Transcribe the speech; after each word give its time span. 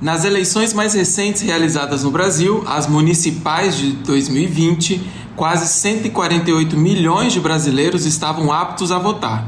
Nas 0.00 0.24
eleições 0.24 0.72
mais 0.72 0.94
recentes 0.94 1.42
realizadas 1.42 2.04
no 2.04 2.12
Brasil, 2.12 2.62
as 2.68 2.86
municipais 2.86 3.76
de 3.76 3.90
2020, 3.94 5.00
quase 5.34 5.66
148 5.66 6.76
milhões 6.76 7.32
de 7.32 7.40
brasileiros 7.40 8.06
estavam 8.06 8.52
aptos 8.52 8.92
a 8.92 8.98
votar. 9.00 9.44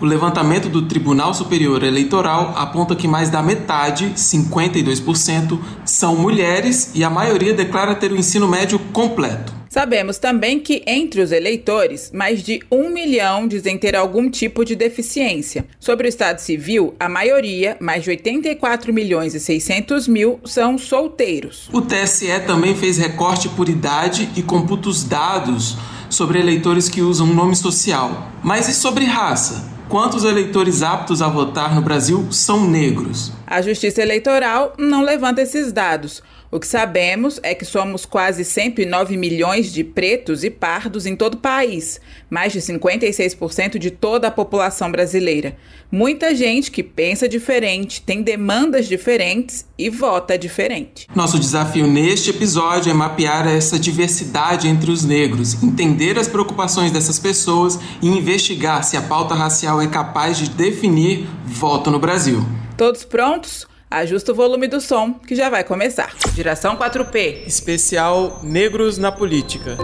O 0.00 0.04
levantamento 0.04 0.68
do 0.68 0.82
Tribunal 0.82 1.32
Superior 1.32 1.84
Eleitoral 1.84 2.52
aponta 2.56 2.96
que 2.96 3.06
mais 3.06 3.30
da 3.30 3.40
metade, 3.44 4.12
52%, 4.16 5.56
são 5.84 6.16
mulheres 6.16 6.90
e 6.92 7.04
a 7.04 7.08
maioria 7.08 7.54
declara 7.54 7.94
ter 7.94 8.10
o 8.10 8.16
ensino 8.16 8.48
médio 8.48 8.80
completo. 8.92 9.54
Sabemos 9.76 10.16
também 10.16 10.58
que, 10.58 10.82
entre 10.86 11.20
os 11.20 11.30
eleitores, 11.30 12.10
mais 12.10 12.42
de 12.42 12.62
um 12.72 12.88
milhão 12.88 13.46
dizem 13.46 13.76
ter 13.76 13.94
algum 13.94 14.30
tipo 14.30 14.64
de 14.64 14.74
deficiência. 14.74 15.66
Sobre 15.78 16.06
o 16.06 16.08
Estado 16.08 16.38
Civil, 16.38 16.94
a 16.98 17.10
maioria, 17.10 17.76
mais 17.78 18.02
de 18.02 18.08
84 18.08 18.90
milhões 18.90 19.34
e 19.34 19.38
600 19.38 20.08
mil, 20.08 20.40
são 20.46 20.78
solteiros. 20.78 21.68
O 21.74 21.82
TSE 21.82 22.26
também 22.46 22.74
fez 22.74 22.96
recorte 22.96 23.50
por 23.50 23.68
idade 23.68 24.30
e 24.34 24.42
computa 24.42 24.88
os 24.88 25.04
dados 25.04 25.76
sobre 26.08 26.38
eleitores 26.38 26.88
que 26.88 27.02
usam 27.02 27.26
nome 27.26 27.54
social. 27.54 28.32
Mas 28.42 28.70
e 28.70 28.72
sobre 28.72 29.04
raça? 29.04 29.76
Quantos 29.90 30.24
eleitores 30.24 30.82
aptos 30.82 31.20
a 31.20 31.28
votar 31.28 31.74
no 31.74 31.82
Brasil 31.82 32.26
são 32.32 32.66
negros? 32.66 33.30
A 33.46 33.60
Justiça 33.60 34.00
Eleitoral 34.00 34.72
não 34.78 35.02
levanta 35.02 35.42
esses 35.42 35.70
dados. 35.70 36.22
O 36.56 36.58
que 36.58 36.66
sabemos 36.66 37.38
é 37.42 37.54
que 37.54 37.66
somos 37.66 38.06
quase 38.06 38.42
109 38.42 39.14
milhões 39.18 39.70
de 39.70 39.84
pretos 39.84 40.42
e 40.42 40.48
pardos 40.48 41.04
em 41.04 41.14
todo 41.14 41.34
o 41.34 41.36
país, 41.36 42.00
mais 42.30 42.50
de 42.50 42.60
56% 42.60 43.76
de 43.76 43.90
toda 43.90 44.28
a 44.28 44.30
população 44.30 44.90
brasileira. 44.90 45.54
Muita 45.92 46.34
gente 46.34 46.70
que 46.70 46.82
pensa 46.82 47.28
diferente, 47.28 48.00
tem 48.00 48.22
demandas 48.22 48.88
diferentes 48.88 49.66
e 49.76 49.90
vota 49.90 50.38
diferente. 50.38 51.06
Nosso 51.14 51.38
desafio 51.38 51.86
neste 51.86 52.30
episódio 52.30 52.90
é 52.90 52.94
mapear 52.94 53.46
essa 53.46 53.78
diversidade 53.78 54.66
entre 54.66 54.90
os 54.90 55.04
negros, 55.04 55.62
entender 55.62 56.18
as 56.18 56.26
preocupações 56.26 56.90
dessas 56.90 57.18
pessoas 57.18 57.78
e 58.00 58.08
investigar 58.08 58.82
se 58.82 58.96
a 58.96 59.02
pauta 59.02 59.34
racial 59.34 59.78
é 59.82 59.88
capaz 59.88 60.38
de 60.38 60.48
definir 60.48 61.28
voto 61.44 61.90
no 61.90 61.98
Brasil. 61.98 62.42
Todos 62.78 63.04
prontos? 63.04 63.66
Ajusta 63.90 64.32
o 64.32 64.34
volume 64.34 64.66
do 64.66 64.80
som 64.80 65.14
que 65.14 65.36
já 65.36 65.48
vai 65.48 65.62
começar. 65.62 66.12
Geração 66.34 66.76
4P. 66.76 67.46
Especial 67.46 68.40
Negros 68.42 68.98
na 68.98 69.12
Política. 69.12 69.76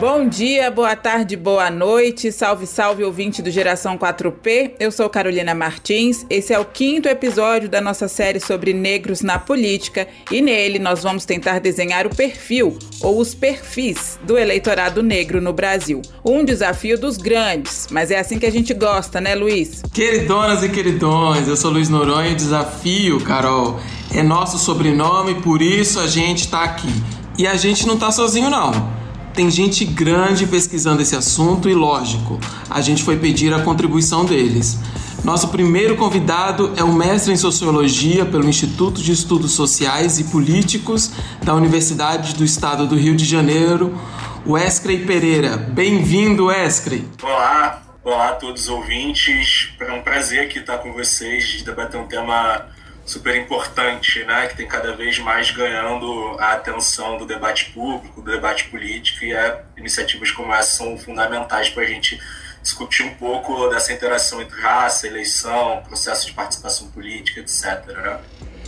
Bom 0.00 0.26
dia, 0.26 0.70
boa 0.70 0.96
tarde, 0.96 1.36
boa 1.36 1.68
noite. 1.68 2.32
Salve, 2.32 2.66
salve, 2.66 3.04
ouvinte 3.04 3.42
do 3.42 3.50
Geração 3.50 3.98
4P. 3.98 4.72
Eu 4.80 4.90
sou 4.90 5.10
Carolina 5.10 5.54
Martins. 5.54 6.24
Esse 6.30 6.54
é 6.54 6.58
o 6.58 6.64
quinto 6.64 7.06
episódio 7.06 7.68
da 7.68 7.82
nossa 7.82 8.08
série 8.08 8.40
sobre 8.40 8.72
negros 8.72 9.20
na 9.20 9.38
política 9.38 10.08
e 10.30 10.40
nele 10.40 10.78
nós 10.78 11.02
vamos 11.02 11.26
tentar 11.26 11.58
desenhar 11.58 12.06
o 12.06 12.16
perfil 12.16 12.78
ou 13.02 13.20
os 13.20 13.34
perfis 13.34 14.18
do 14.24 14.38
eleitorado 14.38 15.02
negro 15.02 15.38
no 15.38 15.52
Brasil. 15.52 16.00
Um 16.24 16.46
desafio 16.46 16.98
dos 16.98 17.18
grandes, 17.18 17.86
mas 17.90 18.10
é 18.10 18.18
assim 18.18 18.38
que 18.38 18.46
a 18.46 18.50
gente 18.50 18.72
gosta, 18.72 19.20
né, 19.20 19.34
Luiz? 19.34 19.82
Queridonas 19.92 20.62
e 20.62 20.70
queridões, 20.70 21.46
eu 21.46 21.58
sou 21.58 21.70
Luiz 21.70 21.90
Noronha 21.90 22.30
e 22.30 22.32
o 22.32 22.36
desafio, 22.36 23.20
Carol, 23.20 23.78
é 24.14 24.22
nosso 24.22 24.56
sobrenome, 24.56 25.42
por 25.42 25.60
isso 25.60 26.00
a 26.00 26.06
gente 26.06 26.48
tá 26.48 26.64
aqui. 26.64 26.88
E 27.36 27.46
a 27.46 27.54
gente 27.54 27.86
não 27.86 27.98
tá 27.98 28.10
sozinho, 28.10 28.48
não. 28.48 28.98
Tem 29.34 29.50
gente 29.50 29.84
grande 29.84 30.46
pesquisando 30.46 31.00
esse 31.00 31.14
assunto 31.14 31.68
e, 31.68 31.74
lógico, 31.74 32.38
a 32.68 32.80
gente 32.80 33.02
foi 33.02 33.16
pedir 33.16 33.54
a 33.54 33.62
contribuição 33.62 34.24
deles. 34.24 34.78
Nosso 35.24 35.48
primeiro 35.48 35.96
convidado 35.96 36.72
é 36.76 36.82
o 36.82 36.92
mestre 36.92 37.32
em 37.32 37.36
Sociologia 37.36 38.24
pelo 38.26 38.48
Instituto 38.48 39.00
de 39.00 39.12
Estudos 39.12 39.52
Sociais 39.52 40.18
e 40.18 40.24
Políticos 40.24 41.12
da 41.42 41.54
Universidade 41.54 42.34
do 42.34 42.44
Estado 42.44 42.86
do 42.86 42.96
Rio 42.96 43.14
de 43.14 43.24
Janeiro, 43.24 43.98
Wesley 44.46 45.04
Pereira. 45.04 45.56
Bem-vindo, 45.56 46.46
Wesley. 46.46 47.06
Olá, 47.22 47.82
olá 48.02 48.28
a 48.30 48.32
todos 48.32 48.62
os 48.62 48.68
ouvintes. 48.68 49.68
É 49.78 49.92
um 49.92 50.02
prazer 50.02 50.44
aqui 50.44 50.58
estar 50.58 50.78
com 50.78 50.92
vocês, 50.92 51.62
debater 51.62 52.00
um 52.00 52.06
tema 52.06 52.66
super 53.10 53.34
importante, 53.34 54.22
né, 54.24 54.46
que 54.46 54.56
tem 54.56 54.68
cada 54.68 54.94
vez 54.94 55.18
mais 55.18 55.50
ganhando 55.50 56.36
a 56.38 56.52
atenção 56.52 57.18
do 57.18 57.26
debate 57.26 57.72
público, 57.72 58.22
do 58.22 58.30
debate 58.30 58.68
político, 58.68 59.24
e 59.24 59.34
é, 59.34 59.64
iniciativas 59.76 60.30
como 60.30 60.54
essa 60.54 60.76
são 60.76 60.96
fundamentais 60.96 61.68
para 61.68 61.82
a 61.82 61.86
gente 61.86 62.20
discutir 62.62 63.02
um 63.02 63.14
pouco 63.14 63.68
dessa 63.68 63.92
interação 63.92 64.40
entre 64.40 64.60
raça, 64.60 65.08
eleição, 65.08 65.82
processo 65.88 66.26
de 66.26 66.32
participação 66.34 66.88
política, 66.92 67.40
etc. 67.40 67.84
Né? 67.86 68.20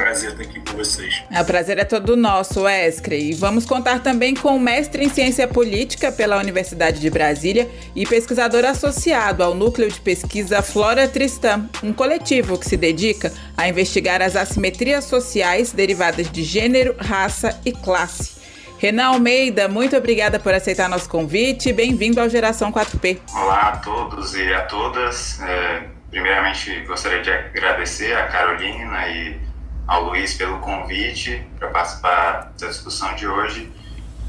Prazer 0.03 0.31
estar 0.31 0.43
aqui 0.43 0.61
com 0.61 0.77
vocês. 0.77 1.23
É, 1.31 1.41
o 1.41 1.45
prazer 1.45 1.79
é 1.79 1.85
todo 1.85 2.17
nosso, 2.17 2.63
Wesley. 2.63 3.31
E 3.31 3.35
vamos 3.35 3.65
contar 3.65 4.01
também 4.01 4.35
com 4.35 4.57
o 4.57 4.61
mestre 4.61 5.05
em 5.05 5.09
Ciência 5.09 5.47
Política 5.47 6.11
pela 6.11 6.39
Universidade 6.39 7.01
de 7.01 7.09
Brasília 7.09 7.71
e 7.95 8.05
pesquisador 8.05 8.65
associado 8.65 9.45
ao 9.45 9.55
Núcleo 9.55 9.89
de 9.89 10.01
Pesquisa 10.01 10.61
Flora 10.61 11.07
Tristã, 11.07 11.69
um 11.85 11.93
coletivo 11.93 12.59
que 12.59 12.67
se 12.67 12.77
dedica 12.77 13.33
a 13.57 13.69
investigar 13.69 14.21
as 14.21 14.35
assimetrias 14.35 15.05
sociais 15.05 15.73
derivadas 15.73 16.31
de 16.31 16.43
gênero, 16.43 16.97
raça 16.99 17.61
e 17.65 17.71
classe. 17.71 18.43
Renan 18.79 19.11
Almeida, 19.11 19.69
muito 19.69 19.97
obrigada 19.97 20.41
por 20.41 20.53
aceitar 20.53 20.89
nosso 20.89 21.09
convite. 21.09 21.73
Bem-vindo 21.73 22.21
ao 22.21 22.29
Geração 22.29 22.73
4P. 22.73 23.21
Olá 23.33 23.69
a 23.69 23.77
todos 23.77 24.35
e 24.35 24.53
a 24.53 24.63
todas. 24.63 25.41
É, 25.41 25.85
primeiramente, 26.11 26.81
gostaria 26.87 27.23
de 27.23 27.31
agradecer 27.31 28.13
a 28.17 28.27
Carolina 28.27 29.09
e 29.09 29.52
ao 29.87 30.05
Luiz 30.05 30.35
pelo 30.35 30.59
convite 30.59 31.47
para 31.59 31.69
participar 31.69 32.53
da 32.59 32.69
discussão 32.69 33.15
de 33.15 33.27
hoje. 33.27 33.73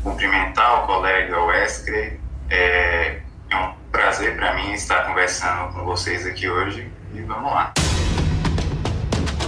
Cumprimentar 0.01 0.83
o 0.83 0.87
colega 0.87 1.41
Wesley. 1.41 2.19
É, 2.49 3.19
é 3.49 3.55
um 3.55 3.73
prazer 3.91 4.35
para 4.35 4.53
mim 4.55 4.73
estar 4.73 5.05
conversando 5.05 5.73
com 5.73 5.85
vocês 5.85 6.25
aqui 6.25 6.49
hoje 6.49 6.91
e 7.13 7.21
vamos 7.21 7.51
lá. 7.51 7.73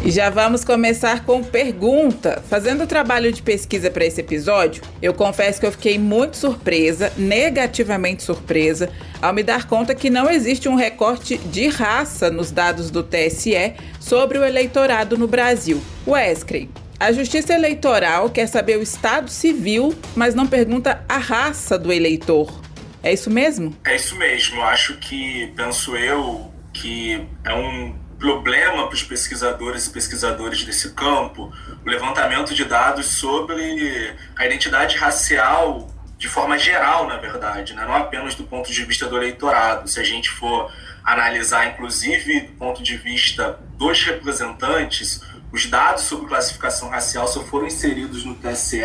E 0.05 0.11
já 0.11 0.29
vamos 0.29 0.63
começar 0.63 1.25
com 1.25 1.43
pergunta. 1.43 2.39
Fazendo 2.47 2.83
o 2.83 2.87
trabalho 2.87 3.33
de 3.33 3.41
pesquisa 3.41 3.89
para 3.89 4.05
esse 4.05 4.21
episódio, 4.21 4.83
eu 5.01 5.15
confesso 5.15 5.59
que 5.59 5.65
eu 5.65 5.71
fiquei 5.71 5.97
muito 5.97 6.37
surpresa, 6.37 7.11
negativamente 7.17 8.21
surpresa, 8.21 8.91
ao 9.19 9.33
me 9.33 9.41
dar 9.41 9.67
conta 9.67 9.95
que 9.95 10.11
não 10.11 10.29
existe 10.29 10.69
um 10.69 10.75
recorte 10.75 11.39
de 11.39 11.67
raça 11.69 12.29
nos 12.29 12.51
dados 12.51 12.91
do 12.91 13.01
TSE 13.01 13.73
sobre 13.99 14.37
o 14.37 14.45
eleitorado 14.45 15.17
no 15.17 15.27
Brasil. 15.27 15.81
Wesley, 16.07 16.69
a 16.99 17.11
Justiça 17.11 17.55
Eleitoral 17.55 18.29
quer 18.29 18.45
saber 18.45 18.77
o 18.77 18.83
estado 18.83 19.31
civil, 19.31 19.95
mas 20.15 20.35
não 20.35 20.45
pergunta 20.45 21.03
a 21.09 21.17
raça 21.17 21.79
do 21.79 21.91
eleitor. 21.91 22.61
É 23.01 23.11
isso 23.11 23.31
mesmo? 23.31 23.75
É 23.83 23.95
isso 23.95 24.15
mesmo. 24.17 24.61
Acho 24.61 24.97
que, 24.97 25.51
penso 25.55 25.95
eu, 25.95 26.53
que 26.71 27.25
é 27.43 27.53
um 27.55 28.04
problema 28.25 28.87
para 28.87 28.95
os 28.95 29.03
pesquisadores 29.03 29.85
e 29.85 29.91
pesquisadores 29.91 30.63
desse 30.63 30.93
campo 30.93 31.53
o 31.85 31.87
levantamento 31.87 32.55
de 32.55 32.65
dados 32.65 33.05
sobre 33.05 34.15
a 34.35 34.47
identidade 34.47 34.97
racial 34.97 35.91
de 36.17 36.27
forma 36.27 36.57
geral, 36.57 37.07
na 37.07 37.17
verdade, 37.17 37.75
né? 37.75 37.85
não 37.85 37.93
apenas 37.93 38.33
do 38.33 38.43
ponto 38.43 38.71
de 38.71 38.83
vista 38.83 39.05
do 39.05 39.15
eleitorado. 39.15 39.87
Se 39.87 39.99
a 39.99 40.03
gente 40.03 40.31
for 40.31 40.71
analisar, 41.03 41.67
inclusive, 41.67 42.41
do 42.41 42.53
ponto 42.53 42.81
de 42.81 42.97
vista 42.97 43.59
dos 43.77 44.01
representantes, 44.03 45.21
os 45.51 45.67
dados 45.67 46.05
sobre 46.05 46.25
classificação 46.25 46.89
racial 46.89 47.27
só 47.27 47.43
foram 47.43 47.67
inseridos 47.67 48.25
no 48.25 48.33
TSE 48.33 48.81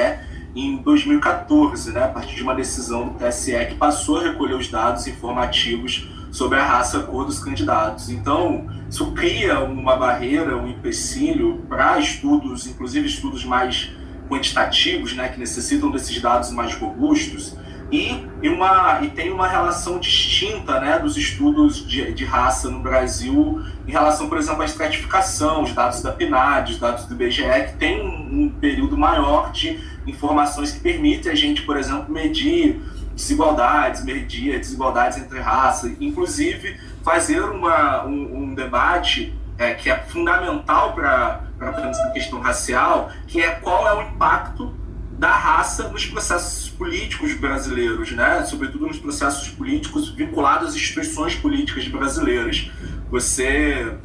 em 0.55 0.77
2014, 0.83 1.93
né? 1.93 2.05
a 2.05 2.09
partir 2.09 2.35
de 2.35 2.43
uma 2.43 2.55
decisão 2.55 3.09
do 3.09 3.19
TSE 3.19 3.53
que 3.71 3.77
passou 3.77 4.19
a 4.19 4.25
recolher 4.25 4.57
os 4.57 4.69
dados 4.69 5.07
informativos 5.07 6.07
sobre 6.31 6.59
a 6.59 6.65
raça, 6.65 6.99
a 6.99 7.03
cor 7.03 7.25
dos 7.25 7.43
candidatos. 7.43 8.09
Então, 8.09 8.67
isso 8.89 9.13
cria 9.13 9.61
uma 9.61 9.97
barreira, 9.97 10.57
um 10.57 10.69
empecilho 10.69 11.65
para 11.69 11.99
estudos, 11.99 12.67
inclusive 12.67 13.07
estudos 13.07 13.45
mais 13.45 13.91
quantitativos, 14.29 15.15
né, 15.15 15.29
que 15.29 15.41
necessitam 15.41 15.91
desses 15.91 16.21
dados 16.21 16.51
mais 16.53 16.75
robustos, 16.75 17.57
e, 17.93 18.25
e, 18.41 18.49
uma, 18.49 19.01
e 19.03 19.09
tem 19.09 19.33
uma 19.33 19.49
relação 19.49 19.99
distinta 19.99 20.79
né, 20.79 21.01
dos 21.01 21.17
estudos 21.17 21.85
de, 21.85 22.13
de 22.13 22.25
raça 22.25 22.71
no 22.71 22.79
Brasil 22.79 23.61
em 23.87 23.91
relação, 23.91 24.29
por 24.29 24.39
exemplo, 24.39 24.63
à 24.63 24.65
estratificação, 24.65 25.65
os 25.65 25.73
dados 25.73 26.01
da 26.01 26.13
PNAD, 26.13 26.73
os 26.73 26.79
dados 26.79 27.05
do 27.07 27.15
IBGE, 27.15 27.43
que 27.43 27.77
tem 27.79 28.01
um, 28.01 28.45
um 28.45 28.49
período 28.49 28.97
maior 28.97 29.51
de 29.51 29.81
informações 30.07 30.71
que 30.71 30.79
permite 30.79 31.29
a 31.29 31.35
gente, 31.35 31.63
por 31.63 31.77
exemplo, 31.77 32.13
medir 32.13 32.81
desigualdades, 33.21 34.03
medir 34.03 34.59
desigualdades 34.59 35.19
entre 35.19 35.39
raças, 35.39 35.93
inclusive 36.01 36.81
fazer 37.05 37.43
uma, 37.43 38.05
um, 38.05 38.43
um 38.43 38.55
debate 38.55 39.35
é, 39.59 39.75
que 39.75 39.91
é 39.91 39.97
fundamental 39.97 40.95
para 40.95 41.45
a 41.61 42.11
questão 42.13 42.41
racial, 42.41 43.11
que 43.27 43.41
é 43.41 43.51
qual 43.51 43.87
é 43.87 43.95
o 43.95 44.03
impacto 44.09 44.75
da 45.19 45.33
raça 45.33 45.89
nos 45.89 46.07
processos 46.07 46.71
políticos 46.71 47.35
brasileiros, 47.35 48.11
né? 48.13 48.43
sobretudo 48.47 48.87
nos 48.87 48.99
processos 48.99 49.49
políticos 49.51 50.09
vinculados 50.09 50.71
às 50.71 50.75
instituições 50.75 51.35
políticas 51.35 51.87
brasileiras. 51.89 52.71
Você 53.11 53.99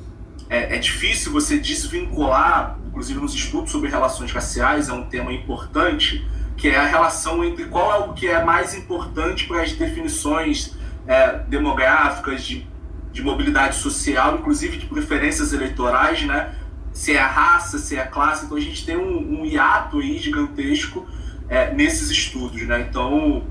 é, 0.49 0.75
é 0.75 0.77
difícil 0.77 1.31
você 1.31 1.57
desvincular 1.57 2.77
inclusive 2.95 3.19
nos 3.19 3.33
estudos 3.33 3.71
sobre 3.71 3.89
relações 3.89 4.31
raciais, 4.31 4.87
é 4.87 4.93
um 4.93 5.03
tema 5.03 5.33
importante, 5.33 6.25
que 6.57 6.69
é 6.69 6.77
a 6.77 6.85
relação 6.85 7.43
entre 7.43 7.65
qual 7.65 7.93
é 7.93 8.05
o 8.05 8.13
que 8.13 8.27
é 8.27 8.43
mais 8.43 8.73
importante 8.75 9.45
para 9.47 9.61
as 9.61 9.73
definições 9.73 10.75
é, 11.07 11.39
demográficas 11.47 12.43
de, 12.43 12.67
de 13.11 13.21
mobilidade 13.21 13.75
social, 13.75 14.35
inclusive 14.35 14.77
de 14.77 14.85
preferências 14.85 15.53
eleitorais, 15.53 16.23
né? 16.23 16.55
Se 16.93 17.13
é 17.13 17.19
a 17.19 17.27
raça, 17.27 17.77
se 17.77 17.97
é 17.97 18.01
a 18.01 18.07
classe. 18.07 18.45
Então 18.45 18.57
a 18.57 18.61
gente 18.61 18.85
tem 18.85 18.95
um, 18.95 19.41
um 19.41 19.45
hiato 19.45 19.99
aí 19.99 20.17
gigantesco 20.17 21.05
é, 21.49 21.73
nesses 21.73 22.09
estudos, 22.09 22.61
né? 22.63 22.85
Então 22.89 23.43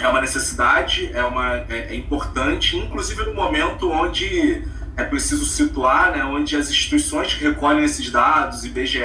é 0.00 0.08
uma 0.08 0.20
necessidade, 0.20 1.10
é, 1.12 1.22
uma, 1.24 1.56
é, 1.68 1.88
é 1.90 1.94
importante, 1.94 2.76
inclusive 2.76 3.24
no 3.24 3.34
momento 3.34 3.90
onde 3.90 4.64
é 4.96 5.04
preciso 5.04 5.44
situar, 5.44 6.10
né, 6.10 6.24
onde 6.24 6.56
as 6.56 6.68
instituições 6.70 7.32
que 7.32 7.44
recolhem 7.44 7.84
esses 7.84 8.10
dados, 8.10 8.64
IBGE, 8.64 9.00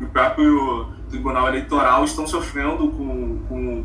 o 0.00 0.06
próprio 0.06 0.92
Tribunal 1.12 1.48
Eleitoral, 1.48 2.04
estão 2.04 2.26
sofrendo 2.26 2.88
com, 2.88 3.38
com, 3.48 3.84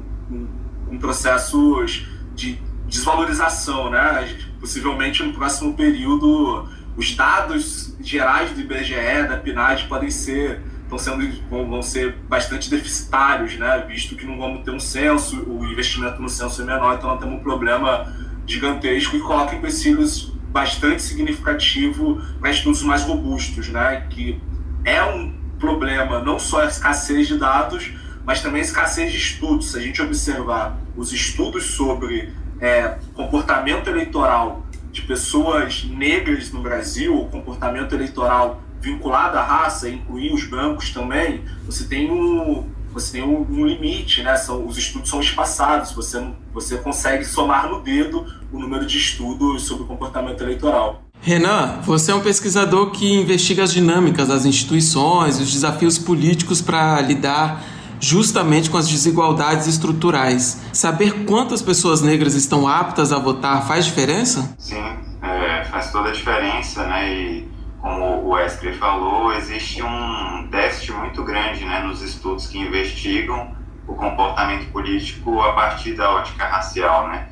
com 0.88 0.98
processos 0.98 2.08
de 2.34 2.60
desvalorização. 2.88 3.90
Né? 3.90 4.36
Possivelmente 4.60 5.22
no 5.22 5.34
próximo 5.34 5.74
período, 5.76 6.68
os 6.96 7.16
dados 7.16 7.96
gerais 8.00 8.52
do 8.52 8.62
IBGE, 8.62 9.28
da 9.28 9.38
PNAD, 9.38 9.88
podem 9.88 10.10
ser 10.10 10.64
estão 10.88 10.98
sendo 10.98 11.30
vão 11.50 11.82
ser 11.82 12.16
bastante 12.30 12.70
deficitários, 12.70 13.58
né? 13.58 13.84
Visto 13.86 14.16
que 14.16 14.26
não 14.26 14.38
vamos 14.38 14.64
ter 14.64 14.72
um 14.72 14.80
censo, 14.80 15.44
o 15.44 15.66
investimento 15.66 16.22
no 16.22 16.30
censo 16.30 16.62
é 16.62 16.66
menor, 16.66 16.96
então 16.96 17.10
nós 17.10 17.20
temos 17.20 17.36
um 17.36 17.44
problema 17.44 18.16
gigantesco 18.46 19.18
e 19.18 19.20
coloca 19.20 19.54
empecilhos 19.54 20.32
bastante 20.50 21.02
significativo 21.02 22.22
para 22.40 22.52
estudos 22.52 22.82
mais 22.84 23.04
robustos, 23.04 23.68
né? 23.68 24.08
Que 24.10 24.42
é 24.86 25.04
um 25.04 25.37
problema 25.58 26.20
não 26.20 26.40
só 26.40 26.62
a 26.62 26.66
escassez 26.66 27.28
de 27.28 27.38
dados, 27.38 27.92
mas 28.26 28.42
também 28.42 28.62
a 28.62 28.66
escassez 28.66 29.12
de 29.12 29.18
estudos. 29.18 29.72
Se 29.72 29.78
a 29.78 29.82
gente 29.82 30.02
observar 30.02 30.78
os 30.96 31.12
estudos 31.12 31.66
sobre 31.76 32.34
é, 32.60 32.98
comportamento 33.14 33.88
eleitoral 33.88 34.66
de 34.92 35.02
pessoas 35.04 35.84
negras 35.84 36.52
no 36.52 36.62
Brasil, 36.62 37.16
o 37.16 37.30
comportamento 37.30 37.94
eleitoral 37.94 38.62
vinculado 38.82 39.38
à 39.38 39.44
raça, 39.44 39.90
incluir 39.90 40.34
os 40.34 40.44
brancos 40.46 40.92
também, 40.92 41.44
você 41.66 41.86
tem 41.86 42.12
um, 42.12 42.70
você 42.92 43.14
tem 43.14 43.24
um, 43.24 43.42
um, 43.42 43.66
limite, 43.66 44.24
né? 44.24 44.36
São, 44.36 44.66
os 44.66 44.78
estudos 44.78 45.10
são 45.10 45.20
espaçados, 45.20 45.92
você, 45.92 46.26
você 46.54 46.78
consegue 46.78 47.24
somar 47.26 47.70
no 47.70 47.82
dedo 47.82 48.26
o 48.52 48.60
número 48.60 48.86
de 48.86 48.98
estudos 48.98 49.64
sobre 49.64 49.86
comportamento 49.86 50.42
eleitoral. 50.42 51.04
Renan, 51.22 51.80
você 51.84 52.12
é 52.12 52.16
um 52.16 52.22
pesquisador 52.22 52.92
que 52.92 53.12
investiga 53.12 53.64
as 53.64 53.74
dinâmicas 53.74 54.28
das 54.30 54.46
instituições, 54.46 55.40
os 55.40 55.52
desafios 55.52 55.98
políticos 55.98 56.62
para 56.62 57.02
lidar 57.02 57.62
justamente 58.00 58.70
com 58.70 58.78
as 58.78 58.88
desigualdades 58.88 59.68
estruturais. 59.68 60.62
Saber 60.72 61.26
quantas 61.26 61.62
pessoas 61.62 62.02
negras 62.02 62.36
estão 62.36 62.68
aptas 62.68 63.12
a 63.12 63.20
votar 63.20 63.68
faz 63.68 63.86
diferença? 63.86 64.56
Sim, 64.58 64.84
é, 65.22 65.66
faz 65.66 65.92
toda 65.92 66.10
a 66.10 66.12
diferença, 66.12 66.86
né? 66.88 67.14
E 67.14 67.48
como 67.82 68.24
o 68.24 68.30
Wesley 68.30 68.74
falou, 68.74 69.34
existe 69.34 69.82
um 69.82 70.48
déficit 70.50 70.92
muito 70.94 71.24
grande 71.24 71.64
né, 71.66 71.82
nos 71.82 72.02
estudos 72.02 72.48
que 72.48 72.58
investigam 72.58 73.56
o 73.88 73.94
comportamento 73.94 74.70
político 74.72 75.40
a 75.42 75.54
partir 75.54 75.94
da 75.94 76.12
ótica 76.12 76.46
racial, 76.46 77.08
né? 77.08 77.28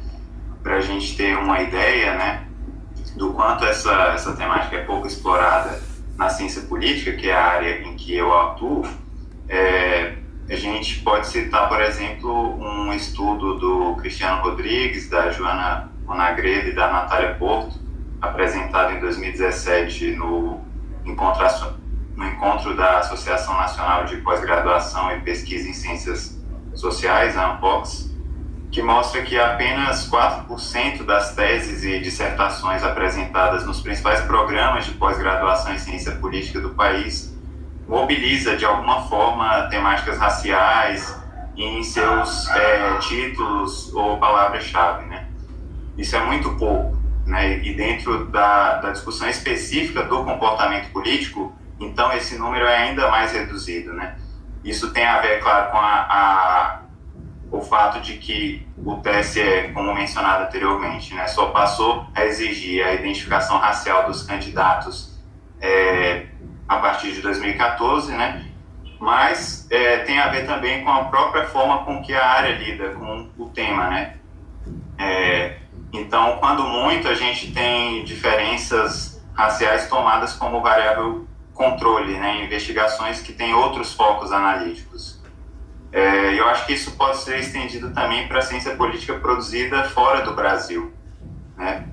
Para 0.64 0.78
a 0.78 0.82
gente 0.82 1.16
ter 1.16 1.38
uma 1.38 1.62
ideia, 1.62 2.18
né, 2.18 2.45
do 3.16 3.34
quanto 3.34 3.66
essa, 3.66 3.94
essa 4.14 4.34
temática 4.34 4.76
é 4.76 4.82
pouco 4.84 5.08
explorada 5.08 5.82
na 6.18 6.30
ciência 6.30 6.62
política, 6.64 7.14
que 7.14 7.30
é 7.30 7.36
a 7.36 7.44
área 7.44 7.82
em 7.82 7.96
que 7.96 8.16
eu 8.16 8.34
atuo, 8.34 8.86
é, 9.50 10.16
a 10.50 10.56
gente 10.56 11.02
pode 11.02 11.28
citar, 11.28 11.68
por 11.68 11.82
exemplo, 11.82 12.60
um 12.60 12.94
estudo 12.94 13.58
do 13.58 13.96
Cristiano 13.96 14.42
Rodrigues, 14.42 15.10
da 15.10 15.32
Joana 15.32 15.92
Monagredo 16.06 16.70
e 16.70 16.74
da 16.74 16.92
Natália 16.92 17.36
Porto, 17.36 17.80
apresentado 18.22 18.94
em 18.94 19.00
2017 19.00 20.12
no 20.12 20.62
encontro, 21.04 21.46
no 22.16 22.26
encontro 22.26 22.76
da 22.76 23.00
Associação 23.00 23.56
Nacional 23.56 24.06
de 24.06 24.18
Pós-Graduação 24.18 25.16
e 25.16 25.22
Pesquisa 25.22 25.68
em 25.68 25.74
Ciências 25.74 26.40
Sociais, 26.74 27.36
a 27.38 27.54
ANPOX, 27.54 28.15
que 28.76 28.82
mostra 28.82 29.22
que 29.22 29.40
apenas 29.40 30.06
4% 30.10 31.06
das 31.06 31.34
teses 31.34 31.86
e 31.86 31.98
dissertações 32.02 32.84
apresentadas 32.84 33.66
nos 33.66 33.80
principais 33.80 34.20
programas 34.24 34.84
de 34.84 34.92
pós-graduação 34.92 35.74
em 35.74 35.78
ciência 35.78 36.12
política 36.18 36.60
do 36.60 36.72
país 36.72 37.34
mobiliza 37.88 38.58
de 38.58 38.66
alguma 38.66 39.04
forma 39.08 39.70
temáticas 39.70 40.18
raciais 40.18 41.18
em 41.56 41.82
seus 41.84 42.50
é, 42.50 42.98
títulos 42.98 43.94
ou 43.94 44.18
palavras-chave, 44.18 45.06
né? 45.06 45.26
Isso 45.98 46.14
é 46.18 46.26
muito 46.26 46.54
pouco 46.56 46.98
né, 47.26 47.60
e 47.60 47.74
dentro 47.76 48.26
da, 48.26 48.80
da 48.80 48.92
discussão 48.92 49.30
específica 49.30 50.04
do 50.04 50.26
comportamento 50.26 50.92
político, 50.92 51.56
então 51.80 52.12
esse 52.12 52.38
número 52.38 52.66
é 52.66 52.76
ainda 52.76 53.10
mais 53.10 53.32
reduzido. 53.32 53.94
Né? 53.94 54.18
Isso 54.66 54.92
tem 54.92 55.06
a 55.06 55.22
ver, 55.22 55.40
claro, 55.42 55.72
com 55.72 55.78
a, 55.78 56.08
a, 56.10 56.80
o 57.52 57.62
fato 57.62 58.00
de 58.02 58.18
que 58.18 58.68
o 58.78 58.98
TSE, 58.98 59.72
como 59.74 59.94
mencionado 59.94 60.44
anteriormente, 60.44 61.14
né, 61.14 61.28
só 61.28 61.48
passou 61.52 62.06
a 62.14 62.26
exigir 62.26 62.86
a 62.86 62.94
identificação 62.94 63.58
racial 63.58 64.08
dos 64.08 64.24
candidatos 64.24 65.16
é, 65.62 66.28
a 66.68 66.78
partir 66.78 67.14
de 67.14 67.22
2014, 67.22 68.12
né? 68.12 68.46
mas 69.00 69.68
é, 69.70 70.00
tem 70.00 70.20
a 70.20 70.30
ver 70.30 70.46
também 70.46 70.84
com 70.84 70.90
a 70.90 71.06
própria 71.06 71.46
forma 71.46 71.84
com 71.84 72.02
que 72.02 72.14
a 72.14 72.26
área 72.26 72.56
lida 72.56 72.90
com 72.90 73.30
o 73.38 73.50
tema. 73.50 73.90
Né? 73.90 74.18
É, 74.98 75.58
então, 75.94 76.38
quando 76.40 76.64
muito, 76.64 77.08
a 77.08 77.14
gente 77.14 77.52
tem 77.52 78.04
diferenças 78.04 79.24
raciais 79.34 79.88
tomadas 79.90 80.34
como 80.34 80.62
variável 80.62 81.28
controle, 81.54 82.18
né, 82.18 82.44
investigações 82.44 83.22
que 83.22 83.32
têm 83.32 83.54
outros 83.54 83.94
focos 83.94 84.32
analíticos. 84.32 85.15
É, 85.96 86.38
eu 86.38 86.46
acho 86.50 86.66
que 86.66 86.74
isso 86.74 86.92
pode 86.98 87.20
ser 87.20 87.40
estendido 87.40 87.92
também 87.92 88.28
para 88.28 88.40
a 88.40 88.42
ciência 88.42 88.76
política 88.76 89.14
produzida 89.14 89.86
fora 89.86 90.26
do 90.26 90.34
Brasil. 90.34 90.92
Né? 91.56 91.88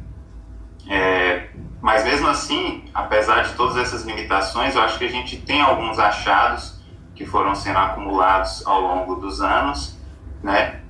É, 0.90 1.50
mas 1.80 2.02
mesmo 2.02 2.26
assim, 2.26 2.90
apesar 2.92 3.44
de 3.44 3.52
todas 3.52 3.76
essas 3.76 4.02
limitações, 4.02 4.74
eu 4.74 4.82
acho 4.82 4.98
que 4.98 5.04
a 5.04 5.08
gente 5.08 5.36
tem 5.36 5.60
alguns 5.60 6.00
achados 6.00 6.80
que 7.14 7.24
foram 7.24 7.54
sendo 7.54 7.78
acumulados 7.78 8.66
ao 8.66 8.80
longo 8.80 9.14
dos 9.14 9.40
anos, 9.40 9.96
né? 10.42 10.80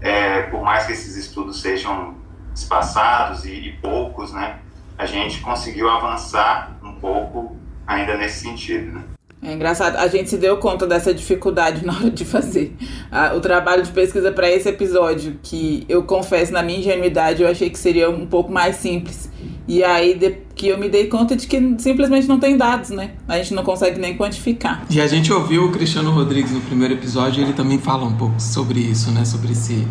É, 0.00 0.42
por 0.42 0.62
mais 0.62 0.86
que 0.86 0.92
esses 0.92 1.16
estudos 1.16 1.60
sejam 1.60 2.14
espaçados 2.54 3.44
e, 3.44 3.52
e 3.52 3.72
poucos, 3.78 4.32
né, 4.32 4.60
a 4.96 5.06
gente 5.06 5.40
conseguiu 5.40 5.90
avançar 5.90 6.78
um 6.84 6.94
pouco 6.94 7.56
ainda 7.84 8.16
nesse 8.16 8.40
sentido, 8.40 8.92
né. 8.92 9.04
É 9.42 9.54
engraçado, 9.54 9.96
a 9.96 10.06
gente 10.06 10.28
se 10.28 10.36
deu 10.36 10.58
conta 10.58 10.86
dessa 10.86 11.14
dificuldade 11.14 11.84
na 11.86 11.94
hora 11.94 12.10
de 12.10 12.24
fazer 12.24 12.76
ah, 13.10 13.32
o 13.34 13.40
trabalho 13.40 13.82
de 13.82 13.90
pesquisa 13.90 14.30
para 14.30 14.50
esse 14.50 14.68
episódio, 14.68 15.38
que 15.42 15.84
eu 15.88 16.02
confesso, 16.02 16.52
na 16.52 16.62
minha 16.62 16.78
ingenuidade, 16.78 17.42
eu 17.42 17.48
achei 17.48 17.70
que 17.70 17.78
seria 17.78 18.10
um 18.10 18.26
pouco 18.26 18.52
mais 18.52 18.76
simples. 18.76 19.30
E 19.66 19.82
aí 19.82 20.14
de, 20.14 20.36
que 20.54 20.68
eu 20.68 20.78
me 20.78 20.88
dei 20.88 21.06
conta 21.06 21.36
de 21.36 21.46
que 21.46 21.76
simplesmente 21.78 22.26
não 22.26 22.38
tem 22.38 22.56
dados, 22.56 22.90
né? 22.90 23.12
A 23.26 23.36
gente 23.38 23.54
não 23.54 23.62
consegue 23.62 23.98
nem 23.98 24.16
quantificar. 24.16 24.84
E 24.90 25.00
a 25.00 25.06
gente 25.06 25.32
ouviu 25.32 25.64
o 25.64 25.72
Cristiano 25.72 26.10
Rodrigues 26.10 26.50
no 26.50 26.60
primeiro 26.60 26.94
episódio, 26.94 27.42
ele 27.42 27.52
também 27.52 27.78
fala 27.78 28.04
um 28.04 28.16
pouco 28.16 28.40
sobre 28.40 28.80
isso, 28.80 29.10
né? 29.10 29.24
Sobre 29.24 29.52
esse, 29.52 29.86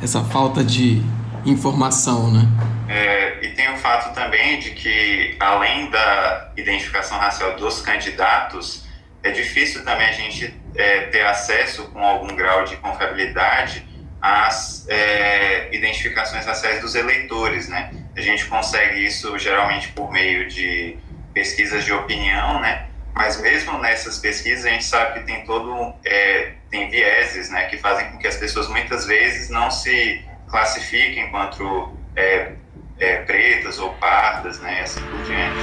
essa 0.00 0.22
falta 0.22 0.62
de 0.64 1.02
informação, 1.44 2.30
né? 2.30 2.48
É, 2.88 3.44
e 3.44 3.48
tem 3.50 3.72
o 3.72 3.76
fato 3.76 4.14
também 4.14 4.58
de 4.58 4.70
que, 4.70 5.36
além 5.40 5.90
da 5.90 6.52
identificação 6.56 7.18
racial 7.18 7.56
dos 7.56 7.80
candidatos, 7.80 8.86
é 9.22 9.30
difícil 9.30 9.84
também 9.84 10.08
a 10.08 10.12
gente 10.12 10.54
é, 10.74 11.02
ter 11.02 11.24
acesso 11.24 11.84
com 11.90 12.02
algum 12.04 12.34
grau 12.34 12.64
de 12.64 12.76
confiabilidade 12.76 13.86
às 14.20 14.86
é, 14.88 15.74
identificações 15.74 16.44
raciais 16.44 16.80
dos 16.80 16.94
eleitores, 16.94 17.68
né? 17.68 17.90
A 18.16 18.20
gente 18.20 18.44
consegue 18.46 19.04
isso 19.04 19.38
geralmente 19.38 19.88
por 19.88 20.12
meio 20.12 20.48
de 20.48 20.96
pesquisas 21.32 21.84
de 21.84 21.92
opinião, 21.92 22.60
né? 22.60 22.88
Mas 23.14 23.40
mesmo 23.40 23.78
nessas 23.78 24.18
pesquisas 24.18 24.64
a 24.64 24.70
gente 24.70 24.84
sabe 24.84 25.20
que 25.20 25.26
tem 25.26 25.44
todo 25.44 25.94
é, 26.04 26.52
tem 26.70 26.88
vieses, 26.88 27.50
né? 27.50 27.66
Que 27.66 27.78
fazem 27.78 28.10
com 28.10 28.18
que 28.18 28.26
as 28.26 28.36
pessoas 28.36 28.68
muitas 28.68 29.06
vezes 29.06 29.50
não 29.50 29.70
se 29.70 30.24
classifica 30.52 31.20
enquanto 31.20 31.92
é, 32.14 32.52
é, 33.00 33.16
pretas 33.22 33.78
ou 33.78 33.88
pardas, 33.94 34.60
né, 34.60 34.82
assim 34.82 35.00
por 35.00 35.22
diante. 35.24 35.56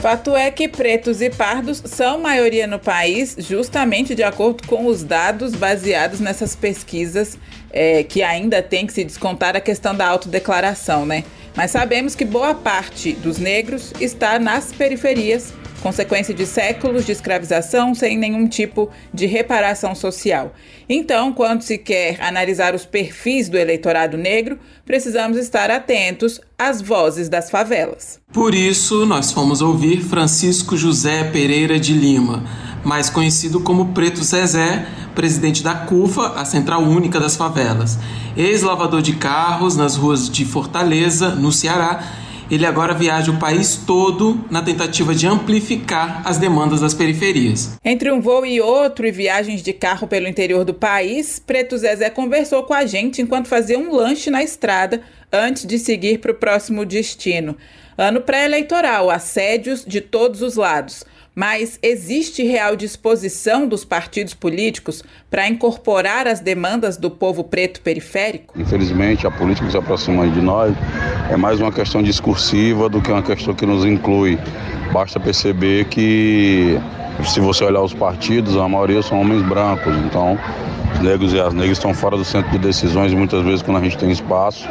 Fato 0.00 0.36
é 0.36 0.50
que 0.50 0.68
pretos 0.68 1.20
e 1.20 1.30
pardos 1.30 1.82
são 1.86 2.20
maioria 2.20 2.66
no 2.66 2.78
país, 2.78 3.36
justamente 3.38 4.14
de 4.14 4.22
acordo 4.22 4.66
com 4.68 4.86
os 4.86 5.02
dados 5.02 5.54
baseados 5.54 6.20
nessas 6.20 6.54
pesquisas 6.54 7.38
é, 7.72 8.04
que 8.04 8.22
ainda 8.22 8.62
tem 8.62 8.86
que 8.86 8.92
se 8.92 9.02
descontar 9.02 9.56
a 9.56 9.60
questão 9.60 9.94
da 9.94 10.06
autodeclaração, 10.06 11.04
né? 11.04 11.24
mas 11.56 11.70
sabemos 11.70 12.14
que 12.14 12.24
boa 12.24 12.54
parte 12.54 13.12
dos 13.12 13.38
negros 13.38 13.92
está 14.00 14.38
nas 14.38 14.72
periferias, 14.72 15.54
consequência 15.84 16.32
de 16.32 16.46
séculos 16.46 17.04
de 17.04 17.12
escravização 17.12 17.94
sem 17.94 18.16
nenhum 18.16 18.48
tipo 18.48 18.88
de 19.12 19.26
reparação 19.26 19.94
social. 19.94 20.54
Então, 20.88 21.30
quando 21.30 21.60
se 21.60 21.76
quer 21.76 22.18
analisar 22.22 22.74
os 22.74 22.86
perfis 22.86 23.50
do 23.50 23.58
eleitorado 23.58 24.16
negro, 24.16 24.58
precisamos 24.86 25.36
estar 25.36 25.70
atentos 25.70 26.40
às 26.58 26.80
vozes 26.80 27.28
das 27.28 27.50
favelas. 27.50 28.18
Por 28.32 28.54
isso, 28.54 29.04
nós 29.04 29.30
fomos 29.30 29.60
ouvir 29.60 30.00
Francisco 30.00 30.74
José 30.74 31.24
Pereira 31.24 31.78
de 31.78 31.92
Lima, 31.92 32.42
mais 32.82 33.10
conhecido 33.10 33.60
como 33.60 33.92
Preto 33.92 34.24
Zezé, 34.24 34.86
presidente 35.14 35.62
da 35.62 35.74
CUFA, 35.74 36.28
a 36.40 36.46
Central 36.46 36.80
Única 36.82 37.20
das 37.20 37.36
Favelas. 37.36 37.98
Ex-lavador 38.34 39.02
de 39.02 39.16
carros 39.16 39.76
nas 39.76 39.96
ruas 39.96 40.30
de 40.30 40.46
Fortaleza, 40.46 41.34
no 41.34 41.52
Ceará, 41.52 42.23
ele 42.50 42.66
agora 42.66 42.94
viaja 42.94 43.30
o 43.30 43.38
país 43.38 43.76
todo 43.76 44.44
na 44.50 44.62
tentativa 44.62 45.14
de 45.14 45.26
amplificar 45.26 46.22
as 46.24 46.38
demandas 46.38 46.80
das 46.80 46.94
periferias. 46.94 47.78
Entre 47.84 48.10
um 48.10 48.20
voo 48.20 48.44
e 48.44 48.60
outro 48.60 49.06
e 49.06 49.10
viagens 49.10 49.62
de 49.62 49.72
carro 49.72 50.06
pelo 50.06 50.28
interior 50.28 50.64
do 50.64 50.74
país, 50.74 51.38
Preto 51.38 51.76
Zezé 51.76 52.10
conversou 52.10 52.62
com 52.64 52.74
a 52.74 52.86
gente 52.86 53.22
enquanto 53.22 53.48
fazia 53.48 53.78
um 53.78 53.94
lanche 53.94 54.30
na 54.30 54.42
estrada 54.42 55.02
antes 55.32 55.66
de 55.66 55.78
seguir 55.78 56.18
para 56.18 56.32
o 56.32 56.36
próximo 56.36 56.84
destino. 56.84 57.56
Ano 57.96 58.20
pré-eleitoral, 58.20 59.10
assédios 59.10 59.84
de 59.84 60.00
todos 60.00 60.42
os 60.42 60.56
lados. 60.56 61.04
Mas 61.34 61.80
existe 61.82 62.44
real 62.44 62.76
disposição 62.76 63.66
dos 63.66 63.84
partidos 63.84 64.34
políticos 64.34 65.02
para 65.28 65.48
incorporar 65.48 66.28
as 66.28 66.38
demandas 66.38 66.96
do 66.96 67.10
povo 67.10 67.42
preto 67.42 67.80
periférico? 67.80 68.58
Infelizmente, 68.58 69.26
a 69.26 69.30
política 69.32 69.66
que 69.66 69.72
se 69.72 69.78
aproxima 69.78 70.28
de 70.28 70.40
nós 70.40 70.72
é 71.28 71.36
mais 71.36 71.60
uma 71.60 71.72
questão 71.72 72.02
discursiva 72.02 72.88
do 72.88 73.02
que 73.02 73.10
uma 73.10 73.22
questão 73.22 73.52
que 73.52 73.66
nos 73.66 73.84
inclui. 73.84 74.38
Basta 74.92 75.18
perceber 75.18 75.86
que, 75.86 76.78
se 77.24 77.40
você 77.40 77.64
olhar 77.64 77.82
os 77.82 77.92
partidos, 77.92 78.56
a 78.56 78.68
maioria 78.68 79.02
são 79.02 79.20
homens 79.20 79.42
brancos. 79.42 79.96
Então, 80.06 80.38
os 80.94 81.00
negros 81.00 81.32
e 81.32 81.40
as 81.40 81.52
negras 81.52 81.78
estão 81.78 81.92
fora 81.92 82.16
do 82.16 82.24
centro 82.24 82.52
de 82.52 82.58
decisões. 82.58 83.12
Muitas 83.12 83.42
vezes, 83.42 83.60
quando 83.60 83.78
a 83.78 83.80
gente 83.80 83.98
tem 83.98 84.12
espaço, 84.12 84.68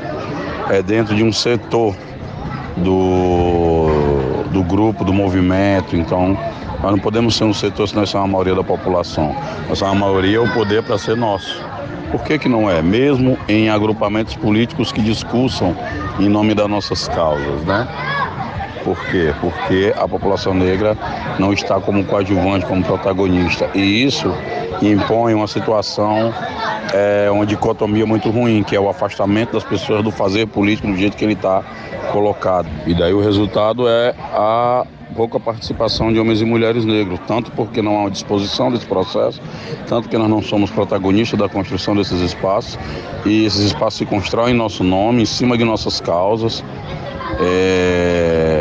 é 0.70 0.82
dentro 0.82 1.14
de 1.14 1.26
um 1.26 1.34
setor 1.34 1.94
do, 2.78 4.23
do 4.50 4.64
grupo, 4.64 5.04
do 5.04 5.14
movimento. 5.14 5.96
Então, 5.96 6.38
nós 6.82 6.92
não 6.92 7.00
podemos 7.00 7.36
ser 7.36 7.46
um 7.46 7.54
setor 7.54 7.88
se 7.88 7.96
nós 7.96 8.10
somos 8.10 8.30
a 8.30 8.32
maioria 8.32 8.56
da 8.56 8.64
população. 8.64 9.36
Nós 9.70 9.80
somos 9.80 9.96
a 9.96 10.00
maioria, 10.00 10.42
o 10.42 10.52
poder 10.54 10.84
para 10.84 10.98
ser 10.98 11.16
nosso. 11.16 11.64
Por 12.12 12.22
que, 12.24 12.38
que 12.38 12.48
não 12.48 12.70
é? 12.70 12.82
Mesmo 12.82 13.38
em 13.48 13.70
agrupamentos 13.70 14.36
políticos 14.36 14.92
que 14.92 15.02
discursam 15.02 15.76
em 16.20 16.30
nome 16.30 16.54
das 16.54 16.70
nossas 16.70 17.08
causas, 17.08 17.64
né? 17.64 17.88
Por 18.84 18.98
quê? 19.06 19.34
Porque 19.40 19.94
a 19.96 20.08
população 20.08 20.54
negra 20.54 20.98
não 21.40 21.54
está 21.54 21.80
como 21.80 22.04
coadjuvante, 22.04 22.66
como 22.66 22.84
protagonista. 22.84 23.70
E 23.74 24.04
isso 24.04 24.32
impõe 24.82 25.34
uma 25.34 25.48
situação, 25.48 26.34
é, 26.94 27.30
uma 27.32 27.46
dicotomia 27.46 28.06
muito 28.06 28.30
ruim, 28.30 28.64
que 28.64 28.76
é 28.76 28.80
o 28.80 28.90
afastamento 28.90 29.54
das 29.54 29.64
pessoas 29.64 30.04
do 30.04 30.12
fazer 30.12 30.48
político 30.48 30.88
do 30.88 30.98
jeito 30.98 31.16
que 31.16 31.24
ele 31.24 31.34
está 31.34 31.64
colocado. 32.12 32.68
E 32.86 32.94
daí 32.94 33.14
o 33.14 33.22
resultado 33.22 33.88
é 33.88 34.14
a 34.34 34.86
pouca 35.16 35.40
participação 35.40 36.12
de 36.12 36.20
homens 36.20 36.42
e 36.42 36.46
mulheres 36.46 36.86
negros, 36.86 37.20
tanto 37.28 37.52
porque 37.52 37.82
não 37.82 37.96
há 37.98 38.02
uma 38.02 38.12
disposição 38.12 38.72
desse 38.72 38.86
processo, 38.86 39.40
tanto 39.88 40.10
que 40.10 40.18
nós 40.18 40.30
não 40.30 40.42
somos 40.42 40.72
protagonistas 40.72 41.40
da 41.40 41.48
construção 41.48 41.96
desses 41.96 42.20
espaços, 42.20 42.78
e 43.26 43.46
esses 43.46 43.62
espaços 43.62 44.00
se 44.00 44.06
constroem 44.06 44.54
em 44.54 44.58
nosso 44.58 44.84
nome, 44.84 45.22
em 45.22 45.26
cima 45.26 45.58
de 45.58 45.64
nossas 45.64 46.02
causas. 46.02 46.64
É... 47.40 48.53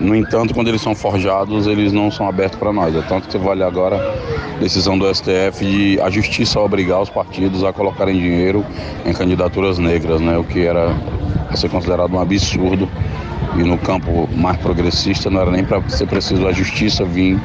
No 0.00 0.14
entanto, 0.14 0.54
quando 0.54 0.68
eles 0.68 0.82
são 0.82 0.94
forjados, 0.94 1.66
eles 1.66 1.92
não 1.92 2.10
são 2.10 2.28
abertos 2.28 2.58
para 2.58 2.72
nós. 2.72 2.94
É 2.94 3.02
tanto 3.02 3.26
que 3.26 3.32
você 3.32 3.38
vai 3.38 3.50
olhar 3.50 3.66
agora 3.66 3.96
a 3.96 4.58
decisão 4.58 4.98
do 4.98 5.12
STF 5.12 5.64
de 5.64 6.00
a 6.00 6.10
justiça 6.10 6.60
obrigar 6.60 7.00
os 7.00 7.08
partidos 7.08 7.64
a 7.64 7.72
colocarem 7.72 8.18
dinheiro 8.18 8.64
em 9.04 9.12
candidaturas 9.12 9.78
negras, 9.78 10.20
né? 10.20 10.36
o 10.36 10.44
que 10.44 10.66
era 10.66 10.94
a 11.50 11.56
ser 11.56 11.70
considerado 11.70 12.14
um 12.14 12.20
absurdo 12.20 12.88
e 13.56 13.62
no 13.62 13.78
campo 13.78 14.28
mais 14.36 14.58
progressista 14.58 15.30
não 15.30 15.40
era 15.40 15.50
nem 15.50 15.64
para 15.64 15.86
ser 15.88 16.06
preciso 16.06 16.46
a 16.46 16.52
justiça 16.52 17.04
vir 17.04 17.40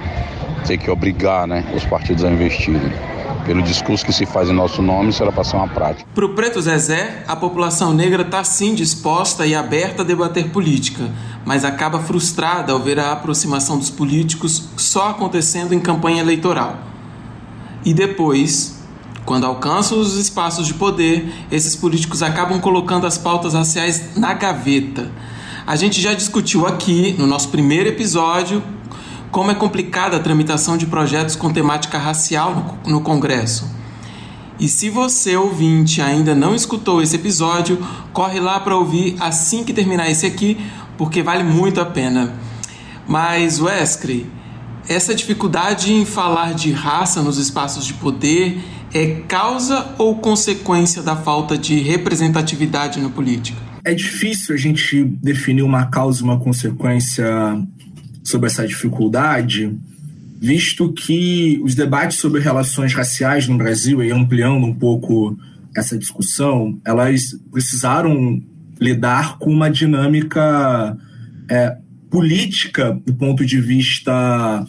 ter 0.66 0.78
que 0.78 0.90
obrigar 0.90 1.48
né, 1.48 1.64
os 1.76 1.86
partidos 1.86 2.24
a 2.24 2.30
investirem. 2.30 2.92
Pelo 3.46 3.62
discurso 3.62 4.06
que 4.06 4.14
se 4.14 4.26
faz 4.26 4.50
em 4.50 4.54
nosso 4.54 4.82
nome, 4.82 5.10
isso 5.10 5.22
era 5.22 5.32
para 5.32 5.44
ser 5.44 5.58
uma 5.58 5.68
prática. 5.68 6.08
Para 6.16 6.26
o 6.26 6.30
Preto 6.30 6.62
Zezé, 6.62 7.24
a 7.28 7.36
população 7.36 7.94
negra 7.94 8.22
está 8.22 8.44
sim 8.44 8.74
disposta 8.74 9.46
e 9.46 9.54
aberta 9.54 10.02
a 10.02 10.06
debater 10.06 10.50
política, 10.50 11.12
mas 11.46 11.66
acaba 11.66 12.00
frustrada 12.00 12.72
ao 12.72 12.80
ver 12.80 13.00
a 13.00 13.12
aproximação 13.12 13.78
dos 13.78 13.90
políticos 13.90 14.70
só 14.78 15.10
acontecendo 15.10 15.74
em 15.74 15.80
campanha 15.80 16.22
eleitoral. 16.22 16.78
E 17.84 17.94
depois, 17.94 18.82
quando 19.26 19.46
alcançam 19.46 20.00
os 20.00 20.18
espaços 20.18 20.66
de 20.66 20.74
poder, 20.74 21.34
esses 21.52 21.76
políticos 21.76 22.24
acabam 22.24 22.62
colocando 22.62 23.06
as 23.06 23.18
pautas 23.18 23.54
raciais 23.54 24.16
na 24.16 24.34
gaveta 24.34 25.12
a 25.66 25.78
gente 25.78 26.02
já 26.02 26.14
discutiu 26.14 26.68
aqui, 26.68 27.16
no 27.18 27.26
nosso 27.26 27.48
primeiro 27.48 27.88
episódio, 27.88 28.62
como 29.34 29.50
é 29.50 29.56
complicada 29.56 30.16
a 30.16 30.20
tramitação 30.20 30.78
de 30.78 30.86
projetos 30.86 31.36
com 31.36 31.52
temática 31.52 31.98
racial 31.98 32.78
no, 32.86 33.02
Congresso. 33.02 33.68
E 34.60 34.68
se 34.68 34.92
você, 34.92 35.36
ouvinte, 35.36 36.04
ainda 36.04 36.36
não 36.36 36.54
escutou 36.54 37.02
esse 37.02 37.16
episódio, 37.16 37.84
corre 38.14 38.40
lá 38.40 38.60
para 38.60 38.78
ouvir 38.78 39.16
assim 39.20 39.64
que 39.64 39.74
terminar 39.74 40.08
esse 40.08 40.28
aqui, 40.28 40.56
porque 41.00 41.24
vale 41.24 41.44
muito 41.44 41.82
a 41.82 41.86
pena. 41.86 42.32
Mas, 43.08 43.60
Wesley, 43.60 44.28
essa 44.88 45.16
dificuldade 45.16 45.92
em 45.92 46.06
falar 46.06 46.54
de 46.54 46.72
raça 46.72 47.24
nos 47.24 47.40
espaços 47.40 47.88
de 47.88 47.96
poder 47.96 48.62
é 48.94 49.24
causa 49.28 49.96
ou 49.98 50.16
consequência 50.18 51.02
da 51.02 51.16
falta 51.16 51.58
de 51.58 51.80
representatividade 51.80 53.02
na 53.02 53.10
política? 53.10 53.74
é 53.86 53.94
difícil 53.94 54.56
a 54.56 54.58
gente 54.58 55.04
definir 55.22 55.62
uma 55.62 55.86
causa 55.88 56.22
e 56.22 56.24
uma 56.24 56.40
consequência 56.40 57.26
sobre 58.24 58.48
essa 58.48 58.68
dificuldade, 58.68 59.76
visto 60.40 60.92
que 60.94 61.60
os 61.64 61.76
debates 61.76 62.18
sobre 62.18 62.42
relações 62.42 62.94
raciais 62.94 63.48
no 63.48 63.58
Brasil, 63.58 64.04
e 64.04 64.12
ampliando 64.12 64.66
um 64.66 64.74
pouco 64.74 65.38
essa 65.76 65.98
discussão, 65.98 66.80
elas 66.86 67.36
precisaram 67.52 68.42
lidar 68.80 69.38
com 69.38 69.52
uma 69.52 69.70
dinâmica 69.70 70.98
é, 71.50 71.78
política 72.10 73.00
do 73.06 73.14
ponto 73.14 73.46
de 73.46 73.60
vista 73.60 74.66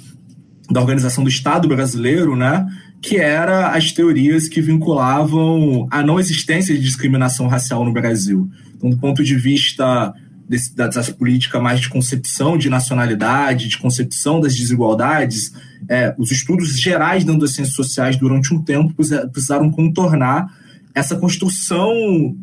da 0.71 0.81
organização 0.81 1.23
do 1.23 1.31
Estado 1.31 1.69
brasileiro, 1.69 2.37
né? 2.37 2.67
que 3.05 3.19
era 3.19 3.69
as 3.69 3.93
teorias 3.93 4.49
que 4.49 4.63
vinculavam 4.63 5.87
a 5.91 6.03
não 6.03 6.19
existência 6.19 6.75
de 6.75 6.81
discriminação 6.81 7.47
racial 7.47 7.85
no 7.85 7.93
Brasil. 7.93 8.49
Então, 8.75 8.89
do 8.89 8.97
ponto 8.97 9.23
de 9.23 9.35
vista 9.35 10.15
desse, 10.49 10.75
dessa 10.75 11.13
política 11.13 11.61
mais 11.61 11.81
de 11.81 11.89
concepção 11.89 12.57
de 12.57 12.69
nacionalidade, 12.69 13.69
de 13.69 13.79
concepção 13.79 14.41
das 14.41 14.55
desigualdades, 14.55 15.53
é, 15.89 16.15
os 16.19 16.31
estudos 16.31 16.79
gerais 16.81 17.25
dentro 17.25 17.41
das 17.41 17.55
ciências 17.55 17.77
sociais 17.77 18.17
durante 18.17 18.55
um 18.55 18.63
tempo 18.63 18.95
precisaram 18.95 19.71
contornar 19.71 20.47
essa 20.95 21.17
construção 21.17 22.37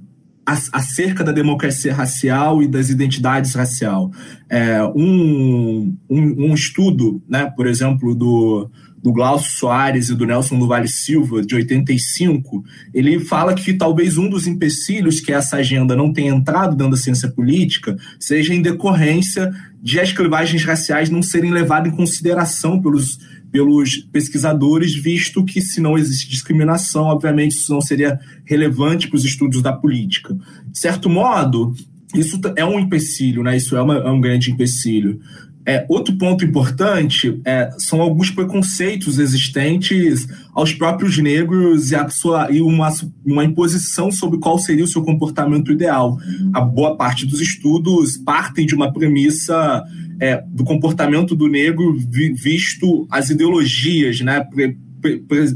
acerca 0.45 1.23
da 1.23 1.31
democracia 1.31 1.93
racial 1.93 2.61
e 2.61 2.67
das 2.67 2.89
identidades 2.89 3.53
racial. 3.53 4.11
É, 4.49 4.83
um, 4.83 5.95
um, 6.09 6.49
um, 6.49 6.53
estudo, 6.53 7.21
né, 7.29 7.51
por 7.55 7.67
exemplo, 7.67 8.13
do, 8.15 8.69
do 9.01 9.11
Glaucio 9.11 9.51
Soares 9.57 10.09
e 10.09 10.15
do 10.15 10.25
Nelson 10.25 10.59
do 10.59 10.67
Vale 10.67 10.87
Silva, 10.87 11.41
de 11.41 11.55
85, 11.55 12.63
ele 12.93 13.19
fala 13.19 13.53
que 13.55 13.73
talvez 13.73 14.17
um 14.17 14.29
dos 14.29 14.45
empecilhos 14.45 15.19
que 15.19 15.31
essa 15.31 15.57
agenda 15.57 15.95
não 15.95 16.13
tenha 16.13 16.31
entrado 16.31 16.75
dentro 16.75 16.91
da 16.91 16.97
ciência 16.97 17.29
política 17.29 17.97
seja 18.19 18.53
em 18.53 18.61
decorrência 18.61 19.51
de 19.81 19.99
as 19.99 20.11
clivagens 20.13 20.63
raciais 20.63 21.09
não 21.09 21.23
serem 21.23 21.51
levadas 21.51 21.91
em 21.91 21.95
consideração 21.95 22.79
pelos, 22.79 23.17
pelos 23.51 23.97
pesquisadores, 24.11 24.93
visto 24.93 25.43
que 25.43 25.61
se 25.61 25.81
não 25.81 25.97
existe 25.97 26.29
discriminação, 26.29 27.05
obviamente 27.05 27.53
isso 27.53 27.73
não 27.73 27.81
seria 27.81 28.19
relevante 28.45 29.07
para 29.07 29.17
os 29.17 29.25
estudos 29.25 29.63
da 29.63 29.73
política. 29.73 30.35
De 30.67 30.79
certo 30.79 31.09
modo, 31.09 31.73
isso 32.13 32.39
é 32.55 32.65
um 32.65 32.79
empecilho, 32.79 33.41
né? 33.41 33.57
Isso 33.57 33.75
é, 33.75 33.81
uma, 33.81 33.95
é 33.95 34.09
um 34.09 34.21
grande 34.21 34.51
empecilho. 34.51 35.19
É, 35.65 35.85
outro 35.87 36.17
ponto 36.17 36.43
importante 36.43 37.39
é, 37.45 37.69
são 37.77 38.01
alguns 38.01 38.31
preconceitos 38.31 39.19
existentes 39.19 40.27
aos 40.53 40.73
próprios 40.73 41.17
negros 41.17 41.91
e, 41.91 41.95
a 41.95 42.09
sua, 42.09 42.51
e 42.51 42.61
uma, 42.61 42.91
uma 43.23 43.43
imposição 43.43 44.11
sobre 44.11 44.39
qual 44.39 44.57
seria 44.57 44.83
o 44.83 44.87
seu 44.87 45.03
comportamento 45.03 45.71
ideal. 45.71 46.17
A 46.53 46.61
boa 46.61 46.97
parte 46.97 47.25
dos 47.25 47.39
estudos 47.39 48.17
partem 48.17 48.65
de 48.65 48.73
uma 48.73 48.91
premissa 48.91 49.83
é, 50.19 50.43
do 50.47 50.63
comportamento 50.63 51.35
do 51.35 51.47
negro 51.47 51.95
visto 52.33 53.07
as 53.09 53.29
ideologias 53.29 54.19
né, 54.21 54.43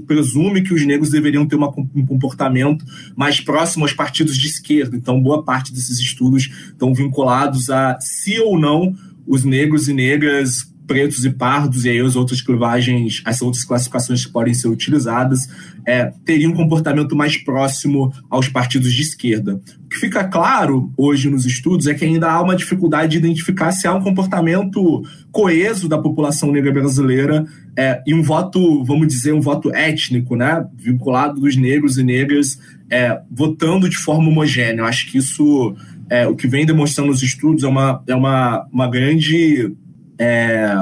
presume 0.07 0.63
que 0.63 0.73
os 0.73 0.85
negros 0.85 1.11
deveriam 1.11 1.47
ter 1.47 1.55
uma, 1.55 1.69
um 1.95 2.05
comportamento 2.05 2.83
mais 3.15 3.39
próximo 3.39 3.85
aos 3.85 3.93
partidos 3.93 4.37
de 4.37 4.47
esquerda. 4.47 4.95
Então, 4.95 5.21
boa 5.21 5.43
parte 5.43 5.71
desses 5.71 5.99
estudos 5.99 6.49
estão 6.67 6.93
vinculados 6.93 7.69
a 7.69 7.97
se 7.99 8.39
ou 8.39 8.59
não 8.59 8.95
os 9.27 9.43
negros 9.43 9.87
e 9.87 9.93
negras 9.93 10.73
pretos 10.85 11.25
e 11.25 11.29
pardos, 11.31 11.85
e 11.85 11.89
aí 11.89 11.99
as 11.99 12.15
outras 12.15 12.41
clivagens, 12.41 13.21
as 13.25 13.41
outras 13.41 13.63
classificações 13.63 14.25
que 14.25 14.31
podem 14.31 14.53
ser 14.53 14.67
utilizadas, 14.67 15.47
é, 15.85 16.11
teriam 16.23 16.51
um 16.51 16.55
comportamento 16.55 17.15
mais 17.15 17.37
próximo 17.37 18.13
aos 18.29 18.47
partidos 18.47 18.93
de 18.93 19.01
esquerda. 19.01 19.59
O 19.85 19.89
que 19.89 19.97
fica 19.97 20.23
claro 20.23 20.91
hoje 20.97 21.29
nos 21.29 21.45
estudos 21.45 21.87
é 21.87 21.93
que 21.93 22.05
ainda 22.05 22.29
há 22.29 22.41
uma 22.41 22.55
dificuldade 22.55 23.11
de 23.11 23.17
identificar 23.17 23.71
se 23.71 23.87
há 23.87 23.93
um 23.93 24.01
comportamento 24.01 25.03
coeso 25.31 25.87
da 25.87 25.97
população 25.97 26.51
negra 26.51 26.71
brasileira 26.71 27.45
é, 27.77 28.01
e 28.05 28.13
um 28.13 28.23
voto, 28.23 28.83
vamos 28.83 29.07
dizer, 29.07 29.33
um 29.33 29.41
voto 29.41 29.73
étnico, 29.73 30.35
né, 30.35 30.65
vinculado 30.77 31.39
dos 31.39 31.55
negros 31.55 31.97
e 31.97 32.03
negras 32.03 32.57
é, 32.89 33.19
votando 33.29 33.89
de 33.89 33.97
forma 33.97 34.29
homogênea. 34.29 34.81
Eu 34.81 34.85
acho 34.85 35.11
que 35.11 35.17
isso, 35.17 35.75
é, 36.09 36.27
o 36.27 36.35
que 36.35 36.47
vem 36.47 36.65
demonstrando 36.65 37.09
nos 37.11 37.21
estudos 37.21 37.63
é 37.63 37.67
uma, 37.67 38.03
é 38.07 38.15
uma, 38.15 38.67
uma 38.71 38.87
grande 38.87 39.73
é, 40.17 40.73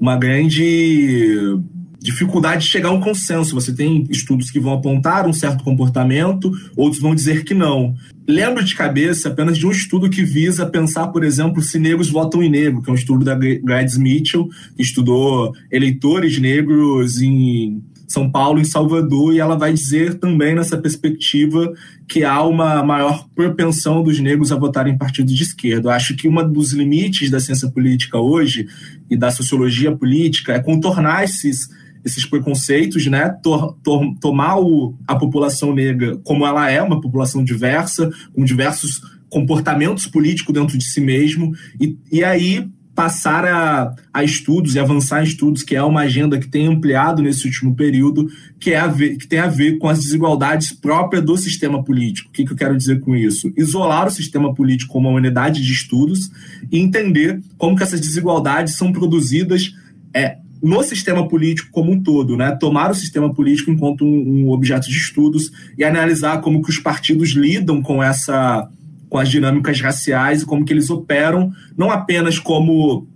uma 0.00 0.16
grande 0.16 1.58
dificuldade 2.00 2.64
de 2.64 2.70
chegar 2.70 2.88
a 2.88 2.92
um 2.92 3.00
consenso. 3.00 3.54
Você 3.54 3.74
tem 3.74 4.06
estudos 4.10 4.50
que 4.50 4.58
vão 4.58 4.72
apontar 4.72 5.28
um 5.28 5.32
certo 5.32 5.62
comportamento, 5.62 6.50
outros 6.74 7.00
vão 7.00 7.14
dizer 7.14 7.44
que 7.44 7.52
não. 7.52 7.94
Lembro 8.26 8.64
de 8.64 8.74
cabeça 8.74 9.28
apenas 9.28 9.58
de 9.58 9.66
um 9.66 9.70
estudo 9.70 10.08
que 10.08 10.22
visa 10.22 10.64
pensar, 10.64 11.08
por 11.08 11.22
exemplo, 11.22 11.62
se 11.62 11.78
negros 11.78 12.08
votam 12.08 12.42
em 12.42 12.48
negro, 12.48 12.80
que 12.80 12.88
é 12.88 12.92
um 12.92 12.96
estudo 12.96 13.24
da 13.24 13.34
Gladys 13.34 13.98
Mitchell, 13.98 14.48
que 14.76 14.82
estudou 14.82 15.52
eleitores 15.70 16.38
negros 16.38 17.20
em 17.20 17.82
são 18.10 18.28
Paulo 18.28 18.58
em 18.58 18.64
Salvador, 18.64 19.32
e 19.32 19.38
ela 19.38 19.56
vai 19.56 19.72
dizer 19.72 20.18
também 20.18 20.52
nessa 20.52 20.76
perspectiva 20.76 21.72
que 22.08 22.24
há 22.24 22.42
uma 22.42 22.82
maior 22.82 23.24
propensão 23.36 24.02
dos 24.02 24.18
negros 24.18 24.50
a 24.50 24.56
votarem 24.56 24.94
em 24.94 24.98
partidos 24.98 25.32
de 25.32 25.44
esquerda. 25.44 25.88
Eu 25.88 25.92
acho 25.92 26.16
que 26.16 26.26
um 26.26 26.52
dos 26.52 26.72
limites 26.72 27.30
da 27.30 27.38
ciência 27.38 27.70
política 27.70 28.18
hoje 28.18 28.66
e 29.08 29.16
da 29.16 29.30
sociologia 29.30 29.94
política 29.94 30.54
é 30.54 30.58
contornar 30.58 31.22
esses, 31.22 31.68
esses 32.04 32.26
preconceitos, 32.26 33.06
né? 33.06 33.28
Tor, 33.44 33.78
tor, 33.80 34.02
tomar 34.20 34.58
o, 34.58 34.92
a 35.06 35.14
população 35.14 35.72
negra 35.72 36.18
como 36.24 36.44
ela 36.44 36.68
é, 36.68 36.82
uma 36.82 37.00
população 37.00 37.44
diversa, 37.44 38.10
com 38.34 38.44
diversos 38.44 39.00
comportamentos 39.28 40.08
políticos 40.08 40.52
dentro 40.52 40.76
de 40.76 40.84
si 40.84 41.00
mesmo, 41.00 41.52
e, 41.80 41.96
e 42.10 42.24
aí 42.24 42.68
passar 42.94 43.44
a, 43.44 43.94
a, 44.12 44.24
estudos 44.24 44.74
e 44.74 44.78
avançar 44.78 45.22
em 45.22 45.26
estudos, 45.26 45.62
que 45.62 45.74
é 45.74 45.82
uma 45.82 46.02
agenda 46.02 46.38
que 46.38 46.48
tem 46.48 46.66
ampliado 46.66 47.22
nesse 47.22 47.46
último 47.46 47.74
período, 47.74 48.28
que, 48.58 48.72
é 48.72 48.78
a 48.78 48.86
ver, 48.86 49.16
que 49.16 49.26
tem 49.26 49.38
a 49.38 49.46
ver 49.46 49.78
com 49.78 49.88
as 49.88 49.98
desigualdades 49.98 50.72
próprias 50.72 51.24
do 51.24 51.36
sistema 51.36 51.82
político. 51.82 52.28
O 52.28 52.32
que, 52.32 52.44
que 52.44 52.52
eu 52.52 52.56
quero 52.56 52.76
dizer 52.76 53.00
com 53.00 53.16
isso? 53.16 53.52
Isolar 53.56 54.06
o 54.06 54.10
sistema 54.10 54.54
político 54.54 54.92
como 54.92 55.08
uma 55.08 55.18
unidade 55.18 55.64
de 55.64 55.72
estudos 55.72 56.30
e 56.70 56.78
entender 56.78 57.40
como 57.56 57.76
que 57.76 57.82
essas 57.82 58.00
desigualdades 58.00 58.76
são 58.76 58.92
produzidas 58.92 59.72
é, 60.12 60.36
no 60.62 60.82
sistema 60.82 61.26
político 61.26 61.70
como 61.70 61.92
um 61.92 62.02
todo, 62.02 62.36
né? 62.36 62.54
Tomar 62.60 62.90
o 62.90 62.94
sistema 62.94 63.32
político 63.32 63.70
enquanto 63.70 64.04
um, 64.04 64.44
um 64.44 64.50
objeto 64.50 64.88
de 64.90 64.96
estudos 64.96 65.50
e 65.78 65.84
analisar 65.84 66.40
como 66.40 66.60
que 66.62 66.70
os 66.70 66.78
partidos 66.78 67.30
lidam 67.30 67.80
com 67.80 68.02
essa 68.02 68.68
com 69.10 69.18
as 69.18 69.28
dinâmicas 69.28 69.80
raciais 69.80 70.42
e 70.42 70.46
como 70.46 70.64
que 70.64 70.72
eles 70.72 70.88
operam, 70.88 71.52
não 71.76 71.90
apenas 71.90 72.38
como 72.38 73.08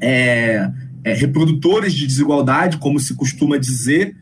é, 0.00 0.70
é, 1.04 1.12
reprodutores 1.12 1.92
de 1.92 2.06
desigualdade, 2.06 2.78
como 2.78 2.98
se 2.98 3.14
costuma 3.14 3.58
dizer 3.58 4.16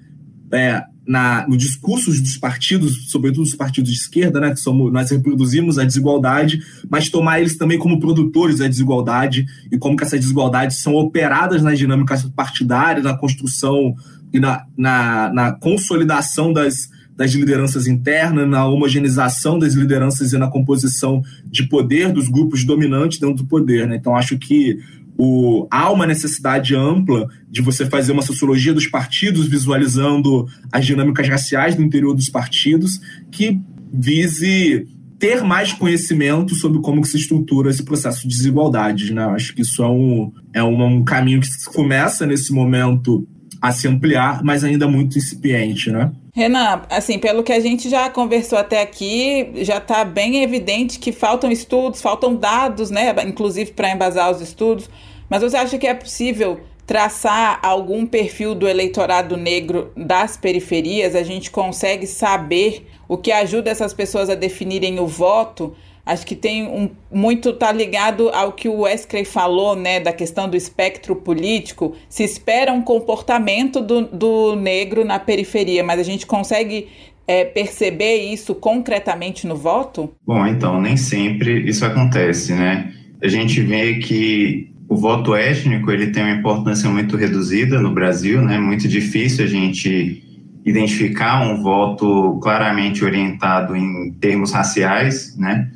é, 0.52 0.83
na, 1.07 1.47
no 1.49 1.57
discurso 1.57 2.11
dos 2.11 2.37
partidos, 2.37 3.11
sobretudo 3.11 3.45
dos 3.45 3.55
partidos 3.55 3.93
de 3.93 3.97
esquerda, 3.97 4.41
né, 4.41 4.50
que 4.50 4.59
somos, 4.59 4.93
nós 4.93 5.11
reproduzimos 5.11 5.79
a 5.79 5.85
desigualdade, 5.85 6.61
mas 6.91 7.09
tomar 7.09 7.41
eles 7.41 7.57
também 7.57 7.79
como 7.79 8.00
produtores 8.00 8.59
da 8.59 8.67
desigualdade 8.67 9.47
e 9.71 9.79
como 9.79 9.97
que 9.97 10.02
essas 10.02 10.21
desigualdades 10.21 10.83
são 10.83 10.95
operadas 10.95 11.62
nas 11.62 11.79
dinâmicas 11.79 12.25
partidárias, 12.35 13.05
na 13.05 13.17
construção 13.17 13.95
e 14.33 14.41
na, 14.41 14.67
na, 14.76 15.32
na 15.32 15.52
consolidação 15.52 16.52
das, 16.52 16.89
das 17.16 17.32
lideranças 17.32 17.86
internas, 17.86 18.48
na 18.48 18.66
homogeneização 18.66 19.58
das 19.58 19.75
lideranças 19.75 20.32
e 20.32 20.38
na 20.38 20.48
composição 20.48 21.22
de 21.44 21.64
poder 21.68 22.10
dos 22.12 22.28
grupos 22.28 22.64
dominantes 22.64 23.18
dentro 23.18 23.36
do 23.36 23.46
poder. 23.46 23.86
Né? 23.86 23.96
Então, 23.96 24.16
acho 24.16 24.38
que 24.38 24.78
o, 25.16 25.66
há 25.70 25.90
uma 25.90 26.06
necessidade 26.06 26.75
ampla 26.75 27.28
de 27.50 27.60
você 27.60 27.86
fazer 27.86 28.12
uma 28.12 28.22
sociologia 28.22 28.72
dos 28.72 28.86
partidos, 28.86 29.46
visualizando 29.46 30.46
as 30.72 30.86
dinâmicas 30.86 31.28
raciais 31.28 31.75
do 31.75 31.82
interior 31.82 32.14
dos 32.14 32.28
partidos, 32.28 33.00
que 33.30 33.60
vise 33.92 34.86
ter 35.18 35.44
mais 35.44 35.72
conhecimento 35.72 36.54
sobre 36.56 36.80
como 36.80 37.04
se 37.04 37.16
estrutura 37.16 37.70
esse 37.70 37.84
processo 37.84 38.22
de 38.22 38.28
desigualdade. 38.28 39.12
Né? 39.12 39.22
Acho 39.26 39.54
que 39.54 39.62
isso 39.62 39.82
é 39.82 39.88
um, 39.88 40.32
é 40.52 40.62
um 40.62 41.04
caminho 41.04 41.40
que 41.40 41.48
começa 41.72 42.26
nesse 42.26 42.52
momento 42.52 43.25
a 43.60 43.70
se 43.70 43.86
ampliar, 43.86 44.42
mas 44.42 44.64
ainda 44.64 44.88
muito 44.88 45.16
incipiente, 45.16 45.92
né? 45.92 46.10
Renan, 46.34 46.80
assim, 46.88 47.18
pelo 47.18 47.42
que 47.42 47.52
a 47.52 47.60
gente 47.60 47.90
já 47.90 48.08
conversou 48.08 48.58
até 48.58 48.80
aqui, 48.80 49.52
já 49.56 49.76
está 49.76 50.02
bem 50.02 50.42
evidente 50.42 50.99
que 50.99 51.12
faltam 51.12 51.50
estudos, 51.52 52.00
faltam 52.00 52.34
dados, 52.34 52.90
né, 52.90 53.14
inclusive 53.26 53.73
para 53.73 53.90
embasar 53.90 54.30
os 54.30 54.40
estudos, 54.40 54.88
mas 55.28 55.42
você 55.42 55.58
acha 55.58 55.76
que 55.76 55.86
é 55.86 55.92
possível 55.92 56.60
traçar 56.86 57.60
algum 57.62 58.06
perfil 58.06 58.54
do 58.54 58.66
eleitorado 58.66 59.36
negro 59.36 59.92
das 59.95 60.34
periferias? 60.38 61.14
A 61.14 61.23
gente 61.23 61.50
consegue 61.50 62.06
saber 62.06 62.86
o 63.06 63.18
que 63.18 63.30
ajuda 63.30 63.71
essas 63.71 63.92
pessoas 63.92 64.30
a 64.30 64.34
definirem 64.34 64.99
o 64.99 65.06
voto? 65.06 65.76
Acho 66.04 66.26
que 66.26 66.34
tem 66.34 66.65
um 66.65 66.91
muito 67.10 67.52
tá 67.52 67.71
ligado 67.71 68.28
ao 68.30 68.52
que 68.52 68.69
o 68.69 68.80
Wesley 68.80 69.25
falou, 69.25 69.76
né, 69.76 70.00
da 70.00 70.12
questão 70.12 70.49
do 70.49 70.56
espectro 70.56 71.15
político. 71.15 71.95
Se 72.08 72.25
espera 72.25 72.73
um 72.73 72.82
comportamento 72.82 73.80
do, 73.80 74.06
do 74.06 74.56
negro 74.56 75.04
na 75.04 75.21
periferia, 75.21 75.84
mas 75.84 76.00
a 76.00 76.02
gente 76.02 76.26
consegue 76.26 76.88
é, 77.26 77.45
perceber 77.45 78.17
isso 78.32 78.54
concretamente 78.54 79.47
no 79.47 79.56
voto? 79.56 80.12
Bom, 80.26 80.45
então 80.47 80.80
nem 80.80 80.97
sempre 80.97 81.69
isso 81.69 81.84
acontece, 81.84 82.52
né? 82.52 82.93
A 83.23 83.28
gente 83.28 83.60
vê 83.60 83.95
que 84.00 84.73
o 84.88 84.97
voto 84.97 85.34
étnico 85.34 85.91
ele 85.91 86.08
tem 86.08 86.25
uma 86.25 86.34
importância 86.34 86.91
muito 86.91 87.17
reduzida 87.17 87.80
no 87.80 87.93
Brasil, 87.93 88.43
né? 88.43 88.58
Muito 88.58 88.88
difícil 88.88 89.45
a 89.45 89.49
gente 89.49 90.23
identificar 90.65 91.43
um 91.49 91.62
voto 91.62 92.38
claramente 92.43 93.04
orientado 93.04 93.76
em 93.76 94.12
termos 94.21 94.52
raciais, 94.52 95.36
né? 95.36 95.71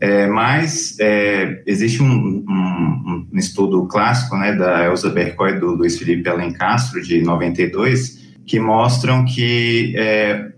É, 0.00 0.26
mas 0.26 0.96
é, 1.00 1.62
existe 1.66 2.02
um, 2.02 2.44
um, 2.48 3.26
um, 3.32 3.38
estudo 3.38 3.86
clássico 3.86 4.36
né, 4.36 4.54
da 4.54 4.84
Elza 4.84 5.08
Bercoy 5.08 5.52
e 5.52 5.60
do 5.60 5.74
Luiz 5.74 5.98
Felipe 5.98 6.28
Alencastro, 6.28 7.02
de 7.02 7.22
92, 7.22 8.34
que 8.46 8.60
mostram 8.60 9.24
que, 9.24 9.94
é, 9.96 10.48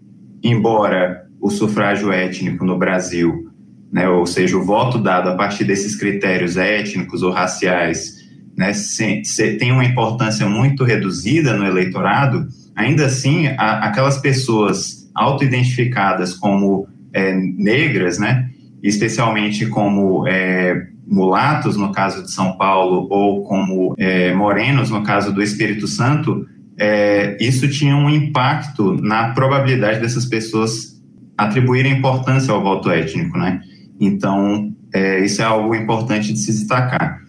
embora 0.42 1.24
o 1.40 1.51
sufrágio 1.51 2.11
étnico 2.11 2.64
no 2.64 2.77
Brasil, 2.77 3.48
né, 3.92 4.09
ou 4.09 4.27
seja, 4.27 4.57
o 4.57 4.64
voto 4.64 4.98
dado 4.98 5.31
a 5.31 5.37
partir 5.37 5.64
desses 5.64 5.94
critérios 5.94 6.57
étnicos 6.57 7.22
ou 7.22 7.31
raciais, 7.31 8.18
né, 8.57 8.72
se, 8.72 9.22
se, 9.24 9.57
tem 9.57 9.70
uma 9.70 9.85
importância 9.85 10.46
muito 10.48 10.83
reduzida 10.83 11.57
no 11.57 11.64
eleitorado, 11.64 12.48
ainda 12.74 13.07
assim, 13.07 13.46
a, 13.57 13.87
aquelas 13.87 14.18
pessoas 14.18 15.09
autoidentificadas 15.14 16.35
como 16.35 16.88
é, 17.12 17.33
negras, 17.33 18.18
né, 18.18 18.51
especialmente 18.82 19.66
como 19.66 20.26
é, 20.26 20.88
mulatos, 21.06 21.76
no 21.76 21.90
caso 21.92 22.22
de 22.22 22.30
São 22.30 22.56
Paulo, 22.56 23.06
ou 23.10 23.44
como 23.44 23.94
é, 23.98 24.32
morenos, 24.34 24.90
no 24.90 25.02
caso 25.02 25.32
do 25.32 25.42
Espírito 25.42 25.86
Santo, 25.86 26.46
é, 26.78 27.36
isso 27.40 27.68
tinha 27.68 27.96
um 27.96 28.08
impacto 28.08 28.94
na 29.02 29.30
probabilidade 29.30 30.00
dessas 30.00 30.26
pessoas 30.26 31.02
atribuírem 31.36 31.98
importância 31.98 32.52
ao 32.52 32.62
voto 32.62 32.90
étnico, 32.90 33.36
né? 33.36 33.60
Então, 34.00 34.72
é, 34.92 35.24
isso 35.24 35.42
é 35.42 35.44
algo 35.44 35.74
importante 35.74 36.32
de 36.32 36.38
se 36.38 36.52
destacar. 36.52 37.20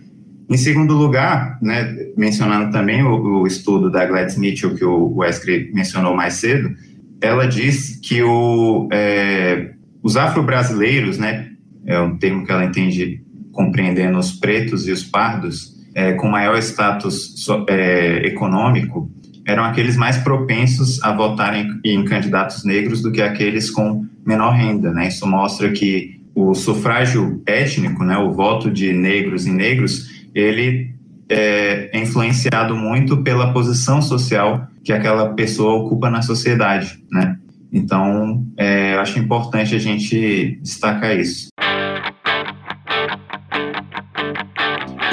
Em 0.49 0.57
segundo 0.57 0.95
lugar, 0.95 1.59
né, 1.61 1.95
mencionando 2.17 2.71
também 2.71 3.03
o, 3.03 3.41
o 3.41 3.47
estudo 3.47 3.91
da 3.91 4.05
Gladys 4.05 4.37
Mitchell, 4.37 4.75
que 4.75 4.83
o 4.83 5.15
Wesley 5.17 5.71
mencionou 5.73 6.15
mais 6.15 6.35
cedo, 6.35 6.73
ela 7.21 7.47
diz 7.47 7.99
que 8.01 8.23
o, 8.23 8.89
é, 8.91 9.73
os 10.01 10.17
afro-brasileiros, 10.17 11.17
né, 11.17 11.49
é 11.85 11.99
um 11.99 12.17
termo 12.17 12.45
que 12.45 12.51
ela 12.51 12.65
entende 12.65 13.21
compreendendo 13.51 14.17
os 14.17 14.31
pretos 14.31 14.87
e 14.87 14.91
os 14.91 15.03
pardos, 15.03 15.77
é, 15.93 16.13
com 16.13 16.27
maior 16.29 16.57
status 16.59 17.35
é, 17.67 18.27
econômico, 18.27 19.11
eram 19.45 19.63
aqueles 19.63 19.97
mais 19.97 20.17
propensos 20.17 21.01
a 21.03 21.11
votarem 21.11 21.67
em 21.83 22.05
candidatos 22.05 22.63
negros 22.63 23.01
do 23.01 23.11
que 23.11 23.21
aqueles 23.21 23.69
com 23.69 24.05
menor 24.25 24.51
renda, 24.51 24.91
né? 24.93 25.07
Isso 25.07 25.25
mostra 25.25 25.71
que 25.71 26.21
o 26.35 26.53
sufrágio 26.53 27.41
étnico, 27.45 28.03
né, 28.03 28.17
o 28.17 28.31
voto 28.31 28.69
de 28.69 28.93
negros 28.93 29.47
e 29.47 29.51
negros, 29.51 30.23
ele 30.35 30.93
é, 31.27 31.89
é 31.91 31.99
influenciado 31.99 32.75
muito 32.75 33.17
pela 33.23 33.51
posição 33.51 34.01
social 34.01 34.67
que 34.83 34.93
aquela 34.93 35.33
pessoa 35.33 35.83
ocupa 35.83 36.09
na 36.09 36.21
sociedade, 36.21 37.03
né? 37.11 37.38
Então, 37.71 38.45
é, 38.57 38.95
eu 38.95 38.99
acho 38.99 39.19
importante 39.19 39.75
a 39.75 39.79
gente 39.79 40.59
destacar 40.61 41.17
isso. 41.17 41.49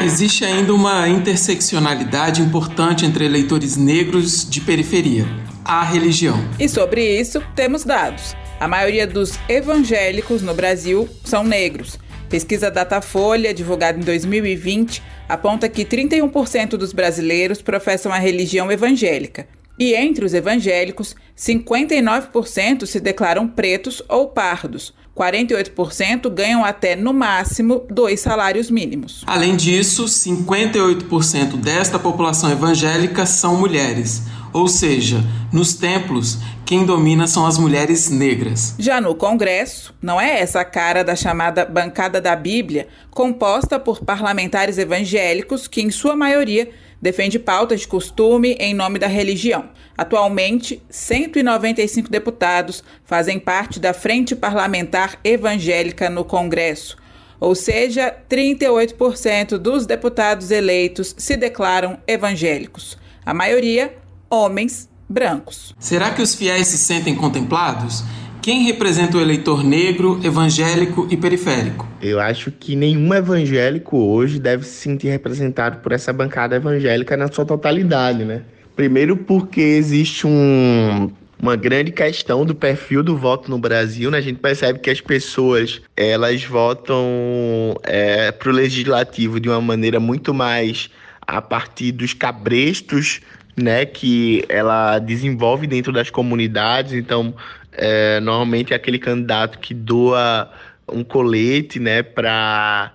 Existe 0.02 0.44
ainda 0.44 0.72
uma 0.72 1.08
interseccionalidade 1.08 2.40
importante 2.40 3.04
entre 3.04 3.24
eleitores 3.24 3.76
negros 3.76 4.48
de 4.48 4.60
periferia, 4.60 5.24
a 5.64 5.82
religião. 5.82 6.38
E 6.60 6.68
sobre 6.68 7.02
isso, 7.18 7.42
temos 7.54 7.84
dados. 7.84 8.36
A 8.60 8.68
maioria 8.68 9.06
dos 9.06 9.38
evangélicos 9.48 10.42
no 10.42 10.54
Brasil 10.54 11.08
são 11.24 11.42
negros. 11.42 11.98
Pesquisa 12.28 12.70
Datafolha, 12.70 13.52
divulgada 13.52 13.98
em 13.98 14.02
2020, 14.02 15.02
aponta 15.28 15.68
que 15.68 15.84
31% 15.84 16.70
dos 16.76 16.92
brasileiros 16.92 17.60
professam 17.60 18.12
a 18.12 18.18
religião 18.18 18.70
evangélica. 18.70 19.46
E 19.78 19.94
entre 19.94 20.24
os 20.24 20.32
evangélicos, 20.32 21.14
59% 21.36 22.86
se 22.86 22.98
declaram 22.98 23.46
pretos 23.46 24.02
ou 24.08 24.28
pardos. 24.28 24.94
48% 25.16 26.28
ganham 26.28 26.62
até, 26.62 26.94
no 26.94 27.12
máximo, 27.12 27.86
dois 27.90 28.20
salários 28.20 28.70
mínimos. 28.70 29.24
Além 29.26 29.56
disso, 29.56 30.04
58% 30.04 31.56
desta 31.56 31.98
população 31.98 32.50
evangélica 32.50 33.24
são 33.24 33.56
mulheres. 33.56 34.22
Ou 34.52 34.68
seja, 34.68 35.22
nos 35.52 35.74
templos, 35.74 36.38
quem 36.64 36.84
domina 36.84 37.26
são 37.26 37.46
as 37.46 37.58
mulheres 37.58 38.10
negras. 38.10 38.74
Já 38.78 39.00
no 39.00 39.14
Congresso, 39.14 39.94
não 40.00 40.20
é 40.20 40.40
essa 40.40 40.60
a 40.60 40.64
cara 40.64 41.02
da 41.02 41.14
chamada 41.14 41.64
bancada 41.64 42.20
da 42.20 42.34
Bíblia, 42.34 42.88
composta 43.10 43.78
por 43.78 44.00
parlamentares 44.04 44.78
evangélicos 44.78 45.66
que, 45.66 45.82
em 45.82 45.90
sua 45.90 46.16
maioria, 46.16 46.70
defende 47.00 47.38
pautas 47.38 47.80
de 47.80 47.88
costume 47.88 48.56
em 48.58 48.74
nome 48.74 48.98
da 48.98 49.06
religião. 49.06 49.68
Atualmente, 49.96 50.82
195 50.90 52.10
deputados 52.10 52.84
fazem 53.04 53.38
parte 53.38 53.80
da 53.80 53.94
Frente 53.94 54.36
Parlamentar 54.36 55.18
Evangélica 55.24 56.10
no 56.10 56.24
Congresso. 56.24 56.96
Ou 57.38 57.54
seja, 57.54 58.14
38% 58.28 59.58
dos 59.58 59.86
deputados 59.86 60.50
eleitos 60.50 61.14
se 61.18 61.36
declaram 61.36 61.98
evangélicos. 62.06 62.96
A 63.24 63.34
maioria 63.34 63.94
homens 64.30 64.88
brancos. 65.08 65.74
Será 65.78 66.10
que 66.10 66.22
os 66.22 66.34
fiéis 66.34 66.66
se 66.68 66.78
sentem 66.78 67.14
contemplados? 67.14 68.02
Quem 68.46 68.62
representa 68.62 69.18
o 69.18 69.20
eleitor 69.20 69.64
negro, 69.64 70.20
evangélico 70.22 71.08
e 71.10 71.16
periférico? 71.16 71.84
Eu 72.00 72.20
acho 72.20 72.52
que 72.52 72.76
nenhum 72.76 73.12
evangélico 73.12 73.96
hoje 73.96 74.38
deve 74.38 74.64
se 74.64 74.70
sentir 74.70 75.08
representado 75.08 75.78
por 75.78 75.90
essa 75.90 76.12
bancada 76.12 76.54
evangélica 76.54 77.16
na 77.16 77.26
sua 77.26 77.44
totalidade, 77.44 78.24
né? 78.24 78.42
Primeiro 78.76 79.16
porque 79.16 79.60
existe 79.60 80.28
um, 80.28 81.10
uma 81.42 81.56
grande 81.56 81.90
questão 81.90 82.46
do 82.46 82.54
perfil 82.54 83.02
do 83.02 83.16
voto 83.16 83.50
no 83.50 83.58
Brasil, 83.58 84.12
né? 84.12 84.18
A 84.18 84.20
gente 84.20 84.38
percebe 84.38 84.78
que 84.78 84.90
as 84.90 85.00
pessoas 85.00 85.82
elas 85.96 86.44
votam 86.44 87.04
é, 87.82 88.30
para 88.30 88.48
o 88.48 88.52
legislativo 88.52 89.40
de 89.40 89.48
uma 89.48 89.60
maneira 89.60 89.98
muito 89.98 90.32
mais 90.32 90.88
a 91.20 91.42
partir 91.42 91.90
dos 91.90 92.14
cabrestos 92.14 93.22
né, 93.56 93.86
que 93.86 94.44
ela 94.48 94.98
desenvolve 94.98 95.66
dentro 95.66 95.92
das 95.92 96.10
comunidades. 96.10 96.92
Então, 96.92 97.34
é, 97.76 98.20
normalmente 98.20 98.72
é 98.72 98.76
aquele 98.76 98.98
candidato 98.98 99.58
que 99.58 99.74
doa 99.74 100.50
um 100.88 101.04
colete, 101.04 101.78
né, 101.78 102.02
para 102.02 102.92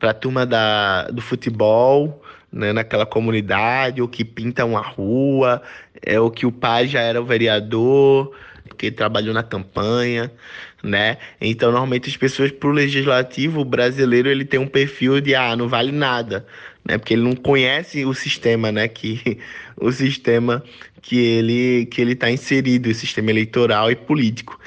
a 0.00 0.14
turma 0.14 0.46
da, 0.46 1.08
do 1.08 1.20
futebol, 1.20 2.22
né, 2.50 2.72
naquela 2.72 3.06
comunidade, 3.06 4.00
ou 4.00 4.08
que 4.08 4.24
pinta 4.24 4.64
uma 4.64 4.80
rua, 4.80 5.62
é 6.00 6.18
o 6.20 6.30
que 6.30 6.46
o 6.46 6.52
pai 6.52 6.86
já 6.86 7.00
era 7.00 7.20
o 7.20 7.24
vereador, 7.24 8.34
que 8.74 8.90
trabalhou 8.90 9.34
na 9.34 9.42
campanha, 9.42 10.32
né? 10.82 11.18
Então, 11.40 11.70
normalmente 11.70 12.08
as 12.08 12.16
pessoas 12.16 12.50
para 12.50 12.68
o 12.68 12.72
legislativo 12.72 13.64
brasileiro 13.64 14.28
ele 14.28 14.44
tem 14.44 14.58
um 14.58 14.66
perfil 14.66 15.20
de 15.20 15.34
ah, 15.34 15.54
não 15.56 15.68
vale 15.68 15.92
nada, 15.92 16.46
né? 16.84 16.98
Porque 16.98 17.14
ele 17.14 17.22
não 17.22 17.34
conhece 17.34 18.04
o 18.04 18.14
sistema, 18.14 18.72
né? 18.72 18.88
Que 18.88 19.38
o 19.76 19.92
sistema 19.92 20.62
que 21.00 21.16
ele 21.18 21.86
que 21.86 22.00
ele 22.00 22.12
está 22.12 22.30
inserido, 22.30 22.88
o 22.88 22.94
sistema 22.94 23.30
eleitoral 23.30 23.90
e 23.90 23.96
político. 23.96 24.58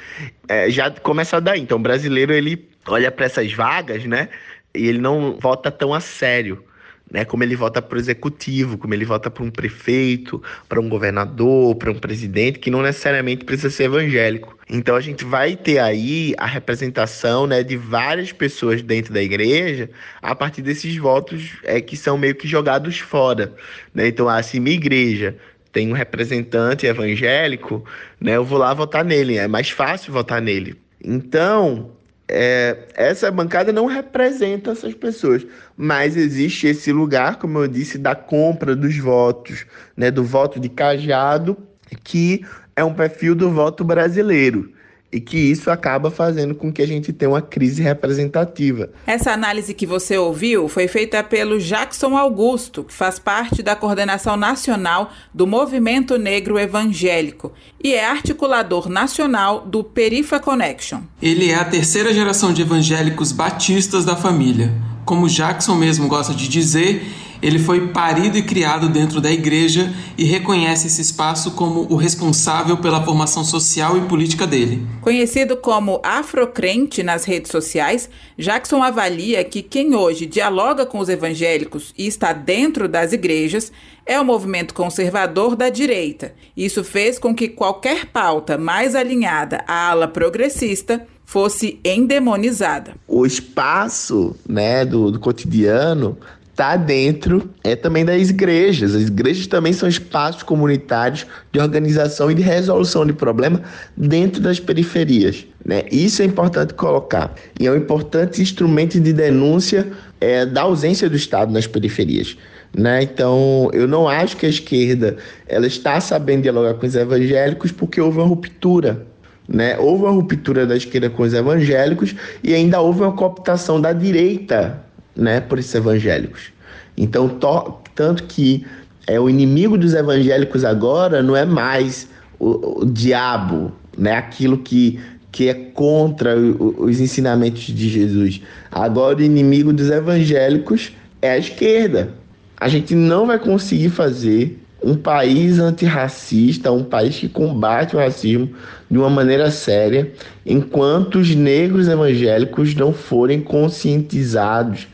É, 0.48 0.70
já 0.70 0.90
começa 0.90 1.40
daí. 1.40 1.60
Então, 1.60 1.78
o 1.78 1.82
brasileiro 1.82 2.32
ele 2.32 2.68
olha 2.86 3.10
para 3.10 3.26
essas 3.26 3.52
vagas, 3.52 4.04
né? 4.04 4.28
E 4.74 4.86
ele 4.86 4.98
não 4.98 5.38
vota 5.40 5.70
tão 5.70 5.94
a 5.94 6.00
sério 6.00 6.64
né? 7.10 7.24
Como 7.24 7.42
ele 7.42 7.54
vota 7.54 7.80
para 7.80 7.96
o 7.96 8.00
executivo, 8.00 8.76
como 8.76 8.92
ele 8.94 9.04
vota 9.04 9.30
para 9.30 9.42
um 9.42 9.50
prefeito, 9.50 10.42
para 10.68 10.80
um 10.80 10.88
governador, 10.88 11.74
para 11.76 11.90
um 11.90 11.98
presidente, 11.98 12.58
que 12.58 12.70
não 12.70 12.82
necessariamente 12.82 13.44
precisa 13.44 13.70
ser 13.70 13.84
evangélico. 13.84 14.56
Então 14.68 14.96
a 14.96 15.00
gente 15.00 15.24
vai 15.24 15.56
ter 15.56 15.78
aí 15.78 16.34
a 16.36 16.46
representação, 16.46 17.46
né, 17.46 17.62
de 17.62 17.76
várias 17.76 18.32
pessoas 18.32 18.82
dentro 18.82 19.14
da 19.14 19.22
igreja 19.22 19.88
a 20.20 20.34
partir 20.34 20.62
desses 20.62 20.96
votos 20.96 21.52
é 21.62 21.80
que 21.80 21.96
são 21.96 22.18
meio 22.18 22.34
que 22.34 22.48
jogados 22.48 22.98
fora, 22.98 23.54
né? 23.94 24.08
Então 24.08 24.28
assim, 24.28 24.58
minha 24.58 24.76
igreja 24.76 25.36
tem 25.72 25.90
um 25.90 25.94
representante 25.94 26.86
evangélico, 26.86 27.84
né? 28.20 28.36
Eu 28.36 28.44
vou 28.44 28.58
lá 28.58 28.72
votar 28.74 29.04
nele, 29.04 29.36
é 29.36 29.46
mais 29.46 29.70
fácil 29.70 30.12
votar 30.12 30.40
nele. 30.40 30.74
Então, 31.04 31.92
é, 32.28 32.88
essa 32.94 33.30
bancada 33.30 33.72
não 33.72 33.86
representa 33.86 34.72
essas 34.72 34.94
pessoas, 34.94 35.46
mas 35.76 36.16
existe 36.16 36.66
esse 36.66 36.92
lugar, 36.92 37.38
como 37.38 37.58
eu 37.58 37.68
disse, 37.68 37.98
da 37.98 38.14
compra 38.14 38.74
dos 38.74 38.96
votos, 38.96 39.66
né, 39.96 40.10
do 40.10 40.24
voto 40.24 40.58
de 40.58 40.68
cajado, 40.68 41.56
que 42.02 42.44
é 42.74 42.82
um 42.82 42.94
perfil 42.94 43.34
do 43.34 43.50
voto 43.50 43.84
brasileiro 43.84 44.72
e 45.12 45.20
que 45.20 45.38
isso 45.38 45.70
acaba 45.70 46.10
fazendo 46.10 46.54
com 46.54 46.72
que 46.72 46.82
a 46.82 46.86
gente 46.86 47.12
tenha 47.12 47.30
uma 47.30 47.40
crise 47.40 47.82
representativa. 47.82 48.90
Essa 49.06 49.32
análise 49.32 49.72
que 49.72 49.86
você 49.86 50.18
ouviu 50.18 50.68
foi 50.68 50.88
feita 50.88 51.22
pelo 51.22 51.58
Jackson 51.58 52.16
Augusto, 52.16 52.84
que 52.84 52.92
faz 52.92 53.18
parte 53.18 53.62
da 53.62 53.76
coordenação 53.76 54.36
nacional 54.36 55.10
do 55.32 55.46
Movimento 55.46 56.18
Negro 56.18 56.58
Evangélico 56.58 57.52
e 57.82 57.94
é 57.94 58.04
articulador 58.04 58.88
nacional 58.88 59.64
do 59.64 59.84
Perifa 59.84 60.40
Connection. 60.40 61.00
Ele 61.22 61.50
é 61.50 61.54
a 61.54 61.64
terceira 61.64 62.12
geração 62.12 62.52
de 62.52 62.62
evangélicos 62.62 63.32
batistas 63.32 64.04
da 64.04 64.16
família. 64.16 64.72
Como 65.06 65.28
Jackson 65.28 65.76
mesmo 65.76 66.08
gosta 66.08 66.34
de 66.34 66.48
dizer, 66.48 67.06
ele 67.40 67.60
foi 67.60 67.88
parido 67.88 68.36
e 68.36 68.42
criado 68.42 68.88
dentro 68.88 69.20
da 69.20 69.30
igreja 69.30 69.94
e 70.18 70.24
reconhece 70.24 70.88
esse 70.88 71.00
espaço 71.00 71.52
como 71.52 71.86
o 71.88 71.94
responsável 71.94 72.78
pela 72.78 73.04
formação 73.04 73.44
social 73.44 73.96
e 73.96 74.00
política 74.08 74.48
dele. 74.48 74.84
Conhecido 75.00 75.56
como 75.56 76.00
afrocrente 76.02 77.04
nas 77.04 77.24
redes 77.24 77.52
sociais, 77.52 78.10
Jackson 78.36 78.82
avalia 78.82 79.44
que 79.44 79.62
quem 79.62 79.94
hoje 79.94 80.26
dialoga 80.26 80.84
com 80.84 80.98
os 80.98 81.08
evangélicos 81.08 81.94
e 81.96 82.08
está 82.08 82.32
dentro 82.32 82.88
das 82.88 83.12
igrejas 83.12 83.70
é 84.04 84.20
o 84.20 84.24
movimento 84.24 84.74
conservador 84.74 85.54
da 85.54 85.68
direita. 85.68 86.34
Isso 86.56 86.82
fez 86.82 87.16
com 87.16 87.32
que 87.32 87.46
qualquer 87.46 88.06
pauta 88.06 88.58
mais 88.58 88.96
alinhada 88.96 89.62
à 89.68 89.90
ala 89.90 90.08
progressista 90.08 91.06
fosse 91.26 91.80
endemonizada. 91.84 92.92
O 93.06 93.26
espaço 93.26 94.34
né, 94.48 94.84
do, 94.84 95.10
do 95.10 95.18
cotidiano 95.18 96.16
está 96.52 96.76
dentro 96.76 97.50
é 97.62 97.74
também 97.76 98.04
das 98.04 98.30
igrejas. 98.30 98.94
As 98.94 99.02
igrejas 99.02 99.46
também 99.48 99.72
são 99.72 99.88
espaços 99.88 100.44
comunitários 100.44 101.26
de 101.52 101.58
organização 101.58 102.30
e 102.30 102.34
de 102.34 102.42
resolução 102.42 103.04
de 103.04 103.12
problema 103.12 103.60
dentro 103.94 104.40
das 104.40 104.60
periferias. 104.60 105.44
Né? 105.64 105.82
Isso 105.90 106.22
é 106.22 106.24
importante 106.24 106.72
colocar. 106.72 107.34
E 107.58 107.66
é 107.66 107.72
um 107.72 107.76
importante 107.76 108.40
instrumento 108.40 108.98
de 108.98 109.12
denúncia 109.12 109.92
é, 110.20 110.46
da 110.46 110.62
ausência 110.62 111.10
do 111.10 111.16
Estado 111.16 111.52
nas 111.52 111.66
periferias. 111.66 112.38
Né? 112.72 113.02
Então, 113.02 113.68
eu 113.72 113.88
não 113.88 114.08
acho 114.08 114.36
que 114.36 114.46
a 114.46 114.48
esquerda 114.48 115.16
ela 115.48 115.66
está 115.66 116.00
sabendo 116.00 116.42
dialogar 116.42 116.74
com 116.74 116.86
os 116.86 116.94
evangélicos 116.94 117.72
porque 117.72 118.00
houve 118.00 118.18
uma 118.18 118.26
ruptura 118.26 119.06
né? 119.48 119.78
Houve 119.78 120.04
uma 120.04 120.12
ruptura 120.12 120.66
da 120.66 120.76
esquerda 120.76 121.08
com 121.10 121.22
os 121.22 121.32
evangélicos 121.32 122.14
e 122.42 122.54
ainda 122.54 122.80
houve 122.80 123.02
uma 123.02 123.12
cooptação 123.12 123.80
da 123.80 123.92
direita 123.92 124.82
né, 125.14 125.40
por 125.40 125.58
esses 125.58 125.74
evangélicos. 125.74 126.52
Então, 126.96 127.28
to, 127.28 127.74
tanto 127.94 128.24
que 128.24 128.66
é 129.06 129.20
o 129.20 129.30
inimigo 129.30 129.78
dos 129.78 129.94
evangélicos 129.94 130.64
agora 130.64 131.22
não 131.22 131.36
é 131.36 131.44
mais 131.44 132.08
o, 132.38 132.82
o 132.82 132.84
diabo, 132.84 133.72
né, 133.96 134.12
aquilo 134.12 134.58
que 134.58 134.98
que 135.36 135.50
é 135.50 135.54
contra 135.54 136.34
os 136.34 136.98
ensinamentos 136.98 137.64
de 137.64 137.90
Jesus. 137.90 138.40
Agora 138.72 139.18
o 139.18 139.22
inimigo 139.22 139.70
dos 139.70 139.90
evangélicos 139.90 140.92
é 141.20 141.32
a 141.32 141.36
esquerda. 141.36 142.14
A 142.56 142.68
gente 142.68 142.94
não 142.94 143.26
vai 143.26 143.38
conseguir 143.38 143.90
fazer 143.90 144.58
um 144.82 144.94
país 144.96 145.58
antirracista, 145.58 146.70
um 146.70 146.84
país 146.84 147.16
que 147.16 147.28
combate 147.28 147.96
o 147.96 147.98
racismo 147.98 148.50
de 148.90 148.98
uma 148.98 149.10
maneira 149.10 149.50
séria, 149.50 150.12
enquanto 150.44 151.18
os 151.18 151.34
negros 151.34 151.88
evangélicos 151.88 152.74
não 152.74 152.92
forem 152.92 153.40
conscientizados 153.40 154.86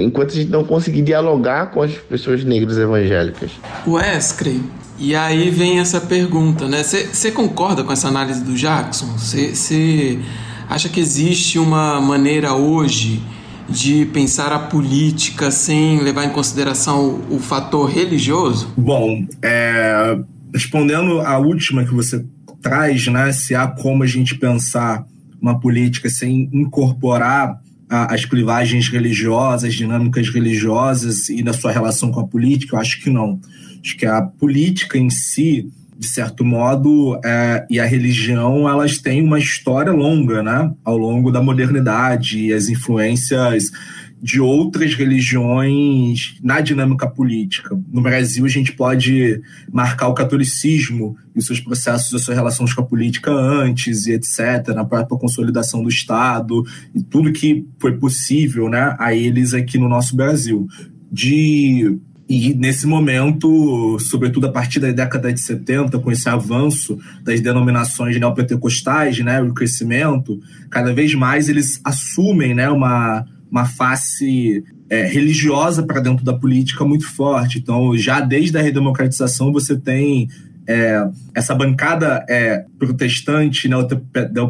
enquanto 0.00 0.32
a 0.32 0.34
gente 0.34 0.50
não 0.50 0.64
conseguir 0.64 1.02
dialogar 1.02 1.70
com 1.70 1.82
as 1.82 1.92
pessoas 1.92 2.44
negras 2.44 2.76
evangélicas. 2.76 3.50
Wesley, 3.86 4.60
e 4.98 5.14
aí 5.14 5.50
vem 5.50 5.78
essa 5.78 6.00
pergunta, 6.00 6.66
né? 6.66 6.82
Você 6.82 7.30
concorda 7.30 7.84
com 7.84 7.92
essa 7.92 8.08
análise 8.08 8.42
do 8.42 8.54
Jackson? 8.54 9.06
Você 9.16 10.18
acha 10.68 10.88
que 10.88 11.00
existe 11.00 11.58
uma 11.58 12.00
maneira 12.00 12.54
hoje 12.54 13.22
de 13.68 14.06
pensar 14.06 14.52
a 14.52 14.58
política 14.58 15.50
sem 15.50 16.00
levar 16.00 16.24
em 16.24 16.30
consideração 16.30 17.22
o, 17.30 17.36
o 17.36 17.38
fator 17.38 17.88
religioso? 17.88 18.72
Bom, 18.76 19.26
é, 19.42 20.18
respondendo 20.52 21.20
a 21.20 21.38
última 21.38 21.84
que 21.84 21.94
você 21.94 22.24
traz, 22.60 23.06
né? 23.06 23.32
Se 23.32 23.54
há 23.54 23.66
como 23.66 24.02
a 24.02 24.06
gente 24.06 24.36
pensar 24.36 25.04
uma 25.40 25.58
política 25.58 26.10
sem 26.10 26.48
incorporar 26.52 27.60
as 27.88 28.24
clivagens 28.24 28.88
religiosas, 28.88 29.74
dinâmicas 29.74 30.28
religiosas 30.28 31.28
e 31.30 31.42
na 31.42 31.54
sua 31.54 31.72
relação 31.72 32.10
com 32.10 32.20
a 32.20 32.26
política, 32.26 32.76
eu 32.76 32.80
acho 32.80 33.02
que 33.02 33.08
não. 33.08 33.40
Acho 33.82 33.96
que 33.96 34.04
a 34.04 34.20
política 34.20 34.98
em 34.98 35.08
si, 35.08 35.70
de 35.98 36.06
certo 36.06 36.44
modo, 36.44 37.18
é, 37.24 37.66
e 37.68 37.80
a 37.80 37.84
religião, 37.84 38.68
elas 38.68 38.98
têm 38.98 39.20
uma 39.20 39.38
história 39.38 39.90
longa, 39.90 40.44
né? 40.44 40.72
Ao 40.84 40.96
longo 40.96 41.32
da 41.32 41.42
modernidade 41.42 42.38
e 42.38 42.52
as 42.52 42.68
influências 42.68 43.72
de 44.22 44.40
outras 44.40 44.94
religiões 44.94 46.36
na 46.42 46.60
dinâmica 46.60 47.08
política. 47.08 47.76
No 47.90 48.00
Brasil, 48.00 48.44
a 48.44 48.48
gente 48.48 48.72
pode 48.72 49.40
marcar 49.72 50.08
o 50.08 50.14
catolicismo 50.14 51.16
e 51.34 51.42
seus 51.42 51.60
processos, 51.60 52.14
as 52.14 52.22
suas 52.22 52.36
relações 52.36 52.72
com 52.72 52.82
a 52.82 52.86
política 52.86 53.32
antes 53.32 54.06
e 54.06 54.12
etc., 54.12 54.68
na 54.74 54.84
própria 54.84 55.18
consolidação 55.18 55.82
do 55.82 55.88
Estado 55.88 56.64
e 56.94 57.02
tudo 57.02 57.32
que 57.32 57.66
foi 57.80 57.96
possível 57.96 58.68
né, 58.68 58.94
a 58.98 59.14
eles 59.14 59.52
aqui 59.52 59.78
no 59.78 59.88
nosso 59.88 60.14
Brasil. 60.14 60.66
De 61.10 61.98
e 62.28 62.52
nesse 62.54 62.86
momento, 62.86 63.98
sobretudo 64.00 64.48
a 64.48 64.52
partir 64.52 64.78
da 64.80 64.92
década 64.92 65.32
de 65.32 65.40
70, 65.40 65.98
com 65.98 66.12
esse 66.12 66.28
avanço 66.28 66.98
das 67.22 67.40
denominações 67.40 68.20
neopentecostais, 68.20 69.18
né, 69.20 69.40
o 69.40 69.54
crescimento, 69.54 70.38
cada 70.70 70.92
vez 70.92 71.14
mais 71.14 71.48
eles 71.48 71.80
assumem 71.82 72.54
né, 72.54 72.68
uma, 72.68 73.24
uma 73.50 73.64
face 73.64 74.62
é, 74.90 75.06
religiosa 75.06 75.82
para 75.82 76.00
dentro 76.00 76.22
da 76.22 76.34
política 76.34 76.84
muito 76.84 77.08
forte. 77.08 77.58
Então, 77.58 77.96
já 77.96 78.20
desde 78.20 78.58
a 78.58 78.62
redemocratização, 78.62 79.50
você 79.50 79.74
tem 79.74 80.28
é, 80.66 81.08
essa 81.34 81.54
bancada 81.54 82.26
é, 82.28 82.66
protestante 82.78 83.70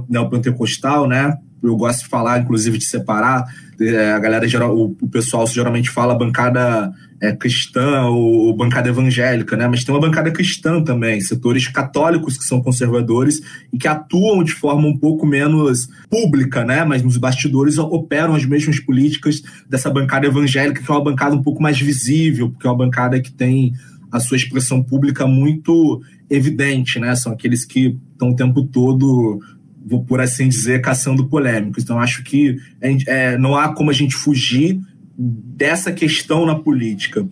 neopentecostal, 0.08 1.06
né? 1.06 1.36
Eu 1.62 1.76
gosto 1.76 2.02
de 2.02 2.08
falar, 2.08 2.40
inclusive, 2.40 2.78
de 2.78 2.84
separar. 2.84 3.44
É, 3.80 4.12
a 4.12 4.18
galera 4.18 4.48
geral, 4.48 4.76
o, 4.76 4.96
o 5.00 5.08
pessoal 5.08 5.46
geralmente 5.46 5.90
fala 5.90 6.18
bancada 6.18 6.92
é, 7.20 7.32
cristã 7.34 8.06
ou, 8.06 8.54
bancada 8.56 8.88
evangélica, 8.88 9.56
né? 9.56 9.66
Mas 9.66 9.84
tem 9.84 9.94
uma 9.94 10.00
bancada 10.00 10.30
cristã 10.30 10.82
também, 10.82 11.20
setores 11.20 11.66
católicos 11.68 12.36
que 12.36 12.44
são 12.44 12.62
conservadores 12.62 13.40
e 13.72 13.78
que 13.78 13.88
atuam 13.88 14.44
de 14.44 14.52
forma 14.52 14.86
um 14.86 14.96
pouco 14.96 15.26
menos 15.26 15.88
pública, 16.08 16.64
né? 16.64 16.84
Mas 16.84 17.02
nos 17.02 17.16
bastidores 17.16 17.78
operam 17.78 18.34
as 18.34 18.44
mesmas 18.44 18.78
políticas 18.80 19.42
dessa 19.68 19.90
bancada 19.90 20.26
evangélica, 20.26 20.82
que 20.82 20.90
é 20.90 20.94
uma 20.94 21.04
bancada 21.04 21.34
um 21.34 21.42
pouco 21.42 21.62
mais 21.62 21.78
visível, 21.80 22.50
porque 22.50 22.66
é 22.66 22.70
uma 22.70 22.78
bancada 22.78 23.20
que 23.20 23.32
tem 23.32 23.72
a 24.10 24.20
sua 24.20 24.36
expressão 24.36 24.82
pública 24.82 25.26
muito 25.26 26.00
evidente, 26.30 26.98
né? 26.98 27.14
São 27.14 27.32
aqueles 27.32 27.64
que 27.64 27.96
estão 28.12 28.30
o 28.30 28.36
tempo 28.36 28.62
todo 28.64 29.40
vou 29.88 30.04
por 30.04 30.20
assim 30.20 30.48
dizer, 30.48 30.82
caçando 30.82 31.28
polêmicos. 31.28 31.82
Então, 31.82 31.98
acho 31.98 32.22
que 32.22 32.58
é, 32.80 33.38
não 33.38 33.56
há 33.56 33.74
como 33.74 33.90
a 33.90 33.94
gente 33.94 34.14
fugir 34.14 34.78
dessa 35.18 35.90
questão 35.90 36.46
na 36.46 36.54
política. 36.54 37.26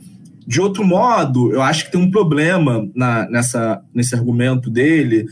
De 0.46 0.60
outro 0.60 0.84
modo, 0.84 1.52
eu 1.52 1.62
acho 1.62 1.84
que 1.86 1.92
tem 1.92 2.00
um 2.00 2.10
problema 2.10 2.88
na, 2.94 3.28
nessa, 3.30 3.80
nesse 3.94 4.14
argumento 4.14 4.68
dele 4.68 5.26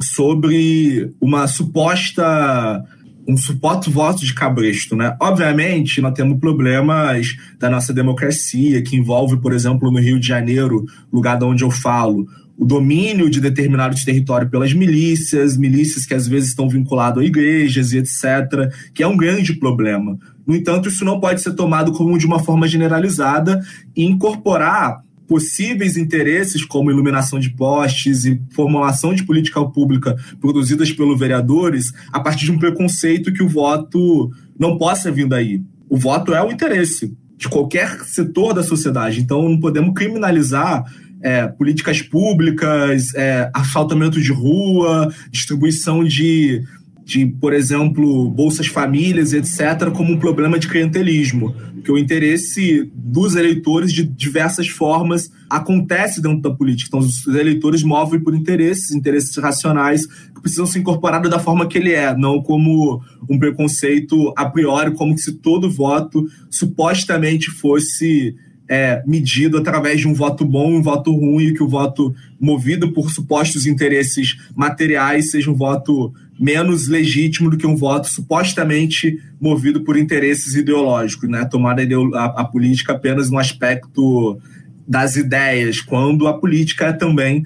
sobre 0.00 1.12
uma 1.20 1.46
suposta 1.46 2.84
um 3.26 3.36
suposto 3.36 3.88
voto 3.88 4.24
de 4.24 4.34
cabresto, 4.34 4.96
né? 4.96 5.16
Obviamente, 5.20 6.00
nós 6.00 6.12
temos 6.12 6.40
problemas 6.40 7.28
da 7.58 7.70
nossa 7.70 7.94
democracia, 7.94 8.82
que 8.82 8.96
envolve, 8.96 9.40
por 9.40 9.52
exemplo, 9.52 9.92
no 9.92 10.00
Rio 10.00 10.18
de 10.18 10.26
Janeiro, 10.26 10.84
lugar 11.12 11.38
de 11.38 11.44
onde 11.44 11.62
eu 11.62 11.70
falo, 11.70 12.26
o 12.56 12.64
domínio 12.64 13.30
de 13.30 13.40
determinados 13.40 14.04
territórios 14.04 14.50
pelas 14.50 14.72
milícias, 14.72 15.56
milícias 15.56 16.06
que 16.06 16.14
às 16.14 16.28
vezes 16.28 16.50
estão 16.50 16.68
vinculadas 16.68 17.22
a 17.22 17.26
igrejas 17.26 17.92
e 17.92 17.98
etc., 17.98 18.72
que 18.94 19.02
é 19.02 19.06
um 19.06 19.16
grande 19.16 19.54
problema. 19.54 20.18
No 20.46 20.54
entanto, 20.54 20.88
isso 20.88 21.04
não 21.04 21.20
pode 21.20 21.40
ser 21.40 21.54
tomado 21.54 21.92
como 21.92 22.18
de 22.18 22.26
uma 22.26 22.42
forma 22.42 22.68
generalizada 22.68 23.60
e 23.96 24.04
incorporar 24.04 25.02
possíveis 25.26 25.96
interesses 25.96 26.64
como 26.64 26.90
iluminação 26.90 27.38
de 27.38 27.50
postes 27.50 28.26
e 28.26 28.40
formulação 28.50 29.14
de 29.14 29.24
política 29.24 29.64
pública 29.64 30.14
produzidas 30.40 30.92
pelos 30.92 31.18
vereadores 31.18 31.92
a 32.12 32.20
partir 32.20 32.44
de 32.44 32.52
um 32.52 32.58
preconceito 32.58 33.32
que 33.32 33.42
o 33.42 33.48
voto 33.48 34.30
não 34.58 34.76
possa 34.76 35.10
vir 35.10 35.26
daí. 35.26 35.62
O 35.88 35.96
voto 35.96 36.34
é 36.34 36.42
o 36.42 36.50
interesse 36.50 37.16
de 37.38 37.48
qualquer 37.48 38.04
setor 38.04 38.52
da 38.52 38.62
sociedade, 38.62 39.20
então 39.20 39.48
não 39.48 39.58
podemos 39.58 39.94
criminalizar 39.94 40.84
é, 41.22 41.46
políticas 41.46 42.02
públicas, 42.02 43.14
é, 43.14 43.50
asfaltamento 43.54 44.20
de 44.20 44.32
rua, 44.32 45.12
distribuição 45.30 46.04
de 46.04 46.62
de, 47.04 47.26
por 47.26 47.52
exemplo, 47.52 48.30
bolsas 48.30 48.66
famílias, 48.66 49.32
etc., 49.32 49.90
como 49.94 50.12
um 50.12 50.18
problema 50.18 50.58
de 50.58 50.68
clientelismo, 50.68 51.54
porque 51.74 51.90
o 51.90 51.98
interesse 51.98 52.90
dos 52.94 53.34
eleitores 53.34 53.92
de 53.92 54.04
diversas 54.04 54.68
formas 54.68 55.30
acontece 55.50 56.22
dentro 56.22 56.40
da 56.40 56.50
política. 56.50 56.88
Então, 56.88 57.00
os 57.00 57.26
eleitores 57.26 57.82
movem 57.82 58.20
por 58.20 58.34
interesses, 58.34 58.92
interesses 58.92 59.36
racionais, 59.36 60.06
que 60.06 60.40
precisam 60.40 60.66
ser 60.66 60.78
incorporados 60.78 61.30
da 61.30 61.38
forma 61.38 61.66
que 61.66 61.76
ele 61.76 61.92
é, 61.92 62.16
não 62.16 62.40
como 62.40 63.02
um 63.28 63.38
preconceito 63.38 64.32
a 64.36 64.48
priori, 64.48 64.92
como 64.94 65.18
se 65.18 65.32
todo 65.32 65.70
voto 65.70 66.26
supostamente 66.50 67.50
fosse 67.50 68.34
é, 68.68 69.02
medido 69.06 69.58
através 69.58 70.00
de 70.00 70.08
um 70.08 70.14
voto 70.14 70.44
bom 70.44 70.72
um 70.72 70.82
voto 70.82 71.12
ruim, 71.12 71.46
e 71.46 71.54
que 71.54 71.62
o 71.62 71.68
voto 71.68 72.14
movido 72.40 72.92
por 72.92 73.10
supostos 73.10 73.66
interesses 73.66 74.36
materiais 74.54 75.30
seja 75.30 75.50
um 75.50 75.54
voto 75.54 76.12
menos 76.38 76.88
legítimo 76.88 77.50
do 77.50 77.56
que 77.56 77.66
um 77.66 77.76
voto 77.76 78.08
supostamente 78.08 79.20
movido 79.40 79.84
por 79.84 79.96
interesses 79.96 80.54
ideológicos, 80.54 81.28
né? 81.28 81.44
Tomar 81.44 81.76
a, 81.80 82.24
a 82.24 82.44
política 82.44 82.92
apenas 82.92 83.30
no 83.30 83.38
aspecto 83.38 84.38
das 84.86 85.16
ideias, 85.16 85.80
quando 85.80 86.26
a 86.26 86.38
política 86.38 86.86
é 86.86 86.92
também 86.92 87.44